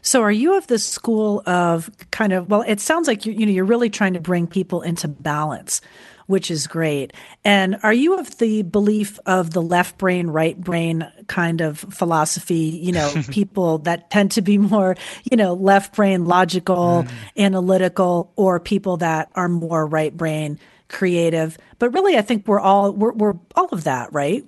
So, 0.00 0.20
are 0.22 0.30
you 0.30 0.56
of 0.56 0.66
the 0.66 0.78
school 0.78 1.42
of 1.46 1.90
kind 2.10 2.34
of? 2.34 2.50
Well, 2.50 2.62
it 2.66 2.78
sounds 2.78 3.08
like 3.08 3.24
you 3.24 3.32
you 3.32 3.46
know 3.46 3.52
you're 3.52 3.64
really 3.64 3.88
trying 3.88 4.12
to 4.12 4.20
bring 4.20 4.46
people 4.46 4.82
into 4.82 5.08
balance 5.08 5.80
which 6.26 6.50
is 6.50 6.66
great. 6.66 7.12
And 7.44 7.78
are 7.82 7.92
you 7.92 8.18
of 8.18 8.38
the 8.38 8.62
belief 8.62 9.18
of 9.26 9.50
the 9.50 9.62
left 9.62 9.98
brain, 9.98 10.28
right 10.28 10.58
brain 10.58 11.10
kind 11.26 11.60
of 11.60 11.78
philosophy? 11.78 12.80
You 12.82 12.92
know, 12.92 13.12
people 13.30 13.78
that 13.78 14.10
tend 14.10 14.32
to 14.32 14.42
be 14.42 14.58
more, 14.58 14.96
you 15.30 15.36
know, 15.36 15.54
left 15.54 15.94
brain, 15.94 16.24
logical, 16.24 17.04
mm. 17.06 17.10
analytical, 17.36 18.32
or 18.36 18.60
people 18.60 18.98
that 18.98 19.30
are 19.34 19.48
more 19.48 19.86
right 19.86 20.16
brain, 20.16 20.58
creative. 20.88 21.58
But 21.78 21.90
really, 21.90 22.16
I 22.16 22.22
think 22.22 22.46
we're 22.46 22.60
all 22.60 22.92
we're, 22.92 23.12
we're 23.12 23.34
all 23.54 23.68
of 23.72 23.84
that, 23.84 24.12
right? 24.12 24.44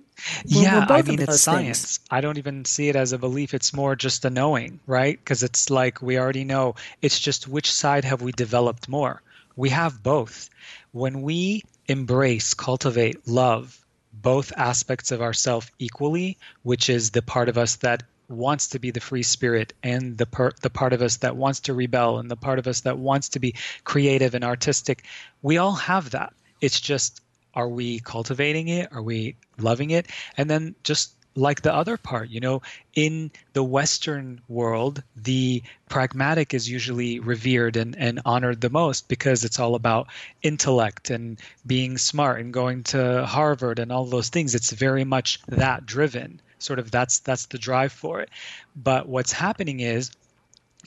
We're, 0.55 0.63
yeah, 0.63 0.87
we're 0.89 0.97
I 0.97 1.03
mean, 1.03 1.21
it's 1.21 1.41
science. 1.41 1.99
Things. 1.99 2.01
I 2.11 2.21
don't 2.21 2.39
even 2.39 2.65
see 2.65 2.89
it 2.89 2.97
as 2.97 3.13
a 3.13 3.19
belief. 3.19 3.53
It's 3.53 3.75
more 3.75 3.95
just 3.95 4.25
a 4.25 4.31
knowing, 4.31 4.81
right? 4.87 5.19
Because 5.19 5.43
it's 5.43 5.69
like 5.69 6.01
we 6.01 6.19
already 6.19 6.45
know. 6.45 6.75
It's 7.03 7.19
just 7.19 7.49
which 7.49 7.71
side 7.71 8.05
have 8.05 8.23
we 8.23 8.33
developed 8.33 8.89
more? 8.89 9.23
We 9.57 9.71
have 9.71 10.03
both 10.03 10.51
when 10.97 11.21
we 11.21 11.63
embrace, 11.89 12.55
cultivate, 12.55 13.29
love 13.29 13.85
both 14.15 14.51
aspects 14.57 15.13
of 15.13 15.21
ourself 15.21 15.71
equally, 15.79 16.39
which 16.63 16.89
is 16.89 17.11
the 17.11 17.21
part 17.21 17.51
of 17.51 17.59
us 17.59 17.77
that 17.77 18.03
wants 18.29 18.69
to 18.69 18.79
be 18.79 18.91
the 18.91 19.01
free 19.01 19.23
spirit 19.23 19.75
and 19.83 20.17
the 20.17 20.25
per- 20.25 20.53
the 20.63 20.71
part 20.71 20.95
of 20.95 21.03
us 21.03 21.19
that 21.19 21.37
wants 21.37 21.61
to 21.61 21.75
rebel 21.75 22.19
and 22.19 22.31
the 22.31 22.37
part 22.37 22.59
of 22.59 22.67
us 22.67 22.81
that 22.81 22.99
wants 22.99 23.29
to 23.29 23.39
be 23.39 23.55
creative 23.85 24.35
and 24.35 24.43
artistic, 24.43 25.05
we 25.43 25.59
all 25.59 25.75
have 25.75 26.11
that. 26.11 26.33
It's 26.63 26.81
just 26.81 27.21
are 27.53 27.69
we 27.69 28.01
cultivating 28.01 28.69
it? 28.69 28.89
Are 28.91 29.03
we 29.03 29.37
loving 29.59 29.91
it? 29.91 30.07
And 30.39 30.49
then 30.49 30.75
just 30.83 31.15
like 31.37 31.63
the 31.63 31.75
other 31.75 31.97
part. 31.97 32.31
You 32.31 32.41
know, 32.41 32.63
in 32.95 33.31
the 33.53 33.63
Western 33.63 34.41
world, 34.49 35.03
the 35.15 35.63
pragmatic 35.89 36.55
is 36.55 36.69
usually 36.69 37.21
revered 37.21 37.77
and, 37.77 37.95
and 37.97 38.21
honored 38.25 38.61
the 38.61 38.71
most 38.71 39.09
because 39.09 39.45
it's 39.45 39.61
all 39.61 39.75
about 39.75 40.09
intellect 40.43 41.11
and 41.11 41.41
being 41.67 41.99
smart 41.99 42.41
and 42.41 42.53
going 42.53 42.83
to 42.85 43.25
Harvard 43.27 43.79
and 43.79 43.93
all 43.93 44.07
those 44.07 44.31
things. 44.31 44.55
It's 44.55 44.73
very 44.73 45.05
much 45.05 45.41
that 45.49 45.87
driven. 45.87 46.41
Sort 46.59 46.79
of 46.79 46.91
that's 46.91 47.21
that's 47.21 47.47
the 47.47 47.59
drive 47.59 47.93
for 47.93 48.21
it. 48.21 48.31
But 48.75 49.07
what's 49.07 49.33
happening 49.33 49.81
is 49.81 50.11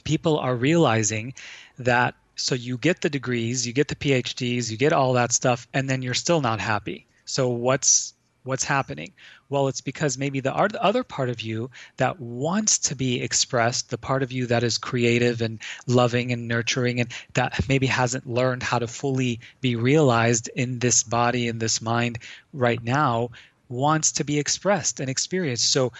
people 0.03 0.39
are 0.39 0.55
realizing 0.55 1.35
that 1.77 2.15
so 2.35 2.55
you 2.55 2.77
get 2.77 3.01
the 3.01 3.09
degrees, 3.09 3.67
you 3.67 3.73
get 3.73 3.89
the 3.89 3.95
PhDs, 3.95 4.71
you 4.71 4.77
get 4.77 4.93
all 4.93 5.13
that 5.13 5.31
stuff, 5.31 5.67
and 5.73 5.89
then 5.89 6.01
you're 6.01 6.13
still 6.13 6.41
not 6.41 6.59
happy. 6.59 7.05
So 7.25 7.49
what's 7.49 8.13
what's 8.49 8.65
happening? 8.65 9.13
Well, 9.47 9.69
it's 9.69 9.79
because 9.79 10.17
maybe 10.17 10.41
the 10.41 10.53
other 10.53 11.03
part 11.03 11.29
of 11.29 11.41
you 11.41 11.69
that 11.97 12.19
wants 12.19 12.79
to 12.89 12.95
be 12.95 13.21
expressed, 13.21 13.89
the 13.89 13.97
part 13.97 14.23
of 14.23 14.31
you 14.31 14.47
that 14.47 14.63
is 14.63 14.77
creative 14.77 15.41
and 15.41 15.59
loving 15.87 16.33
and 16.33 16.47
nurturing, 16.47 16.99
and 16.99 17.13
that 17.35 17.69
maybe 17.69 17.85
hasn't 17.85 18.27
learned 18.27 18.63
how 18.63 18.79
to 18.79 18.87
fully 18.87 19.39
be 19.61 19.75
realized 19.77 20.49
in 20.53 20.79
this 20.79 21.03
body 21.03 21.47
in 21.47 21.59
this 21.59 21.81
mind 21.81 22.19
right 22.51 22.83
now, 22.83 23.29
wants 23.69 24.13
to 24.13 24.23
be 24.23 24.39
expressed 24.39 24.99
and 24.99 25.09
experienced. 25.09 25.71
So, 25.71 25.93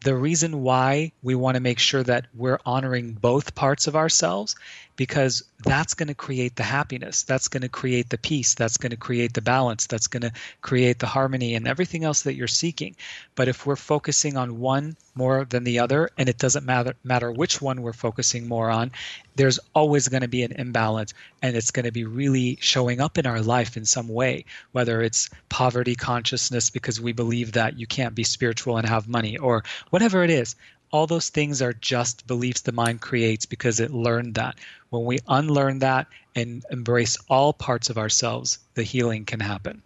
the 0.00 0.14
reason 0.14 0.62
why 0.62 1.12
we 1.22 1.34
want 1.34 1.56
to 1.56 1.60
make 1.60 1.78
sure 1.78 2.02
that 2.02 2.26
we're 2.34 2.60
honoring 2.64 3.14
both 3.14 3.54
parts 3.54 3.86
of 3.88 3.96
ourselves 3.96 4.54
because 4.96 5.42
that's 5.64 5.94
going 5.94 6.08
to 6.08 6.14
create 6.14 6.56
the 6.56 6.62
happiness 6.62 7.22
that's 7.22 7.48
going 7.48 7.62
to 7.62 7.68
create 7.68 8.10
the 8.10 8.18
peace 8.18 8.54
that's 8.54 8.76
going 8.76 8.90
to 8.90 8.96
create 8.96 9.34
the 9.34 9.40
balance 9.40 9.86
that's 9.86 10.06
going 10.06 10.22
to 10.22 10.32
create 10.60 10.98
the 10.98 11.06
harmony 11.06 11.54
and 11.54 11.66
everything 11.66 12.04
else 12.04 12.22
that 12.22 12.34
you're 12.34 12.46
seeking 12.46 12.94
but 13.34 13.48
if 13.48 13.66
we're 13.66 13.76
focusing 13.76 14.36
on 14.36 14.60
one 14.60 14.96
more 15.14 15.44
than 15.44 15.64
the 15.64 15.78
other 15.78 16.10
and 16.18 16.28
it 16.28 16.38
doesn't 16.38 16.66
matter 16.66 16.94
matter 17.04 17.30
which 17.30 17.60
one 17.60 17.82
we're 17.82 17.92
focusing 17.92 18.46
more 18.48 18.70
on 18.70 18.90
there's 19.36 19.58
always 19.74 20.08
going 20.08 20.22
to 20.22 20.28
be 20.28 20.42
an 20.42 20.52
imbalance 20.52 21.12
and 21.42 21.56
it's 21.56 21.70
going 21.70 21.84
to 21.84 21.92
be 21.92 22.04
really 22.04 22.58
showing 22.60 23.00
up 23.00 23.18
in 23.18 23.26
our 23.26 23.40
life 23.40 23.76
in 23.76 23.84
some 23.84 24.08
way 24.08 24.44
whether 24.72 25.02
it's 25.02 25.30
poverty 25.48 25.94
consciousness 25.94 26.70
because 26.70 27.00
we 27.00 27.12
believe 27.12 27.52
that 27.52 27.78
you 27.78 27.86
can't 27.86 28.14
be 28.14 28.24
spiritual 28.24 28.76
and 28.76 28.88
have 28.88 29.08
money 29.08 29.36
or 29.36 29.64
whatever 29.90 30.22
it 30.22 30.30
is 30.30 30.54
all 30.92 31.06
those 31.06 31.30
things 31.30 31.62
are 31.62 31.72
just 31.72 32.26
beliefs 32.26 32.62
the 32.62 32.72
mind 32.72 33.00
creates 33.00 33.46
because 33.46 33.80
it 33.80 33.92
learned 33.92 34.34
that. 34.36 34.56
When 34.96 35.04
we 35.04 35.18
unlearn 35.28 35.80
that 35.80 36.06
and 36.34 36.64
embrace 36.70 37.18
all 37.28 37.52
parts 37.52 37.90
of 37.90 37.98
ourselves, 37.98 38.58
the 38.74 38.82
healing 38.82 39.24
can 39.24 39.40
happen. 39.40 39.82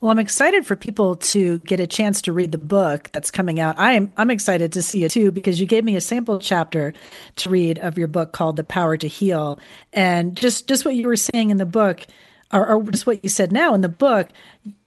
Well, 0.00 0.10
I'm 0.10 0.18
excited 0.18 0.66
for 0.66 0.76
people 0.76 1.16
to 1.16 1.60
get 1.60 1.80
a 1.80 1.86
chance 1.86 2.20
to 2.22 2.32
read 2.32 2.52
the 2.52 2.58
book 2.58 3.08
that's 3.12 3.30
coming 3.30 3.58
out. 3.58 3.76
I'm 3.78 4.12
I'm 4.18 4.30
excited 4.30 4.72
to 4.72 4.82
see 4.82 5.04
it 5.04 5.12
too 5.12 5.30
because 5.30 5.60
you 5.60 5.66
gave 5.66 5.84
me 5.84 5.96
a 5.96 6.00
sample 6.00 6.38
chapter 6.38 6.92
to 7.36 7.48
read 7.48 7.78
of 7.78 7.96
your 7.96 8.08
book 8.08 8.32
called 8.32 8.56
The 8.56 8.64
Power 8.64 8.98
to 8.98 9.08
Heal. 9.08 9.58
And 9.94 10.36
just 10.36 10.68
just 10.68 10.84
what 10.84 10.94
you 10.94 11.06
were 11.06 11.16
saying 11.16 11.48
in 11.48 11.56
the 11.56 11.64
book, 11.64 12.06
or, 12.52 12.66
or 12.68 12.82
just 12.84 13.06
what 13.06 13.22
you 13.22 13.30
said 13.30 13.50
now 13.50 13.74
in 13.74 13.80
the 13.80 13.88
book, 13.88 14.28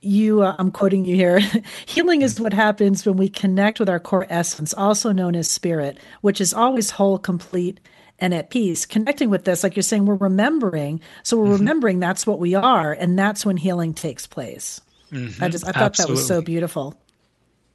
you, 0.01 0.43
uh, 0.43 0.55
I'm 0.59 0.71
quoting 0.71 1.05
you 1.05 1.15
here 1.15 1.39
healing 1.85 2.21
is 2.21 2.39
what 2.39 2.53
happens 2.53 3.05
when 3.05 3.17
we 3.17 3.29
connect 3.29 3.79
with 3.79 3.89
our 3.89 3.99
core 3.99 4.27
essence, 4.29 4.73
also 4.73 5.11
known 5.11 5.35
as 5.35 5.49
spirit, 5.49 5.97
which 6.21 6.39
is 6.39 6.53
always 6.53 6.91
whole, 6.91 7.17
complete, 7.17 7.79
and 8.19 8.33
at 8.33 8.49
peace. 8.49 8.85
Connecting 8.85 9.29
with 9.29 9.45
this, 9.45 9.63
like 9.63 9.75
you're 9.75 9.83
saying, 9.83 10.05
we're 10.05 10.15
remembering. 10.15 11.01
So 11.23 11.37
we're 11.37 11.45
mm-hmm. 11.45 11.53
remembering 11.53 11.99
that's 11.99 12.25
what 12.25 12.39
we 12.39 12.55
are, 12.55 12.93
and 12.93 13.17
that's 13.17 13.45
when 13.45 13.57
healing 13.57 13.93
takes 13.93 14.27
place. 14.27 14.81
Mm-hmm. 15.11 15.43
I 15.43 15.49
just, 15.49 15.65
I 15.65 15.71
thought 15.71 15.83
Absolutely. 15.83 16.15
that 16.15 16.19
was 16.19 16.27
so 16.27 16.41
beautiful. 16.41 16.99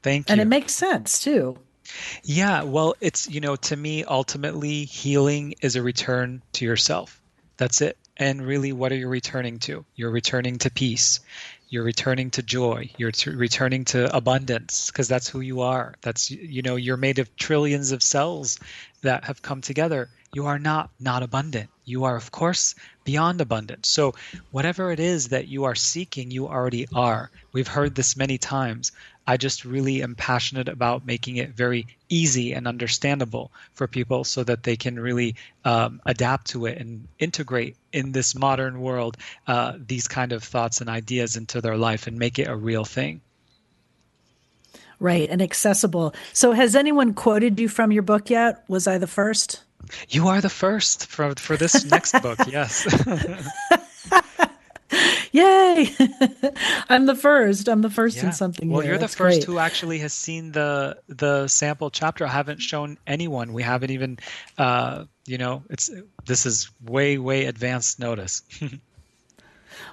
Thank 0.03 0.29
you. 0.29 0.33
And 0.33 0.41
it 0.41 0.47
makes 0.47 0.73
sense 0.73 1.23
too. 1.23 1.57
Yeah, 2.23 2.63
well, 2.63 2.95
it's, 3.01 3.29
you 3.29 3.41
know, 3.41 3.57
to 3.57 3.77
me, 3.77 4.05
ultimately, 4.05 4.85
healing 4.85 5.55
is 5.63 5.77
a 5.77 5.83
return 5.83 6.43
to 6.55 6.65
yourself. 6.65 7.21
That's 7.57 7.81
it. 7.81 7.99
And 8.17 8.47
really, 8.47 8.73
what 8.73 8.93
are 8.93 8.97
you 8.97 9.09
returning 9.09 9.59
to? 9.61 9.85
You're 9.95 10.11
returning 10.11 10.59
to 10.59 10.71
peace. 10.71 11.21
You're 11.73 11.85
returning 11.85 12.31
to 12.33 12.43
joy. 12.43 12.91
You're 12.99 13.13
t- 13.13 13.31
returning 13.31 13.87
to 13.87 14.15
abundance 14.15 14.91
because 14.91 15.09
that's 15.09 15.27
who 15.27 15.41
you 15.41 15.63
are. 15.63 15.95
That's, 16.03 16.31
you 16.31 16.61
know, 16.61 16.77
you're 16.77 16.99
made 16.99 17.19
of 17.19 17.35
trillions 17.35 17.93
of 17.93 18.03
cells 18.03 18.61
that 19.01 19.25
have 19.25 19.41
come 19.41 19.63
together. 19.63 20.11
You 20.35 20.49
are 20.49 20.59
not 20.59 20.91
not 21.01 21.23
abundant. 21.23 21.71
You 21.87 22.05
are, 22.05 22.15
of 22.15 22.31
course, 22.31 22.75
beyond 23.05 23.41
abundant. 23.41 23.87
So, 23.87 24.13
whatever 24.51 24.93
it 24.93 25.01
is 25.01 25.29
that 25.31 25.49
you 25.49 25.65
are 25.65 25.75
seeking, 25.75 26.31
you 26.31 26.47
already 26.47 26.89
are. 26.95 27.31
We've 27.55 27.69
heard 27.69 27.95
this 27.95 28.19
many 28.19 28.37
times. 28.37 28.93
I 29.27 29.37
just 29.37 29.65
really 29.65 30.03
am 30.03 30.15
passionate 30.15 30.69
about 30.69 31.07
making 31.07 31.37
it 31.37 31.51
very 31.51 31.87
easy 32.09 32.53
and 32.53 32.67
understandable 32.67 33.53
for 33.75 33.87
people 33.87 34.25
so 34.25 34.43
that 34.45 34.65
they 34.65 34.77
can 34.77 34.99
really 34.99 35.37
um, 35.65 36.01
adapt 36.05 36.49
to 36.49 36.67
it 36.67 36.79
and 36.79 37.07
integrate 37.19 37.77
in 37.93 38.13
this 38.13 38.35
modern 38.35 38.81
world 38.81 39.17
uh, 39.47 39.75
these 39.79 40.09
kind 40.09 40.33
of 40.33 40.43
thoughts 40.43 40.81
and 40.81 40.91
ideas 40.91 41.37
into 41.37 41.61
their 41.61 41.77
life 41.77 42.07
and 42.07 42.19
make 42.19 42.39
it 42.39 42.49
a 42.49 42.57
real 42.57 42.85
thing. 42.85 43.21
Right, 44.99 45.29
and 45.29 45.43
accessible. 45.43 46.15
So, 46.33 46.53
has 46.53 46.77
anyone 46.77 47.13
quoted 47.13 47.59
you 47.59 47.69
from 47.69 47.91
your 47.91 48.05
book 48.05 48.31
yet? 48.31 48.63
Was 48.69 48.87
I 48.87 48.99
the 48.99 49.09
first? 49.09 49.63
You 50.09 50.29
are 50.29 50.41
the 50.41 50.49
first 50.49 51.07
for 51.07 51.35
for 51.35 51.57
this 51.57 51.85
next 51.85 52.21
book. 52.23 52.39
Yes. 52.47 52.87
Yay! 55.33 55.95
I'm 56.89 57.07
the 57.07 57.15
first. 57.15 57.69
I'm 57.69 57.83
the 57.83 57.91
first 57.91 58.19
yeah. 58.19 58.27
in 58.27 58.33
something. 58.33 58.71
Well, 58.71 58.85
you're 58.85 58.99
the 58.99 59.09
first 59.09 59.41
great. 59.41 59.45
who 59.45 59.59
actually 59.59 59.99
has 59.99 60.13
seen 60.13 60.53
the 60.53 60.99
the 61.09 61.49
sample 61.49 61.91
chapter. 61.91 62.27
I 62.27 62.31
haven't 62.31 62.61
shown 62.61 62.99
anyone. 63.07 63.53
We 63.53 63.63
haven't 63.63 63.91
even, 63.91 64.19
uh, 64.59 65.05
you 65.27 65.39
know, 65.39 65.65
it's 65.71 65.91
this 66.27 66.47
is 66.47 66.71
way 66.85 67.19
way 67.19 67.47
advanced 67.47 67.99
notice. 67.99 68.43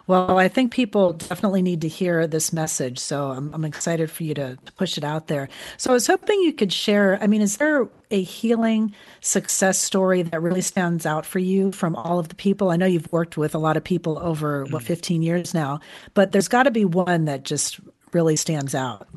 Well, 0.08 0.38
I 0.38 0.48
think 0.48 0.72
people 0.72 1.14
definitely 1.14 1.62
need 1.62 1.82
to 1.82 1.88
hear 1.88 2.28
this 2.28 2.52
message. 2.54 3.00
So 3.00 3.32
I'm, 3.32 3.54
I'm 3.54 3.66
excited 3.66 4.10
for 4.10 4.24
you 4.24 4.34
to, 4.36 4.58
to, 4.58 4.72
push 4.74 4.98
it 4.98 5.04
out 5.04 5.28
there. 5.28 5.50
So 5.78 5.92
I 5.92 5.94
was 5.94 6.08
hoping 6.08 6.42
you 6.42 6.54
could 6.54 6.72
share. 6.72 7.18
I 7.22 7.28
mean, 7.28 7.42
is 7.42 7.58
there 7.58 7.88
a 8.12 8.22
healing 8.22 8.94
success 9.22 9.78
story 9.78 10.22
that 10.22 10.42
really 10.42 10.62
stands 10.62 11.06
out 11.06 11.26
for 11.26 11.40
you 11.40 11.72
from 11.72 11.96
all 11.96 12.20
of 12.20 12.30
the 12.30 12.36
people? 12.36 12.72
I 12.72 12.78
know 12.78 12.86
you've 12.86 13.12
worked 13.12 13.38
with 13.38 13.56
a 13.56 13.60
lot 13.60 13.78
of 13.78 13.84
people 13.84 14.20
over, 14.20 14.66
mm. 14.66 14.72
what, 14.72 14.84
15 14.84 15.22
years 15.22 15.54
now, 15.54 15.80
but 16.14 16.32
there's 16.32 16.48
got 16.48 16.64
to 16.64 16.72
be 16.72 16.86
one 16.86 17.26
that 17.26 17.44
just 17.44 17.80
really 18.14 18.36
stands 18.36 18.74
out. 18.74 19.08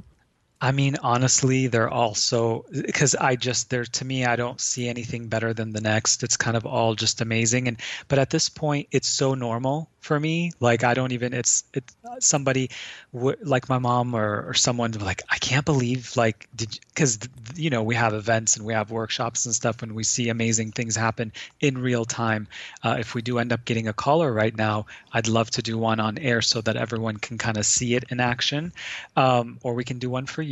I 0.62 0.70
mean, 0.70 0.96
honestly, 1.02 1.66
they're 1.66 1.90
all 1.90 2.14
so 2.14 2.64
because 2.70 3.16
I 3.16 3.34
just 3.36 3.68
there 3.68 3.84
to 3.84 4.04
me, 4.04 4.24
I 4.24 4.36
don't 4.36 4.60
see 4.60 4.88
anything 4.88 5.26
better 5.28 5.52
than 5.52 5.72
the 5.72 5.80
next. 5.80 6.22
It's 6.22 6.36
kind 6.36 6.56
of 6.56 6.64
all 6.64 6.94
just 6.94 7.20
amazing, 7.20 7.66
and 7.66 7.78
but 8.08 8.20
at 8.20 8.30
this 8.30 8.48
point, 8.48 8.86
it's 8.92 9.08
so 9.08 9.34
normal 9.34 9.90
for 10.02 10.18
me. 10.18 10.52
Like 10.60 10.84
i 10.84 10.94
don't 10.94 11.12
even 11.12 11.32
it's 11.32 11.64
it's 11.74 11.94
somebody 12.20 12.70
w- 13.12 13.36
like 13.42 13.68
my 13.68 13.78
mom 13.78 14.14
or, 14.14 14.44
or 14.48 14.54
someone 14.54 14.92
like 14.92 15.22
i 15.30 15.38
can't 15.38 15.64
believe 15.64 16.16
like 16.16 16.48
did 16.56 16.78
because 16.88 17.18
you 17.54 17.70
know 17.70 17.82
we 17.82 17.94
have 17.94 18.12
events 18.14 18.56
and 18.56 18.66
we 18.66 18.74
have 18.74 18.90
workshops 18.90 19.46
and 19.46 19.54
stuff 19.54 19.82
and 19.82 19.92
we 19.92 20.04
see 20.04 20.28
amazing 20.28 20.72
things 20.72 20.96
happen 20.96 21.32
in 21.60 21.78
real 21.78 22.04
time. 22.04 22.46
Uh, 22.82 22.96
if 22.98 23.14
we 23.14 23.22
do 23.22 23.38
end 23.38 23.52
up 23.52 23.64
getting 23.64 23.88
a 23.88 23.92
caller 23.92 24.32
right 24.32 24.56
now 24.56 24.84
i'd 25.12 25.28
love 25.28 25.50
to 25.50 25.62
do 25.62 25.78
one 25.78 26.00
on 26.00 26.18
air 26.18 26.42
so 26.42 26.60
that 26.60 26.76
everyone 26.76 27.16
can 27.16 27.38
kind 27.38 27.56
of 27.56 27.64
see 27.64 27.94
it 27.94 28.04
in 28.10 28.20
action. 28.20 28.72
Um, 29.16 29.58
or 29.62 29.74
we 29.74 29.84
can 29.84 29.98
do 29.98 30.10
one 30.10 30.26
for 30.26 30.42
you 30.42 30.51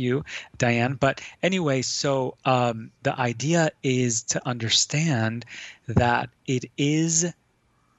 diane 0.57 0.93
but 0.93 1.21
anyway 1.43 1.81
so 1.81 2.35
um, 2.45 2.91
the 3.03 3.17
idea 3.19 3.71
is 3.83 4.23
to 4.23 4.47
understand 4.47 5.45
that 5.87 6.29
it 6.47 6.65
is 6.77 7.31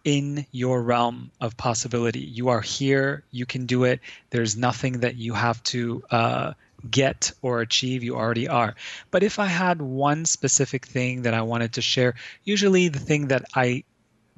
in 0.05 0.46
your 0.50 0.82
realm 0.82 1.30
of 1.40 1.57
possibility. 1.57 2.20
You 2.20 2.48
are 2.48 2.61
here, 2.61 3.24
you 3.30 3.46
can 3.46 3.66
do 3.66 3.84
it. 3.84 4.00
There's 4.30 4.57
nothing 4.57 5.00
that 5.00 5.16
you 5.16 5.32
have 5.34 5.62
to 5.64 6.03
uh, 6.11 6.53
get 6.90 7.32
or 7.42 7.61
achieve, 7.61 8.03
you 8.03 8.16
already 8.16 8.48
are. 8.48 8.74
But 9.11 9.22
if 9.22 9.38
I 9.38 9.46
had 9.46 9.80
one 9.80 10.24
specific 10.24 10.86
thing 10.86 11.22
that 11.22 11.34
I 11.34 11.42
wanted 11.42 11.74
to 11.74 11.82
share, 11.82 12.14
usually 12.44 12.88
the 12.88 12.98
thing 12.98 13.28
that 13.28 13.44
I 13.55 13.84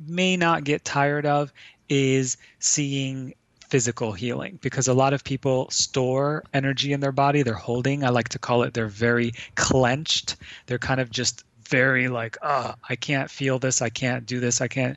may 0.06 0.36
not 0.36 0.64
get 0.64 0.84
tired 0.84 1.24
of 1.24 1.52
is 1.88 2.36
seeing 2.58 3.34
physical 3.74 4.12
healing 4.12 4.56
because 4.62 4.86
a 4.86 4.94
lot 4.94 5.12
of 5.12 5.24
people 5.24 5.68
store 5.68 6.44
energy 6.54 6.92
in 6.92 7.00
their 7.00 7.10
body 7.10 7.42
they're 7.42 7.54
holding 7.54 8.04
i 8.04 8.08
like 8.08 8.28
to 8.28 8.38
call 8.38 8.62
it 8.62 8.72
they're 8.72 8.86
very 8.86 9.32
clenched 9.56 10.36
they're 10.66 10.78
kind 10.78 11.00
of 11.00 11.10
just 11.10 11.42
very 11.68 12.06
like, 12.08 12.36
oh, 12.42 12.74
I 12.88 12.94
can't 12.94 13.30
feel 13.30 13.58
this, 13.58 13.82
I 13.82 13.88
can't 13.88 14.26
do 14.26 14.38
this, 14.38 14.60
I 14.60 14.68
can't. 14.68 14.96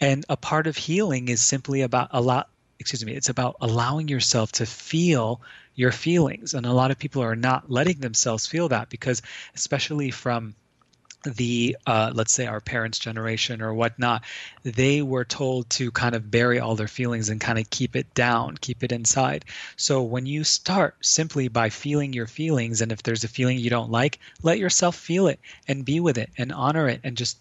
And 0.00 0.24
a 0.28 0.36
part 0.36 0.66
of 0.66 0.76
healing 0.76 1.28
is 1.28 1.40
simply 1.40 1.82
about 1.82 2.08
a 2.12 2.20
lot. 2.20 2.48
Excuse 2.78 3.04
me. 3.04 3.12
It's 3.12 3.28
about 3.28 3.56
allowing 3.60 4.08
yourself 4.08 4.52
to 4.52 4.66
feel 4.66 5.40
your 5.74 5.92
feelings, 5.92 6.54
and 6.54 6.66
a 6.66 6.72
lot 6.72 6.92
of 6.92 6.98
people 6.98 7.22
are 7.22 7.36
not 7.36 7.70
letting 7.70 7.98
themselves 7.98 8.46
feel 8.46 8.68
that 8.68 8.88
because, 8.88 9.22
especially 9.54 10.10
from 10.10 10.54
the 11.24 11.76
uh, 11.86 12.12
let's 12.14 12.32
say 12.32 12.46
our 12.46 12.60
parents 12.60 12.98
generation 12.98 13.62
or 13.62 13.72
whatnot 13.72 14.22
they 14.62 15.02
were 15.02 15.24
told 15.24 15.68
to 15.70 15.90
kind 15.90 16.14
of 16.14 16.30
bury 16.30 16.60
all 16.60 16.74
their 16.74 16.88
feelings 16.88 17.28
and 17.28 17.40
kind 17.40 17.58
of 17.58 17.68
keep 17.70 17.96
it 17.96 18.12
down 18.14 18.56
keep 18.56 18.82
it 18.82 18.92
inside. 18.92 19.44
So 19.76 20.02
when 20.02 20.26
you 20.26 20.44
start 20.44 20.96
simply 21.00 21.48
by 21.48 21.70
feeling 21.70 22.12
your 22.12 22.26
feelings 22.26 22.80
and 22.80 22.92
if 22.92 23.02
there's 23.02 23.24
a 23.24 23.28
feeling 23.28 23.58
you 23.58 23.70
don't 23.70 23.90
like 23.90 24.18
let 24.42 24.58
yourself 24.58 24.96
feel 24.96 25.26
it 25.26 25.40
and 25.68 25.84
be 25.84 26.00
with 26.00 26.18
it 26.18 26.30
and 26.38 26.52
honor 26.52 26.88
it 26.88 27.00
and 27.04 27.16
just 27.16 27.38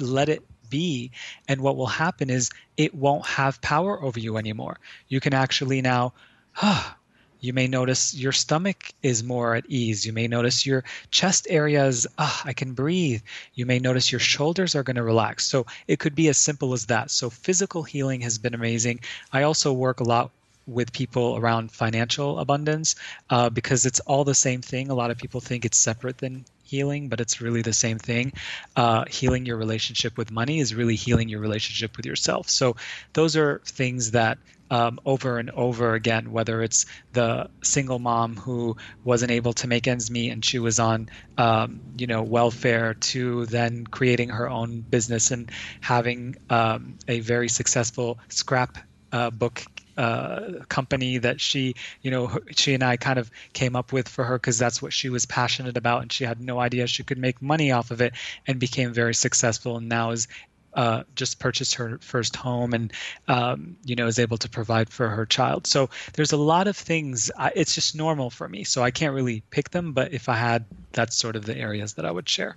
let 0.00 0.28
it 0.28 0.42
be. 0.70 1.10
And 1.48 1.60
what 1.60 1.76
will 1.76 1.86
happen 1.86 2.30
is 2.30 2.50
it 2.76 2.94
won't 2.94 3.26
have 3.26 3.60
power 3.60 4.02
over 4.02 4.20
you 4.20 4.36
anymore. 4.36 4.78
You 5.08 5.20
can 5.20 5.34
actually 5.34 5.82
now 5.82 6.12
ah, 6.62 6.97
you 7.40 7.52
may 7.52 7.66
notice 7.66 8.14
your 8.14 8.32
stomach 8.32 8.92
is 9.02 9.22
more 9.22 9.54
at 9.54 9.64
ease. 9.68 10.04
You 10.04 10.12
may 10.12 10.26
notice 10.26 10.66
your 10.66 10.84
chest 11.10 11.46
areas, 11.48 12.06
ah, 12.18 12.42
I 12.44 12.52
can 12.52 12.72
breathe. 12.72 13.22
You 13.54 13.66
may 13.66 13.78
notice 13.78 14.10
your 14.10 14.18
shoulders 14.18 14.74
are 14.74 14.82
going 14.82 14.96
to 14.96 15.02
relax. 15.02 15.46
So 15.46 15.66
it 15.86 15.98
could 15.98 16.14
be 16.14 16.28
as 16.28 16.38
simple 16.38 16.72
as 16.72 16.86
that. 16.86 17.10
So 17.10 17.30
physical 17.30 17.82
healing 17.82 18.20
has 18.22 18.38
been 18.38 18.54
amazing. 18.54 19.00
I 19.32 19.42
also 19.42 19.72
work 19.72 20.00
a 20.00 20.04
lot 20.04 20.30
with 20.68 20.92
people 20.92 21.36
around 21.36 21.72
financial 21.72 22.38
abundance 22.38 22.94
uh, 23.30 23.48
because 23.48 23.86
it's 23.86 24.00
all 24.00 24.24
the 24.24 24.34
same 24.34 24.60
thing. 24.60 24.90
A 24.90 24.94
lot 24.94 25.10
of 25.10 25.16
people 25.16 25.40
think 25.40 25.64
it's 25.64 25.78
separate 25.78 26.18
than 26.18 26.44
healing, 26.62 27.08
but 27.08 27.20
it's 27.20 27.40
really 27.40 27.62
the 27.62 27.72
same 27.72 27.98
thing. 27.98 28.32
Uh, 28.76 29.04
healing 29.08 29.46
your 29.46 29.56
relationship 29.56 30.18
with 30.18 30.30
money 30.30 30.60
is 30.60 30.74
really 30.74 30.96
healing 30.96 31.28
your 31.28 31.40
relationship 31.40 31.96
with 31.96 32.04
yourself. 32.04 32.50
So 32.50 32.76
those 33.14 33.36
are 33.36 33.62
things 33.64 34.10
that 34.10 34.38
um, 34.70 34.98
over 35.06 35.38
and 35.38 35.50
over 35.50 35.94
again, 35.94 36.30
whether 36.30 36.62
it's 36.62 36.84
the 37.12 37.48
single 37.64 37.98
mom 37.98 38.36
who 38.36 38.76
wasn't 39.02 39.30
able 39.30 39.54
to 39.54 39.66
make 39.66 39.86
ends 39.86 40.10
meet 40.10 40.30
and 40.30 40.44
she 40.44 40.58
was 40.58 40.78
on, 40.78 41.08
um, 41.38 41.80
you 41.96 42.06
know, 42.06 42.22
welfare, 42.22 42.92
to 42.94 43.46
then 43.46 43.86
creating 43.86 44.28
her 44.28 44.48
own 44.48 44.82
business 44.82 45.30
and 45.30 45.50
having 45.80 46.36
um, 46.50 46.98
a 47.08 47.20
very 47.20 47.48
successful 47.48 48.18
scrap 48.28 48.76
uh, 49.10 49.30
book 49.30 49.64
uh, 49.98 50.64
company 50.68 51.18
that 51.18 51.40
she, 51.40 51.74
you 52.02 52.10
know, 52.10 52.38
she 52.52 52.72
and 52.72 52.82
I 52.82 52.96
kind 52.96 53.18
of 53.18 53.30
came 53.52 53.76
up 53.76 53.92
with 53.92 54.08
for 54.08 54.24
her 54.24 54.38
because 54.38 54.58
that's 54.58 54.80
what 54.80 54.92
she 54.92 55.08
was 55.08 55.26
passionate 55.26 55.76
about, 55.76 56.02
and 56.02 56.12
she 56.12 56.24
had 56.24 56.40
no 56.40 56.60
idea 56.60 56.86
she 56.86 57.02
could 57.02 57.18
make 57.18 57.42
money 57.42 57.72
off 57.72 57.90
of 57.90 58.00
it, 58.00 58.14
and 58.46 58.60
became 58.60 58.92
very 58.92 59.14
successful, 59.14 59.76
and 59.76 59.88
now 59.88 60.12
is 60.12 60.28
uh, 60.74 61.02
just 61.16 61.40
purchased 61.40 61.74
her 61.74 61.98
first 62.00 62.36
home 62.36 62.72
and 62.72 62.92
um, 63.26 63.76
you 63.84 63.96
know 63.96 64.06
is 64.06 64.18
able 64.18 64.38
to 64.38 64.48
provide 64.48 64.88
for 64.88 65.08
her 65.08 65.26
child. 65.26 65.66
So 65.66 65.90
there's 66.12 66.32
a 66.32 66.36
lot 66.36 66.68
of 66.68 66.76
things 66.76 67.30
I, 67.36 67.50
it's 67.56 67.74
just 67.74 67.96
normal 67.96 68.30
for 68.30 68.48
me. 68.48 68.64
So 68.64 68.82
i 68.82 68.90
can't 68.90 69.14
really 69.14 69.42
pick 69.50 69.70
them 69.70 69.92
but 69.92 70.12
if 70.12 70.28
i 70.28 70.34
had 70.34 70.64
that's 70.92 71.16
sort 71.16 71.36
of 71.36 71.44
the 71.44 71.56
areas 71.56 71.94
that 71.94 72.04
i 72.04 72.10
would 72.10 72.28
share 72.28 72.56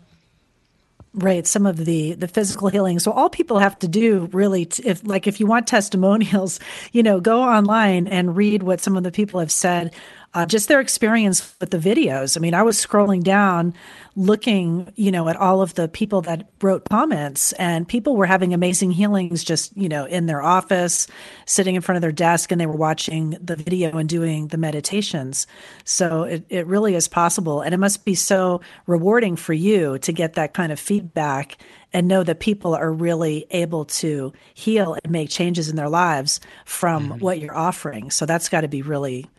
right 1.14 1.46
some 1.46 1.66
of 1.66 1.78
the 1.78 2.14
the 2.14 2.28
physical 2.28 2.70
healing. 2.70 3.00
So 3.00 3.12
all 3.12 3.30
people 3.30 3.60
have 3.60 3.78
to 3.80 3.88
do 3.88 4.30
really 4.32 4.66
t- 4.66 4.84
if 4.86 5.06
like 5.06 5.28
if 5.28 5.40
you 5.40 5.46
want 5.46 5.68
testimonials 5.68 6.60
you 6.92 7.04
know 7.04 7.20
go 7.20 7.42
online 7.42 8.08
and 8.08 8.36
read 8.36 8.64
what 8.64 8.82
some 8.82 8.96
of 8.96 9.04
the 9.04 9.12
people 9.12 9.40
have 9.40 9.52
said 9.52 9.94
uh, 10.34 10.46
just 10.46 10.68
their 10.68 10.80
experience 10.80 11.56
with 11.60 11.72
the 11.72 11.78
videos. 11.78 12.38
I 12.38 12.40
mean, 12.40 12.54
I 12.54 12.64
was 12.64 12.78
scrolling 12.78 13.24
down 13.24 13.74
looking, 14.16 14.92
you 14.96 15.12
know, 15.12 15.30
at 15.30 15.36
all 15.36 15.62
of 15.62 15.74
the 15.76 15.88
people 15.88 16.22
that 16.22 16.50
wrote 16.62 16.88
comments 16.90 17.54
and 17.54 17.88
people 17.88 18.16
were 18.16 18.26
having 18.26 18.54
amazing 18.54 18.92
healings 18.92 19.44
just, 19.44 19.76
you 19.76 19.88
know, 19.90 20.06
in 20.06 20.26
their 20.26 20.42
office, 20.42 21.08
sitting 21.46 21.76
in 21.76 21.82
front 21.82 21.98
of 21.98 22.02
their 22.02 22.12
desk 22.12 22.52
and 22.52 22.60
they 22.60 22.66
were 22.66 22.76
watching 22.76 23.32
the 23.42 23.56
video 23.56 23.98
and 23.98 24.10
doing 24.10 24.48
the 24.48 24.58
meditations. 24.58 25.48
So 25.86 26.24
it, 26.24 26.46
it 26.50 26.68
really 26.68 26.96
is 26.96 27.08
possible. 27.08 27.62
And 27.62 27.74
it 27.74 27.78
must 27.78 28.06
be 28.06 28.16
so 28.16 28.62
rewarding 28.86 29.36
for 29.36 29.54
you 29.54 29.98
to 30.00 30.12
get 30.12 30.34
that 30.34 30.54
kind 30.54 30.72
of 30.72 30.80
feedback 30.80 31.58
and 31.94 32.08
know 32.08 32.24
that 32.24 32.40
people 32.40 32.74
are 32.74 32.92
really 32.92 33.46
able 33.52 33.84
to 33.84 34.32
heal 34.54 34.98
and 35.04 35.12
make 35.12 35.30
changes 35.30 35.70
in 35.70 35.76
their 35.76 35.90
lives 35.90 36.40
from 36.66 37.10
mm-hmm. 37.10 37.20
what 37.20 37.40
you're 37.40 37.58
offering. 37.58 38.12
So 38.12 38.26
that's 38.26 38.50
got 38.50 38.62
to 38.62 38.70
be 38.70 38.82
really 38.82 39.30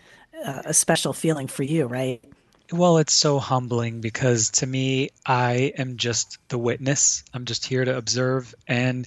a 0.45 0.74
special 0.74 1.12
feeling 1.12 1.47
for 1.47 1.62
you, 1.62 1.86
right? 1.86 2.22
Well, 2.72 2.99
it's 2.99 3.14
so 3.14 3.38
humbling 3.38 4.01
because 4.01 4.51
to 4.51 4.66
me, 4.66 5.11
I 5.26 5.72
am 5.76 5.97
just 5.97 6.38
the 6.49 6.59
witness. 6.59 7.22
I'm 7.34 7.45
just 7.45 7.66
here 7.66 7.84
to 7.84 7.97
observe 7.97 8.55
and 8.66 9.07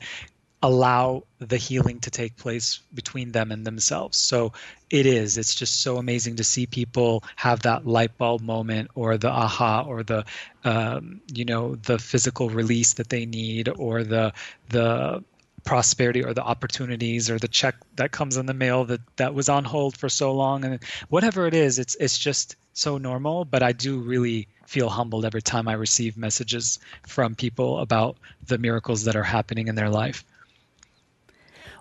allow 0.61 1.23
the 1.39 1.57
healing 1.57 1.99
to 1.99 2.09
take 2.09 2.35
place 2.37 2.79
between 2.93 3.31
them 3.31 3.51
and 3.51 3.65
themselves. 3.65 4.17
So 4.17 4.53
it 4.89 5.05
is. 5.05 5.37
It's 5.37 5.53
just 5.53 5.81
so 5.81 5.97
amazing 5.97 6.37
to 6.37 6.43
see 6.43 6.65
people 6.65 7.23
have 7.35 7.61
that 7.63 7.85
light 7.85 8.17
bulb 8.17 8.41
moment 8.41 8.89
or 8.95 9.17
the 9.17 9.29
aha 9.29 9.83
or 9.87 10.03
the 10.03 10.25
um, 10.63 11.21
you 11.31 11.45
know 11.45 11.75
the 11.75 11.99
physical 11.99 12.49
release 12.49 12.93
that 12.93 13.09
they 13.09 13.25
need 13.25 13.69
or 13.69 14.03
the 14.03 14.33
the 14.69 15.23
prosperity 15.65 16.23
or 16.23 16.33
the 16.33 16.43
opportunities 16.43 17.29
or 17.29 17.39
the 17.39 17.47
check 17.47 17.75
that 17.95 18.11
comes 18.11 18.37
in 18.37 18.45
the 18.45 18.53
mail 18.53 18.85
that 18.85 19.01
that 19.17 19.33
was 19.33 19.49
on 19.49 19.65
hold 19.65 19.97
for 19.97 20.07
so 20.07 20.33
long. 20.33 20.63
And 20.63 20.79
whatever 21.09 21.47
it 21.47 21.53
is 21.53 21.79
it's 21.79 21.95
it's 21.95 22.17
just 22.17 22.55
so 22.73 22.97
normal. 22.97 23.43
But 23.45 23.63
i 23.63 23.71
do 23.71 23.99
really 23.99 24.47
feel 24.65 24.89
humbled 24.89 25.25
every 25.25 25.41
time 25.41 25.67
i 25.67 25.73
receive 25.73 26.17
messages 26.17 26.79
from 27.07 27.35
people 27.35 27.79
about 27.79 28.17
the 28.47 28.57
miracles 28.57 29.03
that 29.03 29.15
are 29.15 29.23
happening 29.23 29.67
in 29.67 29.75
their 29.75 29.89
life 29.89 30.23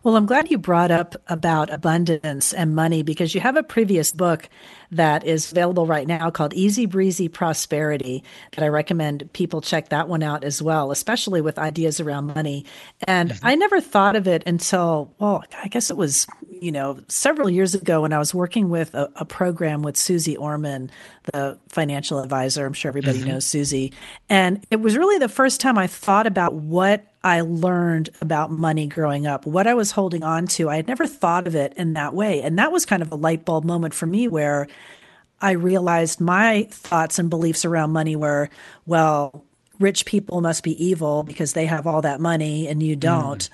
well, 0.04 0.16
I'm 0.16 0.26
glad 0.26 0.50
you 0.50 0.58
brought 0.58 0.90
up 0.90 1.16
about 1.28 1.72
abundance 1.72 2.52
and 2.52 2.74
money 2.74 3.02
because 3.02 3.34
you 3.34 3.40
have 3.40 3.56
a 3.56 3.62
previous 3.62 4.12
book 4.12 4.50
that 4.90 5.24
is 5.24 5.50
available 5.50 5.86
right 5.86 6.06
now 6.06 6.30
called 6.30 6.52
Easy 6.52 6.84
Breezy 6.84 7.26
Prosperity 7.26 8.22
that 8.52 8.62
I 8.62 8.68
recommend 8.68 9.32
people 9.32 9.62
check 9.62 9.88
that 9.88 10.06
one 10.06 10.22
out 10.22 10.44
as 10.44 10.60
well, 10.60 10.92
especially 10.92 11.40
with 11.40 11.58
ideas 11.58 12.00
around 12.00 12.26
money. 12.26 12.66
And 13.06 13.30
mm-hmm. 13.30 13.46
I 13.46 13.54
never 13.54 13.80
thought 13.80 14.14
of 14.14 14.28
it 14.28 14.42
until, 14.46 15.10
well, 15.18 15.42
I 15.62 15.68
guess 15.68 15.90
it 15.90 15.96
was, 15.96 16.26
you 16.50 16.70
know, 16.70 17.00
several 17.08 17.48
years 17.48 17.74
ago 17.74 18.02
when 18.02 18.12
I 18.12 18.18
was 18.18 18.34
working 18.34 18.68
with 18.68 18.94
a, 18.94 19.10
a 19.16 19.24
program 19.24 19.80
with 19.82 19.96
Suze 19.96 20.36
Orman, 20.36 20.90
the 21.32 21.58
financial 21.70 22.20
advisor. 22.20 22.66
I'm 22.66 22.74
sure 22.74 22.90
everybody 22.90 23.20
mm-hmm. 23.20 23.28
knows 23.28 23.46
Susie. 23.46 23.94
And 24.28 24.66
it 24.70 24.82
was 24.82 24.98
really 24.98 25.18
the 25.18 25.30
first 25.30 25.62
time 25.62 25.78
I 25.78 25.86
thought 25.86 26.26
about 26.26 26.52
what 26.52 27.06
I 27.24 27.40
learned 27.40 28.10
about 28.20 28.50
money 28.50 28.86
growing 28.86 29.26
up, 29.26 29.46
what 29.46 29.66
I 29.66 29.74
was 29.74 29.92
holding 29.92 30.22
on 30.22 30.46
to. 30.48 30.68
I 30.68 30.76
had 30.76 30.86
never 30.86 31.06
thought 31.06 31.46
of 31.46 31.54
it 31.54 31.72
in 31.74 31.94
that 31.94 32.14
way. 32.14 32.42
And 32.42 32.58
that 32.58 32.70
was 32.70 32.84
kind 32.84 33.02
of 33.02 33.10
a 33.10 33.16
light 33.16 33.46
bulb 33.46 33.64
moment 33.64 33.94
for 33.94 34.06
me 34.06 34.28
where 34.28 34.68
I 35.40 35.52
realized 35.52 36.20
my 36.20 36.68
thoughts 36.70 37.18
and 37.18 37.30
beliefs 37.30 37.64
around 37.64 37.92
money 37.92 38.14
were, 38.14 38.50
well, 38.84 39.44
rich 39.80 40.04
people 40.04 40.42
must 40.42 40.62
be 40.62 40.84
evil 40.84 41.22
because 41.22 41.54
they 41.54 41.66
have 41.66 41.86
all 41.86 42.02
that 42.02 42.20
money 42.20 42.68
and 42.68 42.82
you 42.82 42.94
don't. 42.94 43.48
Mm 43.48 43.50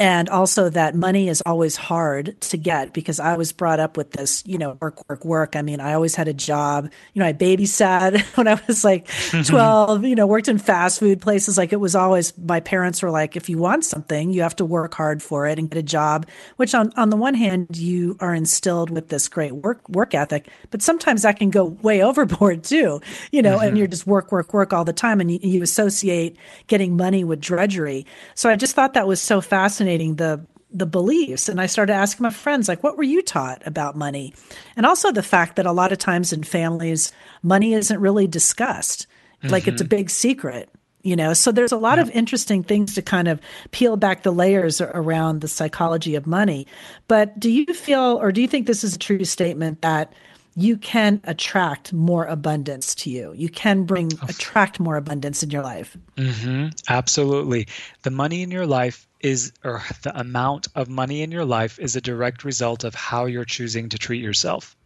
and 0.00 0.30
also 0.30 0.70
that 0.70 0.94
money 0.94 1.28
is 1.28 1.42
always 1.44 1.76
hard 1.76 2.40
to 2.40 2.56
get 2.56 2.94
because 2.94 3.20
I 3.20 3.36
was 3.36 3.52
brought 3.52 3.80
up 3.80 3.98
with 3.98 4.12
this, 4.12 4.42
you 4.46 4.56
know, 4.56 4.78
work, 4.80 5.06
work, 5.10 5.26
work. 5.26 5.56
I 5.56 5.60
mean, 5.60 5.78
I 5.78 5.92
always 5.92 6.14
had 6.14 6.26
a 6.26 6.32
job. 6.32 6.90
You 7.12 7.20
know, 7.20 7.26
I 7.26 7.34
babysat 7.34 8.22
when 8.36 8.48
I 8.48 8.58
was 8.66 8.82
like 8.82 9.06
12, 9.44 10.06
you 10.06 10.14
know, 10.14 10.26
worked 10.26 10.48
in 10.48 10.56
fast 10.56 11.00
food 11.00 11.20
places. 11.20 11.58
Like 11.58 11.74
it 11.74 11.80
was 11.80 11.94
always, 11.94 12.36
my 12.38 12.60
parents 12.60 13.02
were 13.02 13.10
like, 13.10 13.36
if 13.36 13.50
you 13.50 13.58
want 13.58 13.84
something, 13.84 14.30
you 14.32 14.40
have 14.40 14.56
to 14.56 14.64
work 14.64 14.94
hard 14.94 15.22
for 15.22 15.46
it 15.46 15.58
and 15.58 15.68
get 15.68 15.76
a 15.78 15.82
job, 15.82 16.26
which 16.56 16.74
on, 16.74 16.94
on 16.96 17.10
the 17.10 17.16
one 17.16 17.34
hand, 17.34 17.76
you 17.76 18.16
are 18.20 18.34
instilled 18.34 18.88
with 18.88 19.10
this 19.10 19.28
great 19.28 19.52
work, 19.52 19.86
work 19.90 20.14
ethic, 20.14 20.48
but 20.70 20.80
sometimes 20.80 21.22
that 21.22 21.36
can 21.38 21.50
go 21.50 21.64
way 21.82 22.02
overboard 22.10 22.64
too, 22.64 23.02
you 23.32 23.42
know, 23.42 23.58
mm-hmm. 23.58 23.66
and 23.66 23.76
you're 23.78 23.86
just 23.86 24.06
work, 24.06 24.32
work, 24.32 24.54
work 24.54 24.72
all 24.72 24.86
the 24.86 24.94
time. 24.94 25.20
And 25.20 25.30
you, 25.30 25.38
you 25.42 25.62
associate 25.62 26.38
getting 26.68 26.96
money 26.96 27.22
with 27.22 27.38
drudgery. 27.38 28.06
So 28.34 28.48
I 28.48 28.56
just 28.56 28.74
thought 28.74 28.94
that 28.94 29.06
was 29.06 29.20
so 29.20 29.42
fascinating 29.42 29.89
fascinating 29.90 30.16
the 30.16 30.40
the 30.72 30.86
beliefs 30.86 31.48
and 31.48 31.60
i 31.60 31.66
started 31.66 31.92
asking 31.92 32.22
my 32.22 32.30
friends 32.30 32.68
like 32.68 32.82
what 32.84 32.96
were 32.96 33.02
you 33.02 33.22
taught 33.22 33.60
about 33.66 33.96
money 33.96 34.32
and 34.76 34.86
also 34.86 35.10
the 35.10 35.22
fact 35.22 35.56
that 35.56 35.66
a 35.66 35.72
lot 35.72 35.90
of 35.90 35.98
times 35.98 36.32
in 36.32 36.44
families 36.44 37.12
money 37.42 37.74
isn't 37.74 38.00
really 38.00 38.28
discussed 38.28 39.06
mm-hmm. 39.42 39.52
like 39.52 39.66
it's 39.66 39.80
a 39.80 39.84
mm-hmm. 39.84 39.96
big 39.96 40.10
secret 40.10 40.68
you 41.02 41.16
know 41.16 41.32
so 41.34 41.50
there's 41.50 41.72
a 41.72 41.76
lot 41.76 41.98
yeah. 41.98 42.02
of 42.02 42.10
interesting 42.12 42.62
things 42.62 42.94
to 42.94 43.02
kind 43.02 43.26
of 43.26 43.40
peel 43.72 43.96
back 43.96 44.22
the 44.22 44.30
layers 44.30 44.80
around 44.80 45.40
the 45.40 45.48
psychology 45.48 46.14
of 46.14 46.24
money 46.24 46.68
but 47.08 47.38
do 47.40 47.50
you 47.50 47.66
feel 47.74 48.18
or 48.22 48.30
do 48.30 48.40
you 48.40 48.46
think 48.46 48.68
this 48.68 48.84
is 48.84 48.94
a 48.94 48.98
true 48.98 49.24
statement 49.24 49.82
that 49.82 50.12
you 50.56 50.76
can 50.76 51.20
attract 51.24 51.92
more 51.92 52.24
abundance 52.26 52.94
to 52.96 53.08
you. 53.08 53.32
You 53.36 53.48
can 53.48 53.84
bring 53.84 54.10
attract 54.28 54.80
more 54.80 54.96
abundance 54.96 55.44
in 55.44 55.50
your 55.50 55.62
life. 55.62 55.96
Mm-hmm. 56.16 56.70
Absolutely. 56.88 57.68
The 58.02 58.10
money 58.10 58.42
in 58.42 58.50
your 58.50 58.66
life 58.66 59.06
is, 59.20 59.52
or 59.64 59.82
the 60.02 60.18
amount 60.18 60.68
of 60.74 60.88
money 60.88 61.22
in 61.22 61.30
your 61.30 61.44
life 61.44 61.78
is 61.78 61.96
a 61.96 62.00
direct 62.00 62.44
result 62.44 62.84
of 62.84 62.94
how 62.94 63.26
you're 63.26 63.44
choosing 63.44 63.90
to 63.90 63.98
treat 63.98 64.22
yourself. 64.22 64.76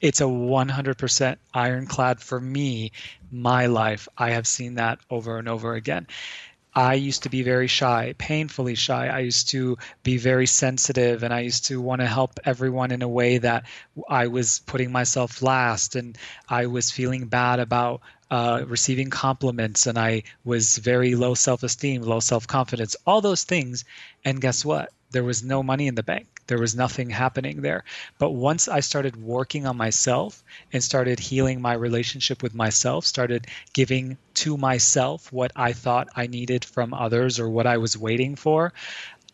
It's 0.00 0.20
a 0.20 0.24
100% 0.24 1.36
ironclad 1.52 2.20
for 2.20 2.40
me, 2.40 2.92
my 3.30 3.66
life. 3.66 4.08
I 4.16 4.30
have 4.30 4.46
seen 4.46 4.74
that 4.74 5.00
over 5.10 5.38
and 5.38 5.48
over 5.48 5.74
again. 5.74 6.06
I 6.74 6.94
used 6.94 7.24
to 7.24 7.28
be 7.28 7.42
very 7.42 7.66
shy, 7.66 8.14
painfully 8.18 8.76
shy. 8.76 9.08
I 9.08 9.20
used 9.20 9.48
to 9.50 9.78
be 10.04 10.16
very 10.16 10.46
sensitive 10.46 11.24
and 11.24 11.34
I 11.34 11.40
used 11.40 11.66
to 11.66 11.80
want 11.80 12.02
to 12.02 12.06
help 12.06 12.38
everyone 12.44 12.92
in 12.92 13.02
a 13.02 13.08
way 13.08 13.38
that 13.38 13.64
I 14.08 14.28
was 14.28 14.60
putting 14.60 14.92
myself 14.92 15.42
last 15.42 15.96
and 15.96 16.16
I 16.48 16.66
was 16.66 16.92
feeling 16.92 17.26
bad 17.26 17.58
about 17.58 18.02
uh, 18.30 18.64
receiving 18.66 19.10
compliments 19.10 19.86
and 19.86 19.98
I 19.98 20.24
was 20.44 20.78
very 20.78 21.14
low 21.14 21.34
self 21.34 21.62
esteem, 21.62 22.02
low 22.02 22.20
self 22.20 22.46
confidence, 22.46 22.96
all 23.06 23.20
those 23.20 23.44
things. 23.44 23.84
And 24.24 24.40
guess 24.40 24.64
what? 24.64 24.90
There 25.10 25.24
was 25.24 25.42
no 25.42 25.62
money 25.62 25.86
in 25.86 25.94
the 25.94 26.02
bank. 26.02 26.26
There 26.48 26.58
was 26.58 26.74
nothing 26.74 27.10
happening 27.10 27.60
there. 27.60 27.84
But 28.18 28.30
once 28.30 28.68
I 28.68 28.80
started 28.80 29.16
working 29.16 29.66
on 29.66 29.76
myself 29.76 30.42
and 30.72 30.82
started 30.82 31.18
healing 31.18 31.60
my 31.60 31.74
relationship 31.74 32.42
with 32.42 32.54
myself, 32.54 33.04
started 33.04 33.46
giving 33.74 34.16
to 34.34 34.56
myself 34.56 35.30
what 35.30 35.52
I 35.56 35.72
thought 35.72 36.08
I 36.16 36.26
needed 36.26 36.64
from 36.64 36.94
others 36.94 37.38
or 37.38 37.48
what 37.50 37.66
I 37.66 37.76
was 37.76 37.98
waiting 37.98 38.34
for, 38.34 38.72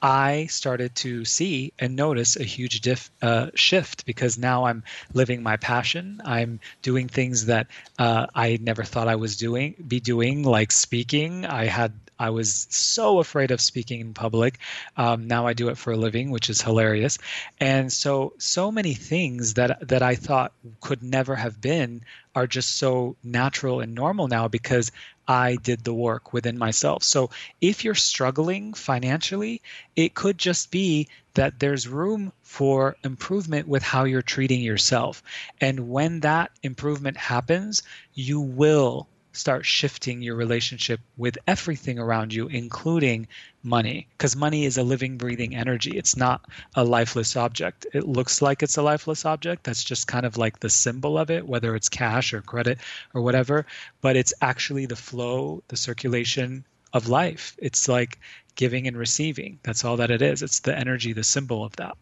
I 0.05 0.49
started 0.51 0.95
to 0.97 1.25
see 1.25 1.73
and 1.79 1.97
notice 1.97 2.37
a 2.37 2.45
huge 2.45 2.83
diff, 2.83 3.11
uh, 3.23 3.49
shift 3.55 4.05
because 4.05 4.37
now 4.37 4.67
I'm 4.67 4.85
living 5.15 5.43
my 5.43 5.57
passion. 5.57 6.21
I'm 6.27 6.61
doing 6.83 7.09
things 7.09 7.47
that 7.47 7.69
uh, 7.99 8.27
I 8.35 8.59
never 8.61 8.85
thought 8.85 9.09
I 9.09 9.17
was 9.17 9.39
doing, 9.39 9.75
be 9.89 10.01
doing, 10.01 10.43
like 10.43 10.73
speaking. 10.73 11.47
I 11.47 11.65
had 11.65 11.95
I 12.19 12.31
was 12.31 12.67
so 12.71 13.19
afraid 13.19 13.51
of 13.51 13.61
speaking 13.61 14.01
in 14.01 14.15
public. 14.15 14.59
Um, 14.97 15.27
now 15.27 15.47
I 15.47 15.55
do 15.55 15.69
it 15.69 15.79
for 15.79 15.93
a 15.93 15.97
living, 15.97 16.31
which 16.31 16.49
is 16.49 16.61
hilarious. 16.61 17.19
And 17.59 17.93
so, 17.93 18.35
so 18.39 18.71
many 18.71 18.95
things 18.95 19.55
that 19.55 19.89
that 19.89 20.03
I 20.03 20.15
thought 20.15 20.53
could 20.81 21.03
never 21.03 21.35
have 21.35 21.61
been 21.61 22.03
are 22.35 22.47
just 22.47 22.77
so 22.77 23.17
natural 23.23 23.81
and 23.81 23.95
normal 23.95 24.29
now 24.29 24.49
because 24.49 24.93
I 25.27 25.57
did 25.57 25.85
the 25.85 25.95
work 25.95 26.33
within 26.33 26.59
myself. 26.59 27.03
So 27.03 27.31
if 27.61 27.85
you're 27.85 27.95
struggling 27.95 28.75
financially, 28.75 29.63
it 29.97 30.15
could 30.15 30.39
just 30.39 30.71
be 30.71 31.09
that 31.35 31.59
there's 31.59 31.89
room 31.89 32.33
for 32.43 32.97
improvement 33.03 33.67
with 33.67 33.83
how 33.83 34.05
you're 34.05 34.23
treating 34.23 34.61
yourself. 34.61 35.23
And 35.61 35.91
when 35.91 36.21
that 36.21 36.51
improvement 36.63 37.17
happens, 37.17 37.83
you 38.15 38.41
will 38.41 39.09
start 39.35 39.67
shifting 39.67 40.23
your 40.23 40.37
relationship 40.37 41.01
with 41.17 41.37
everything 41.47 41.99
around 41.99 42.33
you, 42.33 42.47
including 42.49 43.27
money. 43.63 44.07
Because 44.17 44.37
money 44.37 44.65
is 44.65 44.79
a 44.79 44.83
living, 44.83 45.19
breathing 45.19 45.55
energy. 45.55 45.97
It's 45.97 46.17
not 46.17 46.45
a 46.75 46.85
lifeless 46.85 47.37
object. 47.37 47.87
It 47.93 48.07
looks 48.07 48.41
like 48.41 48.63
it's 48.63 48.77
a 48.77 48.83
lifeless 48.83 49.25
object. 49.25 49.65
That's 49.65 49.85
just 49.85 50.07
kind 50.07 50.25
of 50.25 50.37
like 50.37 50.61
the 50.61 50.71
symbol 50.71 51.19
of 51.19 51.31
it, 51.31 51.47
whether 51.47 51.75
it's 51.75 51.89
cash 51.89 52.33
or 52.33 52.43
credit 52.43 52.79
or 53.13 53.23
whatever. 53.23 53.67
But 54.01 54.17
it's 54.17 54.35
actually 54.41 54.87
the 54.87 54.97
flow, 54.97 55.63
the 55.69 55.77
circulation 55.77 56.65
of 56.93 57.09
life. 57.09 57.57
It's 57.59 57.89
like 57.89 58.21
giving 58.55 58.87
and 58.87 58.97
receiving. 58.97 59.59
That's 59.65 59.85
all 59.85 59.97
that 59.97 60.11
it 60.11 60.23
is. 60.23 60.43
It's 60.43 60.61
the 60.61 60.79
energy, 60.79 61.13
the 61.13 61.25
symbol 61.25 61.65
of 61.65 61.75
that. 61.77 61.97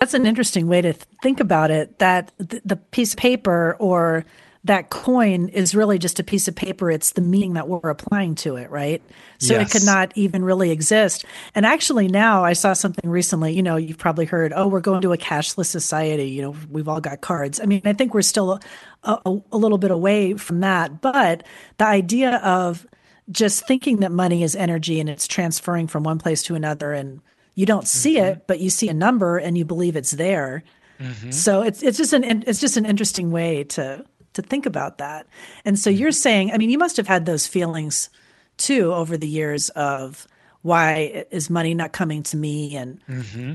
That's 0.00 0.14
an 0.14 0.26
interesting 0.26 0.66
way 0.66 0.80
to 0.82 0.94
think 1.22 1.38
about 1.38 1.70
it. 1.70 2.00
That 2.00 2.32
the 2.38 2.76
piece 2.76 3.12
of 3.12 3.18
paper 3.18 3.76
or 3.78 4.24
that 4.64 4.90
coin 4.90 5.48
is 5.48 5.74
really 5.74 5.98
just 5.98 6.20
a 6.20 6.24
piece 6.24 6.46
of 6.46 6.54
paper. 6.54 6.90
It's 6.90 7.12
the 7.12 7.20
meaning 7.20 7.54
that 7.54 7.68
we're 7.68 7.90
applying 7.90 8.36
to 8.36 8.56
it, 8.56 8.70
right? 8.70 9.02
So 9.38 9.54
yes. 9.54 9.74
it 9.74 9.78
could 9.78 9.86
not 9.86 10.12
even 10.14 10.44
really 10.44 10.70
exist. 10.70 11.24
And 11.54 11.66
actually, 11.66 12.06
now 12.06 12.44
I 12.44 12.52
saw 12.52 12.72
something 12.72 13.10
recently. 13.10 13.54
You 13.54 13.62
know, 13.62 13.76
you've 13.76 13.98
probably 13.98 14.24
heard, 14.24 14.52
oh, 14.54 14.68
we're 14.68 14.80
going 14.80 15.02
to 15.02 15.12
a 15.12 15.18
cashless 15.18 15.66
society. 15.66 16.30
You 16.30 16.42
know, 16.42 16.56
we've 16.70 16.88
all 16.88 17.00
got 17.00 17.20
cards. 17.22 17.60
I 17.60 17.64
mean, 17.64 17.82
I 17.84 17.92
think 17.92 18.14
we're 18.14 18.22
still 18.22 18.60
a, 19.02 19.18
a, 19.26 19.40
a 19.50 19.58
little 19.58 19.78
bit 19.78 19.90
away 19.90 20.34
from 20.34 20.60
that. 20.60 21.00
But 21.00 21.42
the 21.78 21.86
idea 21.86 22.36
of 22.36 22.86
just 23.30 23.66
thinking 23.66 23.98
that 23.98 24.12
money 24.12 24.44
is 24.44 24.54
energy 24.54 25.00
and 25.00 25.08
it's 25.08 25.26
transferring 25.26 25.88
from 25.88 26.04
one 26.04 26.18
place 26.18 26.42
to 26.44 26.54
another 26.54 26.92
and 26.92 27.20
you 27.54 27.66
don't 27.66 27.86
see 27.86 28.16
mm-hmm. 28.16 28.32
it, 28.32 28.46
but 28.46 28.60
you 28.60 28.70
see 28.70 28.88
a 28.88 28.94
number 28.94 29.38
and 29.38 29.58
you 29.58 29.64
believe 29.64 29.96
it's 29.96 30.12
there. 30.12 30.62
Mm-hmm. 31.00 31.30
So 31.30 31.62
it's 31.62 31.82
it's 31.82 31.98
just 31.98 32.12
an 32.12 32.44
it's 32.46 32.60
just 32.60 32.76
an 32.76 32.86
interesting 32.86 33.30
way 33.32 33.64
to 33.64 34.04
to 34.34 34.42
think 34.42 34.66
about 34.66 34.98
that. 34.98 35.26
And 35.64 35.78
so 35.78 35.90
you're 35.90 36.12
saying, 36.12 36.52
I 36.52 36.58
mean, 36.58 36.70
you 36.70 36.78
must 36.78 36.96
have 36.96 37.06
had 37.06 37.26
those 37.26 37.46
feelings 37.46 38.10
too 38.56 38.92
over 38.92 39.16
the 39.16 39.28
years 39.28 39.68
of 39.70 40.26
why 40.62 41.26
is 41.30 41.50
money 41.50 41.74
not 41.74 41.92
coming 41.92 42.22
to 42.24 42.36
me 42.36 42.76
and 42.76 43.00
mm-hmm. 43.06 43.54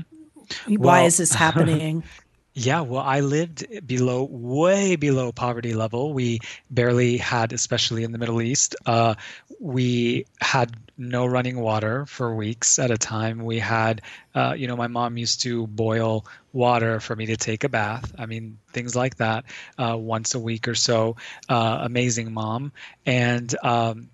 why 0.76 0.98
well, 0.98 1.06
is 1.06 1.16
this 1.16 1.32
happening? 1.32 2.04
Yeah, 2.54 2.80
well, 2.80 3.04
I 3.04 3.20
lived 3.20 3.86
below, 3.86 4.24
way 4.24 4.96
below 4.96 5.30
poverty 5.30 5.74
level. 5.74 6.12
We 6.12 6.40
barely 6.70 7.16
had, 7.16 7.52
especially 7.52 8.02
in 8.02 8.10
the 8.10 8.18
Middle 8.18 8.42
East, 8.42 8.74
uh, 8.84 9.14
we 9.60 10.26
had 10.40 10.76
no 10.98 11.24
running 11.24 11.58
water 11.60 12.04
for 12.06 12.34
weeks 12.34 12.78
at 12.78 12.90
a 12.90 12.98
time. 12.98 13.44
We 13.44 13.60
had, 13.60 14.02
uh, 14.34 14.54
you 14.56 14.66
know, 14.66 14.76
my 14.76 14.88
mom 14.88 15.16
used 15.16 15.42
to 15.42 15.66
boil 15.66 16.26
water 16.52 16.98
for 17.00 17.14
me 17.14 17.26
to 17.26 17.36
take 17.36 17.64
a 17.64 17.68
bath. 17.68 18.12
I 18.18 18.26
mean, 18.26 18.58
things 18.72 18.96
like 18.96 19.16
that 19.16 19.44
uh, 19.78 19.96
once 19.96 20.34
a 20.34 20.40
week 20.40 20.66
or 20.66 20.74
so. 20.74 21.16
Uh, 21.48 21.78
amazing 21.82 22.32
mom. 22.32 22.72
And, 23.06 23.54
um, 23.62 24.10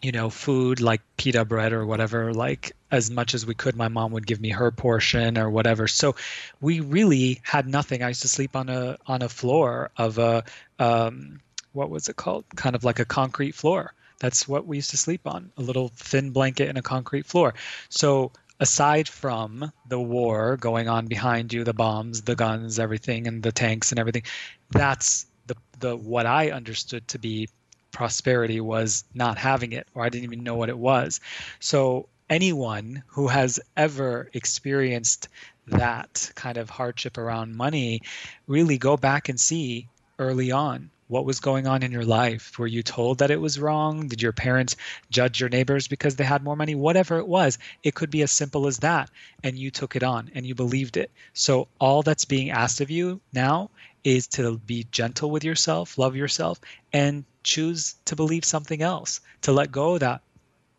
you 0.00 0.10
know, 0.10 0.30
food 0.30 0.80
like 0.80 1.00
pita 1.16 1.44
bread 1.44 1.72
or 1.72 1.86
whatever, 1.86 2.32
like 2.34 2.72
as 2.90 3.10
much 3.10 3.34
as 3.34 3.46
we 3.46 3.54
could, 3.54 3.76
my 3.76 3.88
mom 3.88 4.12
would 4.12 4.26
give 4.26 4.40
me 4.40 4.50
her 4.50 4.70
portion 4.72 5.38
or 5.38 5.48
whatever. 5.48 5.86
So 5.86 6.16
we 6.60 6.80
really 6.80 7.40
had 7.44 7.68
nothing. 7.68 8.02
I 8.02 8.08
used 8.08 8.22
to 8.22 8.28
sleep 8.28 8.56
on 8.56 8.68
a 8.68 8.98
on 9.06 9.22
a 9.22 9.28
floor 9.28 9.90
of 9.96 10.18
a 10.18 10.44
um, 10.80 11.40
what 11.72 11.88
was 11.88 12.08
it 12.08 12.16
called? 12.16 12.44
Kind 12.56 12.74
of 12.74 12.84
like 12.84 12.98
a 12.98 13.04
concrete 13.04 13.54
floor. 13.54 13.94
That's 14.22 14.46
what 14.46 14.68
we 14.68 14.76
used 14.76 14.90
to 14.90 14.96
sleep 14.96 15.26
on, 15.26 15.50
a 15.56 15.62
little 15.62 15.88
thin 15.88 16.30
blanket 16.30 16.68
and 16.68 16.78
a 16.78 16.82
concrete 16.82 17.26
floor. 17.26 17.54
So 17.88 18.30
aside 18.60 19.08
from 19.08 19.72
the 19.88 19.98
war 19.98 20.56
going 20.56 20.88
on 20.88 21.08
behind 21.08 21.52
you, 21.52 21.64
the 21.64 21.72
bombs, 21.74 22.22
the 22.22 22.36
guns, 22.36 22.78
everything, 22.78 23.26
and 23.26 23.42
the 23.42 23.50
tanks 23.50 23.90
and 23.90 23.98
everything, 23.98 24.22
that's 24.70 25.26
the 25.48 25.56
the 25.80 25.96
what 25.96 26.26
I 26.26 26.52
understood 26.52 27.08
to 27.08 27.18
be 27.18 27.48
prosperity 27.90 28.60
was 28.60 29.02
not 29.12 29.38
having 29.38 29.72
it, 29.72 29.88
or 29.92 30.04
I 30.04 30.08
didn't 30.08 30.24
even 30.24 30.44
know 30.44 30.54
what 30.54 30.68
it 30.68 30.78
was. 30.78 31.18
So, 31.58 32.08
anyone 32.30 33.02
who 33.08 33.26
has 33.26 33.58
ever 33.76 34.30
experienced 34.32 35.28
that 35.66 36.30
kind 36.36 36.58
of 36.58 36.70
hardship 36.70 37.18
around 37.18 37.56
money, 37.56 38.02
really 38.46 38.78
go 38.78 38.96
back 38.96 39.28
and 39.28 39.40
see 39.40 39.88
early 40.20 40.52
on 40.52 40.91
what 41.08 41.24
was 41.24 41.40
going 41.40 41.66
on 41.66 41.82
in 41.82 41.92
your 41.92 42.04
life. 42.04 42.58
Were 42.58 42.66
you 42.66 42.82
told 42.82 43.18
that 43.18 43.30
it 43.30 43.40
was 43.40 43.58
wrong? 43.58 44.08
Did 44.08 44.22
your 44.22 44.32
parents 44.32 44.76
judge 45.10 45.40
your 45.40 45.48
neighbors 45.48 45.88
because 45.88 46.16
they 46.16 46.24
had 46.24 46.42
more 46.42 46.56
money? 46.56 46.74
Whatever 46.74 47.18
it 47.18 47.28
was, 47.28 47.58
it 47.82 47.94
could 47.94 48.10
be 48.10 48.22
as 48.22 48.30
simple 48.30 48.66
as 48.66 48.78
that. 48.78 49.10
And 49.42 49.58
you 49.58 49.70
took 49.70 49.96
it 49.96 50.02
on 50.02 50.30
and 50.34 50.46
you 50.46 50.54
believed 50.54 50.96
it. 50.96 51.10
So, 51.34 51.68
all 51.78 52.02
that's 52.02 52.24
being 52.24 52.50
asked 52.50 52.80
of 52.80 52.90
you 52.90 53.20
now 53.32 53.70
is 54.04 54.26
to 54.26 54.58
be 54.58 54.86
gentle 54.90 55.30
with 55.30 55.44
yourself, 55.44 55.98
love 55.98 56.16
yourself, 56.16 56.60
and 56.92 57.24
choose 57.42 57.94
to 58.06 58.16
believe 58.16 58.44
something 58.44 58.82
else, 58.82 59.20
to 59.42 59.52
let 59.52 59.70
go 59.70 59.94
of 59.94 60.00
that 60.00 60.22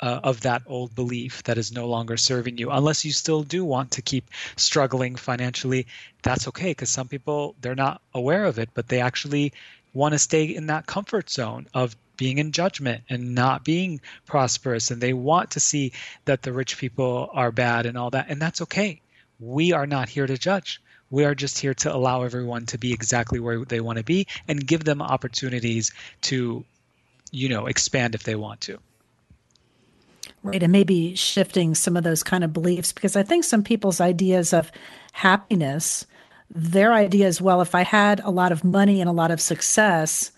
uh, 0.03 0.19
of 0.23 0.41
that 0.41 0.61
old 0.65 0.93
belief 0.95 1.43
that 1.43 1.57
is 1.57 1.71
no 1.71 1.87
longer 1.87 2.17
serving 2.17 2.57
you 2.57 2.69
unless 2.69 3.05
you 3.05 3.11
still 3.13 3.41
do 3.41 3.63
want 3.63 3.91
to 3.91 4.01
keep 4.01 4.29
struggling 4.57 5.15
financially 5.15 5.87
that's 6.23 6.45
okay 6.45 6.71
because 6.71 6.89
some 6.89 7.07
people 7.07 7.55
they're 7.61 7.73
not 7.73 8.01
aware 8.13 8.43
of 8.43 8.59
it 8.59 8.69
but 8.73 8.89
they 8.89 8.99
actually 8.99 9.53
want 9.93 10.13
to 10.13 10.19
stay 10.19 10.45
in 10.45 10.67
that 10.67 10.85
comfort 10.85 11.29
zone 11.29 11.67
of 11.73 11.95
being 12.17 12.37
in 12.37 12.51
judgment 12.51 13.03
and 13.09 13.33
not 13.33 13.63
being 13.63 13.99
prosperous 14.25 14.91
and 14.91 15.01
they 15.01 15.13
want 15.13 15.51
to 15.51 15.59
see 15.59 15.91
that 16.25 16.41
the 16.43 16.53
rich 16.53 16.77
people 16.77 17.29
are 17.33 17.51
bad 17.51 17.85
and 17.85 17.97
all 17.97 18.11
that 18.11 18.27
and 18.29 18.41
that's 18.41 18.61
okay 18.61 19.01
we 19.39 19.73
are 19.73 19.87
not 19.87 20.09
here 20.09 20.27
to 20.27 20.37
judge 20.37 20.79
we 21.13 21.25
are 21.25 21.35
just 21.35 21.59
here 21.59 21.75
to 21.75 21.95
allow 21.95 22.23
everyone 22.23 22.65
to 22.65 22.79
be 22.79 22.91
exactly 22.91 23.39
where 23.39 23.63
they 23.65 23.79
want 23.79 23.99
to 23.99 24.03
be 24.03 24.25
and 24.47 24.65
give 24.65 24.83
them 24.83 24.99
opportunities 24.99 25.91
to, 26.21 26.65
you 27.29 27.49
know, 27.49 27.67
expand 27.67 28.15
if 28.15 28.23
they 28.23 28.33
want 28.33 28.61
to. 28.61 28.79
Right. 30.41 30.63
And 30.63 30.71
maybe 30.71 31.13
shifting 31.13 31.75
some 31.75 31.95
of 31.95 32.03
those 32.03 32.23
kind 32.23 32.43
of 32.43 32.51
beliefs 32.51 32.91
because 32.91 33.15
I 33.15 33.21
think 33.21 33.43
some 33.43 33.63
people's 33.63 34.01
ideas 34.01 34.53
of 34.53 34.71
happiness, 35.11 36.07
their 36.55 36.93
idea 36.93 37.27
is 37.27 37.41
well, 37.41 37.61
if 37.61 37.75
I 37.75 37.83
had 37.83 38.19
a 38.21 38.29
lot 38.29 38.51
of 38.51 38.63
money 38.63 39.01
and 39.01 39.09
a 39.09 39.13
lot 39.13 39.31
of 39.31 39.41
success, 39.41 40.31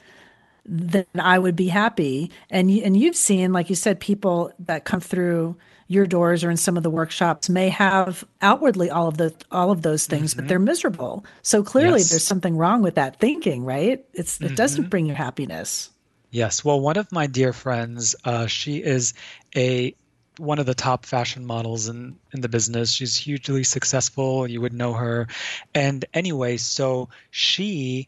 then 0.65 1.05
I 1.19 1.37
would 1.37 1.55
be 1.55 1.67
happy. 1.67 2.31
And 2.49 2.69
and 2.69 2.97
you've 2.97 3.15
seen, 3.15 3.53
like 3.53 3.69
you 3.69 3.75
said, 3.75 3.99
people 3.99 4.51
that 4.59 4.85
come 4.85 5.01
through 5.01 5.57
your 5.87 6.07
doors 6.07 6.43
or 6.43 6.49
in 6.49 6.57
some 6.57 6.77
of 6.77 6.83
the 6.83 6.89
workshops 6.89 7.49
may 7.49 7.69
have 7.69 8.23
outwardly 8.41 8.89
all 8.89 9.07
of 9.07 9.17
the 9.17 9.33
all 9.51 9.71
of 9.71 9.83
those 9.83 10.07
things 10.07 10.31
mm-hmm. 10.31 10.41
but 10.41 10.49
they're 10.49 10.57
miserable 10.57 11.23
so 11.43 11.61
clearly 11.61 11.99
yes. 11.99 12.09
there's 12.09 12.25
something 12.25 12.57
wrong 12.57 12.81
with 12.81 12.95
that 12.95 13.19
thinking 13.19 13.63
right 13.63 14.03
it's 14.13 14.39
mm-hmm. 14.39 14.51
it 14.51 14.55
doesn't 14.55 14.89
bring 14.89 15.05
you 15.05 15.13
happiness 15.13 15.91
yes 16.31 16.65
well 16.65 16.79
one 16.79 16.97
of 16.97 17.11
my 17.11 17.27
dear 17.27 17.53
friends 17.53 18.15
uh, 18.25 18.47
she 18.47 18.77
is 18.77 19.13
a 19.55 19.95
one 20.37 20.59
of 20.59 20.65
the 20.65 20.75
top 20.75 21.05
fashion 21.05 21.45
models 21.45 21.87
in 21.87 22.17
in 22.33 22.41
the 22.41 22.49
business. 22.49 22.91
She's 22.91 23.15
hugely 23.15 23.63
successful 23.63 24.47
you 24.47 24.61
would 24.61 24.73
know 24.73 24.93
her. 24.93 25.27
And 25.73 26.05
anyway 26.13 26.57
so 26.57 27.09
she 27.31 28.07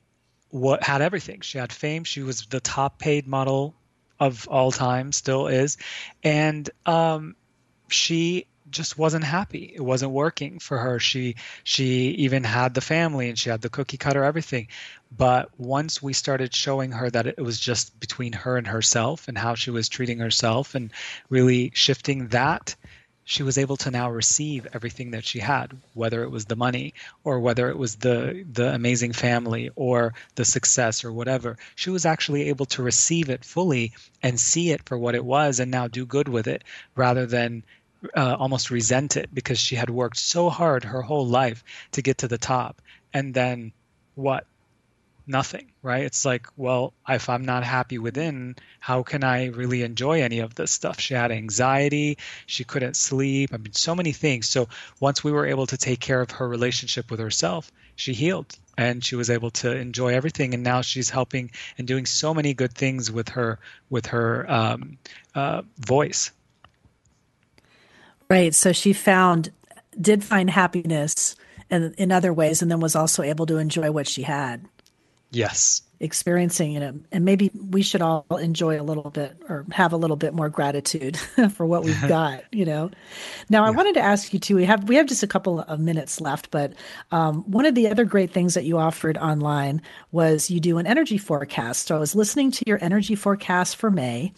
what 0.49 0.83
had 0.83 1.01
everything. 1.01 1.41
She 1.41 1.57
had 1.57 1.73
fame. 1.73 2.03
She 2.03 2.21
was 2.21 2.45
the 2.45 2.59
top 2.59 2.99
paid 2.99 3.27
model 3.27 3.75
of 4.19 4.47
all 4.47 4.71
time 4.71 5.11
still 5.11 5.47
is. 5.47 5.77
And 6.23 6.69
um 6.85 7.35
she 7.89 8.47
just 8.69 8.97
wasn't 8.97 9.23
happy. 9.23 9.71
It 9.75 9.81
wasn't 9.81 10.11
working 10.11 10.59
for 10.59 10.77
her. 10.77 10.99
She 10.99 11.35
she 11.63 12.09
even 12.09 12.43
had 12.43 12.73
the 12.73 12.81
family 12.81 13.29
and 13.29 13.37
she 13.37 13.49
had 13.49 13.61
the 13.61 13.69
cookie 13.69 13.97
cutter 13.97 14.23
everything. 14.23 14.67
But 15.15 15.49
once 15.57 16.01
we 16.01 16.13
started 16.13 16.53
showing 16.53 16.91
her 16.91 17.09
that 17.09 17.27
it 17.27 17.37
was 17.37 17.59
just 17.59 17.99
between 17.99 18.33
her 18.33 18.57
and 18.57 18.67
herself 18.67 19.27
and 19.27 19.37
how 19.37 19.55
she 19.55 19.71
was 19.71 19.89
treating 19.89 20.19
herself 20.19 20.75
and 20.75 20.91
really 21.29 21.71
shifting 21.73 22.27
that, 22.29 22.75
she 23.23 23.43
was 23.43 23.57
able 23.57 23.75
to 23.75 23.91
now 23.91 24.09
receive 24.09 24.67
everything 24.71 25.11
that 25.11 25.25
she 25.25 25.39
had, 25.39 25.75
whether 25.93 26.23
it 26.23 26.29
was 26.31 26.45
the 26.45 26.55
money 26.55 26.93
or 27.25 27.41
whether 27.41 27.69
it 27.69 27.77
was 27.77 27.95
the 27.95 28.45
the 28.51 28.73
amazing 28.73 29.11
family 29.11 29.69
or 29.75 30.13
the 30.35 30.45
success 30.45 31.03
or 31.03 31.11
whatever. 31.11 31.57
She 31.75 31.89
was 31.89 32.05
actually 32.05 32.49
able 32.49 32.65
to 32.67 32.83
receive 32.83 33.29
it 33.29 33.43
fully 33.43 33.93
and 34.23 34.39
see 34.39 34.71
it 34.71 34.83
for 34.85 34.97
what 34.97 35.15
it 35.15 35.25
was 35.25 35.59
and 35.59 35.69
now 35.69 35.87
do 35.87 36.05
good 36.05 36.29
with 36.29 36.47
it 36.47 36.63
rather 36.95 37.25
than 37.25 37.63
uh, 38.15 38.35
almost 38.39 38.71
resent 38.71 39.17
it 39.17 39.33
because 39.33 39.59
she 39.59 39.75
had 39.75 39.89
worked 39.89 40.17
so 40.17 40.49
hard 40.49 40.83
her 40.83 41.01
whole 41.01 41.27
life 41.27 41.63
to 41.93 42.01
get 42.01 42.19
to 42.19 42.27
the 42.27 42.37
top. 42.37 42.81
And 43.13 43.33
then 43.33 43.73
what? 44.15 44.45
Nothing 45.29 45.71
right? 45.87 46.03
It's 46.03 46.25
like 46.25 46.47
well 46.57 46.93
if 47.07 47.29
i'm 47.29 47.45
not 47.45 47.63
happy 47.63 47.97
within 47.97 48.55
how 48.79 49.03
can 49.03 49.23
i 49.23 49.45
really 49.45 49.83
enjoy 49.83 50.21
any 50.21 50.39
of 50.39 50.53
this 50.53 50.71
stuff? 50.71 50.99
She 50.99 51.13
had 51.13 51.31
anxiety. 51.31 52.17
She 52.45 52.63
couldn't 52.65 52.97
sleep. 52.97 53.51
I 53.53 53.57
mean 53.57 53.73
so 53.73 53.95
many 53.95 54.11
things. 54.11 54.49
So 54.49 54.67
once 54.99 55.23
we 55.23 55.31
were 55.31 55.47
able 55.47 55.67
to 55.67 55.77
take 55.77 56.01
care 56.01 56.21
of 56.21 56.31
her 56.31 56.47
relationship 56.47 57.09
with 57.09 57.19
herself 57.19 57.71
she 57.95 58.13
healed 58.13 58.55
and 58.77 59.03
she 59.03 59.15
was 59.15 59.29
able 59.29 59.49
to 59.49 59.75
enjoy 59.75 60.13
everything. 60.13 60.53
And 60.53 60.61
now 60.61 60.81
she's 60.81 61.09
helping 61.09 61.51
and 61.77 61.87
doing 61.87 62.05
so 62.05 62.33
many 62.33 62.53
good 62.53 62.73
things 62.73 63.09
with 63.11 63.29
her 63.29 63.59
with 63.89 64.07
her 64.07 64.45
um, 64.51 64.97
uh, 65.33 65.61
voice 65.79 66.31
right. 68.29 68.53
So 68.53 68.71
she 68.71 68.93
found 68.93 69.51
did 69.99 70.23
find 70.23 70.49
happiness 70.49 71.35
in, 71.69 71.93
in 71.97 72.11
other 72.11 72.33
ways 72.33 72.61
and 72.61 72.71
then 72.71 72.79
was 72.79 72.95
also 72.95 73.23
able 73.23 73.45
to 73.47 73.57
enjoy 73.57 73.91
what 73.91 74.07
she 74.07 74.23
had. 74.23 74.65
Yes. 75.31 75.81
Experiencing 75.99 76.75
it. 76.75 76.95
And 77.11 77.25
maybe 77.25 77.51
we 77.53 77.81
should 77.81 78.01
all 78.01 78.25
enjoy 78.39 78.79
a 78.79 78.83
little 78.83 79.09
bit 79.09 79.35
or 79.49 79.65
have 79.71 79.91
a 79.91 79.97
little 79.97 80.15
bit 80.15 80.33
more 80.33 80.47
gratitude 80.47 81.17
for 81.53 81.65
what 81.65 81.83
we've 81.83 81.99
got 82.07 82.43
you 82.53 82.65
know? 82.65 82.91
Now 83.49 83.63
yeah. 83.63 83.67
i 83.67 83.71
wanted 83.71 83.95
to 83.95 84.01
ask 84.01 84.31
you 84.31 84.39
too 84.39 84.55
we 84.55 84.65
have 84.65 84.87
we 84.87 84.95
have 84.95 85.07
just 85.07 85.23
a 85.23 85.27
couple 85.27 85.59
of 85.59 85.79
minutes 85.79 86.21
left 86.21 86.51
but 86.51 86.73
um, 87.11 87.43
one 87.49 87.65
of 87.65 87.75
the 87.75 87.87
other 87.87 88.05
great 88.05 88.31
things 88.31 88.53
that 88.53 88.63
you 88.63 88.77
offered 88.77 89.17
online 89.17 89.81
was 90.11 90.49
you 90.49 90.59
do 90.59 90.77
an 90.77 90.87
energy 90.87 91.17
forecast. 91.17 91.87
So 91.87 91.95
i 91.95 91.99
was 91.99 92.15
listening 92.15 92.51
to 92.51 92.63
your 92.67 92.77
energy 92.81 93.15
forecast 93.15 93.75
for 93.75 93.89
may 93.89 94.33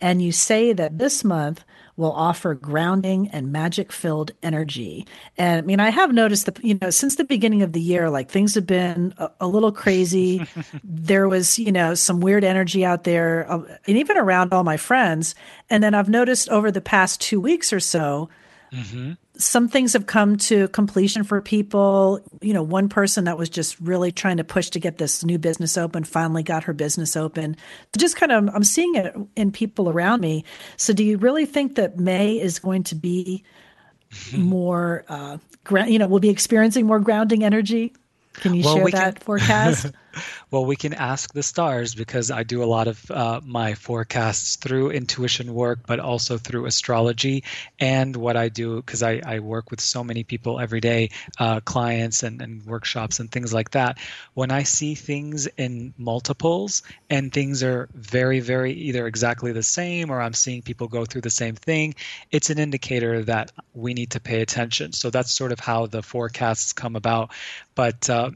and 0.00 0.20
you 0.20 0.32
say 0.32 0.72
that 0.72 0.98
this 0.98 1.22
month 1.24 1.64
will 1.96 2.12
offer 2.12 2.54
grounding 2.54 3.28
and 3.28 3.52
magic 3.52 3.92
filled 3.92 4.32
energy. 4.42 5.06
And 5.38 5.58
I 5.58 5.62
mean, 5.62 5.80
I 5.80 5.90
have 5.90 6.12
noticed 6.12 6.46
that, 6.46 6.62
you 6.64 6.78
know, 6.80 6.90
since 6.90 7.16
the 7.16 7.24
beginning 7.24 7.62
of 7.62 7.72
the 7.72 7.80
year, 7.80 8.10
like 8.10 8.30
things 8.30 8.54
have 8.54 8.66
been 8.66 9.14
a, 9.18 9.30
a 9.40 9.46
little 9.46 9.72
crazy. 9.72 10.46
there 10.84 11.28
was, 11.28 11.58
you 11.58 11.72
know, 11.72 11.94
some 11.94 12.20
weird 12.20 12.44
energy 12.44 12.84
out 12.84 13.04
there, 13.04 13.50
uh, 13.50 13.62
and 13.86 13.96
even 13.96 14.16
around 14.16 14.52
all 14.52 14.64
my 14.64 14.76
friends. 14.76 15.34
And 15.70 15.82
then 15.82 15.94
I've 15.94 16.08
noticed 16.08 16.48
over 16.48 16.70
the 16.70 16.80
past 16.80 17.20
two 17.20 17.40
weeks 17.40 17.72
or 17.72 17.80
so, 17.80 18.28
mm-hmm 18.72 19.12
some 19.36 19.68
things 19.68 19.94
have 19.94 20.06
come 20.06 20.36
to 20.36 20.68
completion 20.68 21.24
for 21.24 21.40
people. 21.40 22.20
You 22.40 22.54
know, 22.54 22.62
one 22.62 22.88
person 22.88 23.24
that 23.24 23.36
was 23.36 23.48
just 23.48 23.78
really 23.80 24.12
trying 24.12 24.36
to 24.36 24.44
push 24.44 24.70
to 24.70 24.80
get 24.80 24.98
this 24.98 25.24
new 25.24 25.38
business 25.38 25.76
open 25.76 26.04
finally 26.04 26.42
got 26.42 26.64
her 26.64 26.72
business 26.72 27.16
open. 27.16 27.56
Just 27.96 28.16
kind 28.16 28.30
of, 28.30 28.48
I'm 28.54 28.64
seeing 28.64 28.94
it 28.94 29.14
in 29.34 29.50
people 29.50 29.88
around 29.88 30.20
me. 30.20 30.44
So, 30.76 30.92
do 30.92 31.02
you 31.02 31.18
really 31.18 31.46
think 31.46 31.74
that 31.76 31.98
May 31.98 32.40
is 32.40 32.58
going 32.58 32.84
to 32.84 32.94
be 32.94 33.44
more, 34.36 35.04
uh, 35.08 35.38
you 35.86 35.98
know, 35.98 36.06
we'll 36.06 36.20
be 36.20 36.30
experiencing 36.30 36.86
more 36.86 37.00
grounding 37.00 37.42
energy? 37.42 37.92
Can 38.34 38.54
you 38.54 38.64
well, 38.64 38.76
share 38.76 38.90
that 38.90 39.16
can, 39.16 39.24
forecast? 39.24 39.86
well, 40.50 40.64
we 40.64 40.76
can 40.76 40.94
ask 40.94 41.32
the 41.32 41.42
stars 41.42 41.94
because 41.94 42.30
I 42.30 42.42
do 42.42 42.62
a 42.62 42.66
lot 42.66 42.88
of 42.88 43.10
uh, 43.10 43.40
my 43.44 43.74
forecasts 43.74 44.56
through 44.56 44.90
intuition 44.90 45.54
work, 45.54 45.80
but 45.86 46.00
also 46.00 46.38
through 46.38 46.66
astrology. 46.66 47.44
And 47.78 48.14
what 48.16 48.36
I 48.36 48.48
do, 48.48 48.76
because 48.76 49.02
I, 49.02 49.20
I, 49.24 49.38
work 49.40 49.70
with 49.70 49.80
so 49.80 50.02
many 50.02 50.24
people 50.24 50.58
every 50.60 50.80
day, 50.80 51.10
uh, 51.38 51.60
clients 51.60 52.22
and, 52.22 52.40
and 52.40 52.64
workshops 52.64 53.20
and 53.20 53.30
things 53.30 53.52
like 53.52 53.70
that. 53.70 53.98
When 54.34 54.50
I 54.50 54.62
see 54.62 54.94
things 54.94 55.46
in 55.46 55.92
multiples 55.98 56.82
and 57.10 57.32
things 57.32 57.62
are 57.62 57.88
very, 57.94 58.40
very 58.40 58.72
either 58.72 59.06
exactly 59.06 59.52
the 59.52 59.62
same 59.62 60.10
or 60.10 60.20
I'm 60.20 60.34
seeing 60.34 60.62
people 60.62 60.88
go 60.88 61.04
through 61.04 61.22
the 61.22 61.30
same 61.30 61.56
thing, 61.56 61.94
it's 62.30 62.50
an 62.50 62.58
indicator 62.58 63.22
that 63.24 63.52
we 63.74 63.94
need 63.94 64.12
to 64.12 64.20
pay 64.20 64.40
attention. 64.40 64.92
So 64.92 65.10
that's 65.10 65.32
sort 65.32 65.52
of 65.52 65.60
how 65.60 65.86
the 65.86 66.02
forecasts 66.02 66.72
come 66.72 66.96
about. 66.96 67.32
But 67.74 68.08
uh, 68.08 68.30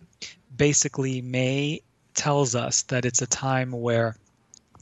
basically, 0.58 1.22
May 1.22 1.80
tells 2.14 2.54
us 2.54 2.82
that 2.82 3.06
it's 3.06 3.22
a 3.22 3.26
time 3.26 3.72
where 3.72 4.16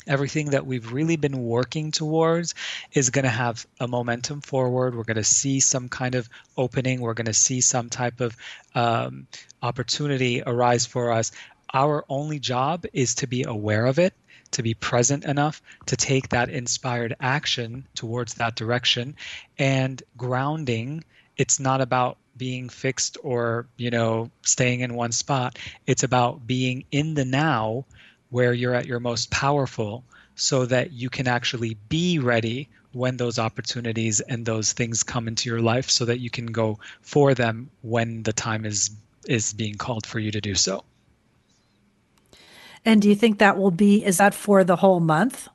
everything 0.07 0.51
that 0.51 0.67
we've 0.67 0.93
really 0.93 1.17
been 1.17 1.43
working 1.43 1.91
towards 1.91 2.55
is 2.93 3.11
going 3.11 3.25
to 3.25 3.29
have 3.31 3.67
a 3.81 3.89
momentum 3.89 4.41
forward. 4.41 4.95
We're 4.95 5.05
going 5.05 5.17
to 5.17 5.25
see 5.25 5.61
some 5.61 5.89
kind 5.89 6.15
of 6.15 6.29
opening. 6.57 7.01
We're 7.01 7.15
going 7.15 7.27
to 7.27 7.35
see 7.35 7.61
some 7.61 7.91
type 7.91 8.21
of 8.21 8.37
um, 8.75 9.27
opportunity 9.63 10.43
arise 10.47 10.87
for 10.87 11.13
us. 11.13 11.33
Our 11.73 12.05
only 12.09 12.39
job 12.39 12.87
is 12.93 13.17
to 13.17 13.27
be 13.27 13.43
aware 13.43 13.87
of 13.87 13.99
it, 13.99 14.15
to 14.53 14.63
be 14.63 14.75
present 14.75 15.25
enough 15.25 15.61
to 15.87 15.97
take 15.97 16.29
that 16.31 16.49
inspired 16.49 17.17
action 17.21 17.87
towards 17.95 18.35
that 18.35 18.55
direction. 18.55 19.17
And 19.59 20.03
grounding, 20.17 21.05
it's 21.37 21.59
not 21.59 21.81
about 21.81 22.17
being 22.37 22.69
fixed 22.69 23.19
or 23.23 23.67
you 23.77 23.91
know 23.91 24.31
staying 24.43 24.81
in 24.81 24.95
one 24.95 25.13
spot. 25.13 25.59
It's 25.87 26.03
about 26.03 26.47
being 26.47 26.85
in 26.91 27.15
the 27.15 27.25
now 27.25 27.85
where 28.31 28.53
you're 28.53 28.75
at 28.75 28.87
your 28.87 29.01
most 29.01 29.31
powerful 29.31 30.05
so 30.35 30.67
that 30.67 30.93
you 30.93 31.09
can 31.09 31.27
actually 31.27 31.77
be 31.89 32.19
ready 32.19 32.69
when 32.93 33.17
those 33.17 33.39
opportunities 33.39 34.21
and 34.21 34.45
those 34.45 34.73
things 34.73 35.03
come 35.03 35.29
into 35.29 35.49
your 35.49 35.61
life 35.61 35.91
so 35.91 36.05
that 36.05 36.19
you 36.19 36.31
can 36.31 36.47
go 36.47 36.79
for 37.03 37.35
them 37.35 37.71
when 37.83 38.23
the 38.23 38.33
time 38.33 38.65
is 38.65 38.91
is 39.27 39.53
being 39.53 39.75
called 39.75 40.07
for 40.07 40.19
you 40.19 40.31
to 40.31 40.41
do 40.41 40.55
so. 40.55 40.85
And 42.85 43.03
do 43.03 43.09
you 43.09 43.17
think 43.17 43.39
that 43.39 43.59
will 43.59 43.73
be 43.73 44.05
is 44.05 44.19
that 44.19 44.35
for 44.35 44.63
the 44.63 44.77
whole 44.77 45.01
month 45.01 45.49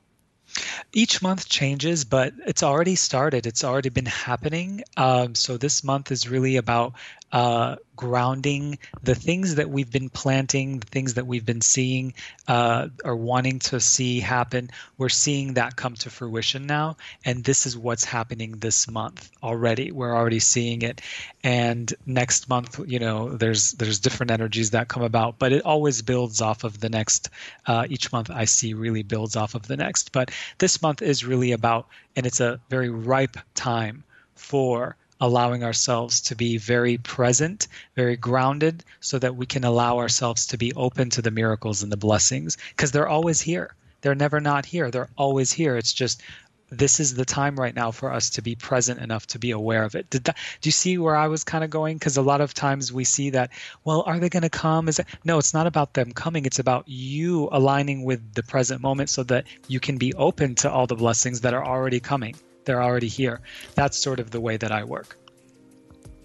each 0.92 1.22
month 1.22 1.48
changes, 1.48 2.04
but 2.04 2.34
it's 2.46 2.62
already 2.62 2.96
started. 2.96 3.46
It's 3.46 3.64
already 3.64 3.88
been 3.88 4.06
happening. 4.06 4.82
Um, 4.96 5.34
so 5.34 5.56
this 5.56 5.82
month 5.84 6.12
is 6.12 6.28
really 6.28 6.56
about 6.56 6.94
uh, 7.32 7.76
grounding 7.96 8.78
the 9.02 9.14
things 9.14 9.54
that 9.54 9.70
we've 9.70 9.90
been 9.90 10.10
planting, 10.10 10.80
the 10.80 10.86
things 10.86 11.14
that 11.14 11.26
we've 11.26 11.46
been 11.46 11.62
seeing 11.62 12.12
uh, 12.46 12.88
or 13.04 13.16
wanting 13.16 13.58
to 13.58 13.80
see 13.80 14.20
happen. 14.20 14.70
We're 14.98 15.08
seeing 15.08 15.54
that 15.54 15.74
come 15.74 15.94
to 15.94 16.10
fruition 16.10 16.66
now, 16.66 16.96
and 17.24 17.42
this 17.42 17.64
is 17.64 17.76
what's 17.76 18.04
happening 18.04 18.52
this 18.58 18.88
month 18.88 19.30
already. 19.42 19.92
We're 19.92 20.14
already 20.14 20.40
seeing 20.40 20.82
it, 20.82 21.00
and 21.42 21.92
next 22.04 22.48
month, 22.48 22.78
you 22.86 22.98
know, 22.98 23.30
there's 23.30 23.72
there's 23.72 24.00
different 24.00 24.30
energies 24.30 24.70
that 24.70 24.88
come 24.88 25.02
about, 25.02 25.38
but 25.38 25.52
it 25.52 25.64
always 25.64 26.02
builds 26.02 26.42
off 26.42 26.64
of 26.64 26.80
the 26.80 26.90
next. 26.90 27.30
Uh, 27.66 27.86
each 27.88 28.12
month 28.12 28.30
I 28.30 28.44
see 28.44 28.74
really 28.74 29.02
builds 29.02 29.36
off 29.36 29.54
of 29.54 29.66
the 29.66 29.76
next, 29.76 30.12
but 30.12 30.30
this 30.58 30.82
month 30.82 31.00
is 31.00 31.24
really 31.24 31.52
about, 31.52 31.88
and 32.14 32.26
it's 32.26 32.40
a 32.40 32.60
very 32.68 32.90
ripe 32.90 33.38
time 33.54 34.04
for 34.34 34.96
allowing 35.22 35.62
ourselves 35.62 36.20
to 36.20 36.34
be 36.34 36.58
very 36.58 36.98
present, 36.98 37.68
very 37.94 38.16
grounded, 38.16 38.84
so 38.98 39.20
that 39.20 39.36
we 39.36 39.46
can 39.46 39.62
allow 39.62 39.98
ourselves 39.98 40.48
to 40.48 40.58
be 40.58 40.72
open 40.74 41.08
to 41.10 41.22
the 41.22 41.30
miracles 41.30 41.84
and 41.84 41.92
the 41.92 41.96
blessings 41.96 42.58
because 42.70 42.90
they're 42.90 43.08
always 43.08 43.40
here. 43.40 43.72
They're 44.00 44.16
never 44.16 44.40
not 44.40 44.66
here. 44.66 44.90
They're 44.90 45.10
always 45.16 45.52
here. 45.52 45.76
It's 45.76 45.92
just 45.92 46.22
this 46.70 46.98
is 46.98 47.14
the 47.14 47.24
time 47.24 47.54
right 47.54 47.74
now 47.74 47.92
for 47.92 48.12
us 48.12 48.30
to 48.30 48.42
be 48.42 48.56
present 48.56 48.98
enough 48.98 49.28
to 49.28 49.38
be 49.38 49.52
aware 49.52 49.84
of 49.84 49.94
it. 49.94 50.10
Did 50.10 50.24
that, 50.24 50.38
do 50.60 50.66
you 50.66 50.72
see 50.72 50.98
where 50.98 51.14
I 51.14 51.28
was 51.28 51.44
kind 51.44 51.62
of 51.62 51.70
going? 51.70 51.98
Because 51.98 52.16
a 52.16 52.22
lot 52.22 52.40
of 52.40 52.52
times 52.52 52.92
we 52.92 53.04
see 53.04 53.30
that, 53.30 53.50
well, 53.84 54.02
are 54.06 54.18
they 54.18 54.28
going 54.28 54.42
to 54.42 54.50
come? 54.50 54.88
Is 54.88 54.98
it, 54.98 55.06
no, 55.22 55.38
it's 55.38 55.54
not 55.54 55.68
about 55.68 55.94
them 55.94 56.10
coming. 56.10 56.46
It's 56.46 56.58
about 56.58 56.88
you 56.88 57.48
aligning 57.52 58.02
with 58.02 58.34
the 58.34 58.42
present 58.42 58.80
moment 58.80 59.08
so 59.08 59.22
that 59.24 59.44
you 59.68 59.78
can 59.78 59.98
be 59.98 60.14
open 60.14 60.56
to 60.56 60.70
all 60.72 60.88
the 60.88 60.96
blessings 60.96 61.42
that 61.42 61.54
are 61.54 61.64
already 61.64 62.00
coming 62.00 62.34
they're 62.64 62.82
already 62.82 63.08
here. 63.08 63.40
That's 63.74 63.96
sort 63.96 64.20
of 64.20 64.30
the 64.30 64.40
way 64.40 64.56
that 64.56 64.72
I 64.72 64.84
work. 64.84 65.16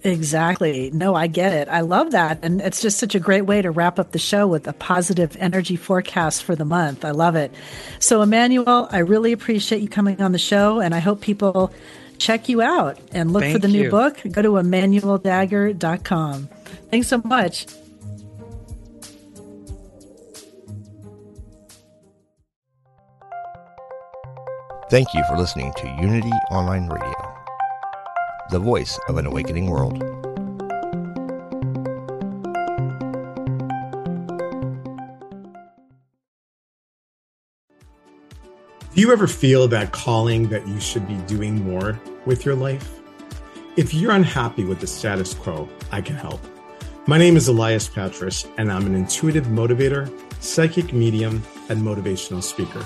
Exactly. 0.03 0.91
No, 0.93 1.15
I 1.15 1.27
get 1.27 1.53
it. 1.53 1.67
I 1.67 1.81
love 1.81 2.11
that. 2.11 2.39
And 2.43 2.61
it's 2.61 2.81
just 2.81 2.99
such 2.99 3.15
a 3.15 3.19
great 3.19 3.41
way 3.41 3.61
to 3.61 3.71
wrap 3.71 3.99
up 3.99 4.11
the 4.11 4.19
show 4.19 4.47
with 4.47 4.67
a 4.67 4.73
positive 4.73 5.35
energy 5.39 5.75
forecast 5.75 6.43
for 6.43 6.55
the 6.55 6.65
month. 6.65 7.03
I 7.03 7.11
love 7.11 7.35
it. 7.35 7.51
So, 7.99 8.21
Emmanuel, 8.21 8.87
I 8.91 8.99
really 8.99 9.31
appreciate 9.31 9.81
you 9.81 9.89
coming 9.89 10.21
on 10.21 10.31
the 10.31 10.39
show, 10.39 10.79
and 10.79 10.93
I 10.93 10.99
hope 10.99 11.21
people 11.21 11.73
check 12.19 12.47
you 12.47 12.61
out 12.61 12.99
and 13.11 13.31
look 13.31 13.43
Thank 13.43 13.55
for 13.55 13.59
the 13.59 13.69
you. 13.69 13.83
new 13.83 13.89
book. 13.89 14.19
Go 14.31 14.41
to 14.41 14.49
emmanueldagher.com. 14.49 16.49
Thanks 16.89 17.07
so 17.07 17.21
much. 17.23 17.65
Thank 24.89 25.13
you 25.13 25.21
for 25.27 25.37
listening 25.37 25.73
to 25.79 25.97
Unity 25.99 26.31
Online 26.49 26.87
Radio, 26.87 27.35
the 28.51 28.59
voice 28.59 28.97
of 29.09 29.17
an 29.17 29.25
awakening 29.25 29.69
world. 29.69 29.99
Do 38.95 39.01
you 39.01 39.11
ever 39.11 39.27
feel 39.27 39.67
that 39.67 39.91
calling 39.91 40.47
that 40.47 40.65
you 40.65 40.79
should 40.79 41.05
be 41.05 41.17
doing 41.27 41.69
more 41.69 41.99
with 42.25 42.45
your 42.45 42.55
life? 42.55 43.01
If 43.75 43.93
you're 43.93 44.13
unhappy 44.13 44.63
with 44.63 44.79
the 44.79 44.87
status 44.87 45.33
quo, 45.33 45.67
I 45.91 45.99
can 45.99 46.15
help. 46.15 46.39
My 47.07 47.17
name 47.17 47.35
is 47.35 47.49
Elias 47.49 47.89
Patras, 47.89 48.47
and 48.57 48.71
I'm 48.71 48.85
an 48.85 48.95
intuitive 48.95 49.47
motivator, 49.47 50.09
psychic 50.41 50.93
medium, 50.93 51.43
and 51.67 51.81
motivational 51.81 52.41
speaker. 52.41 52.85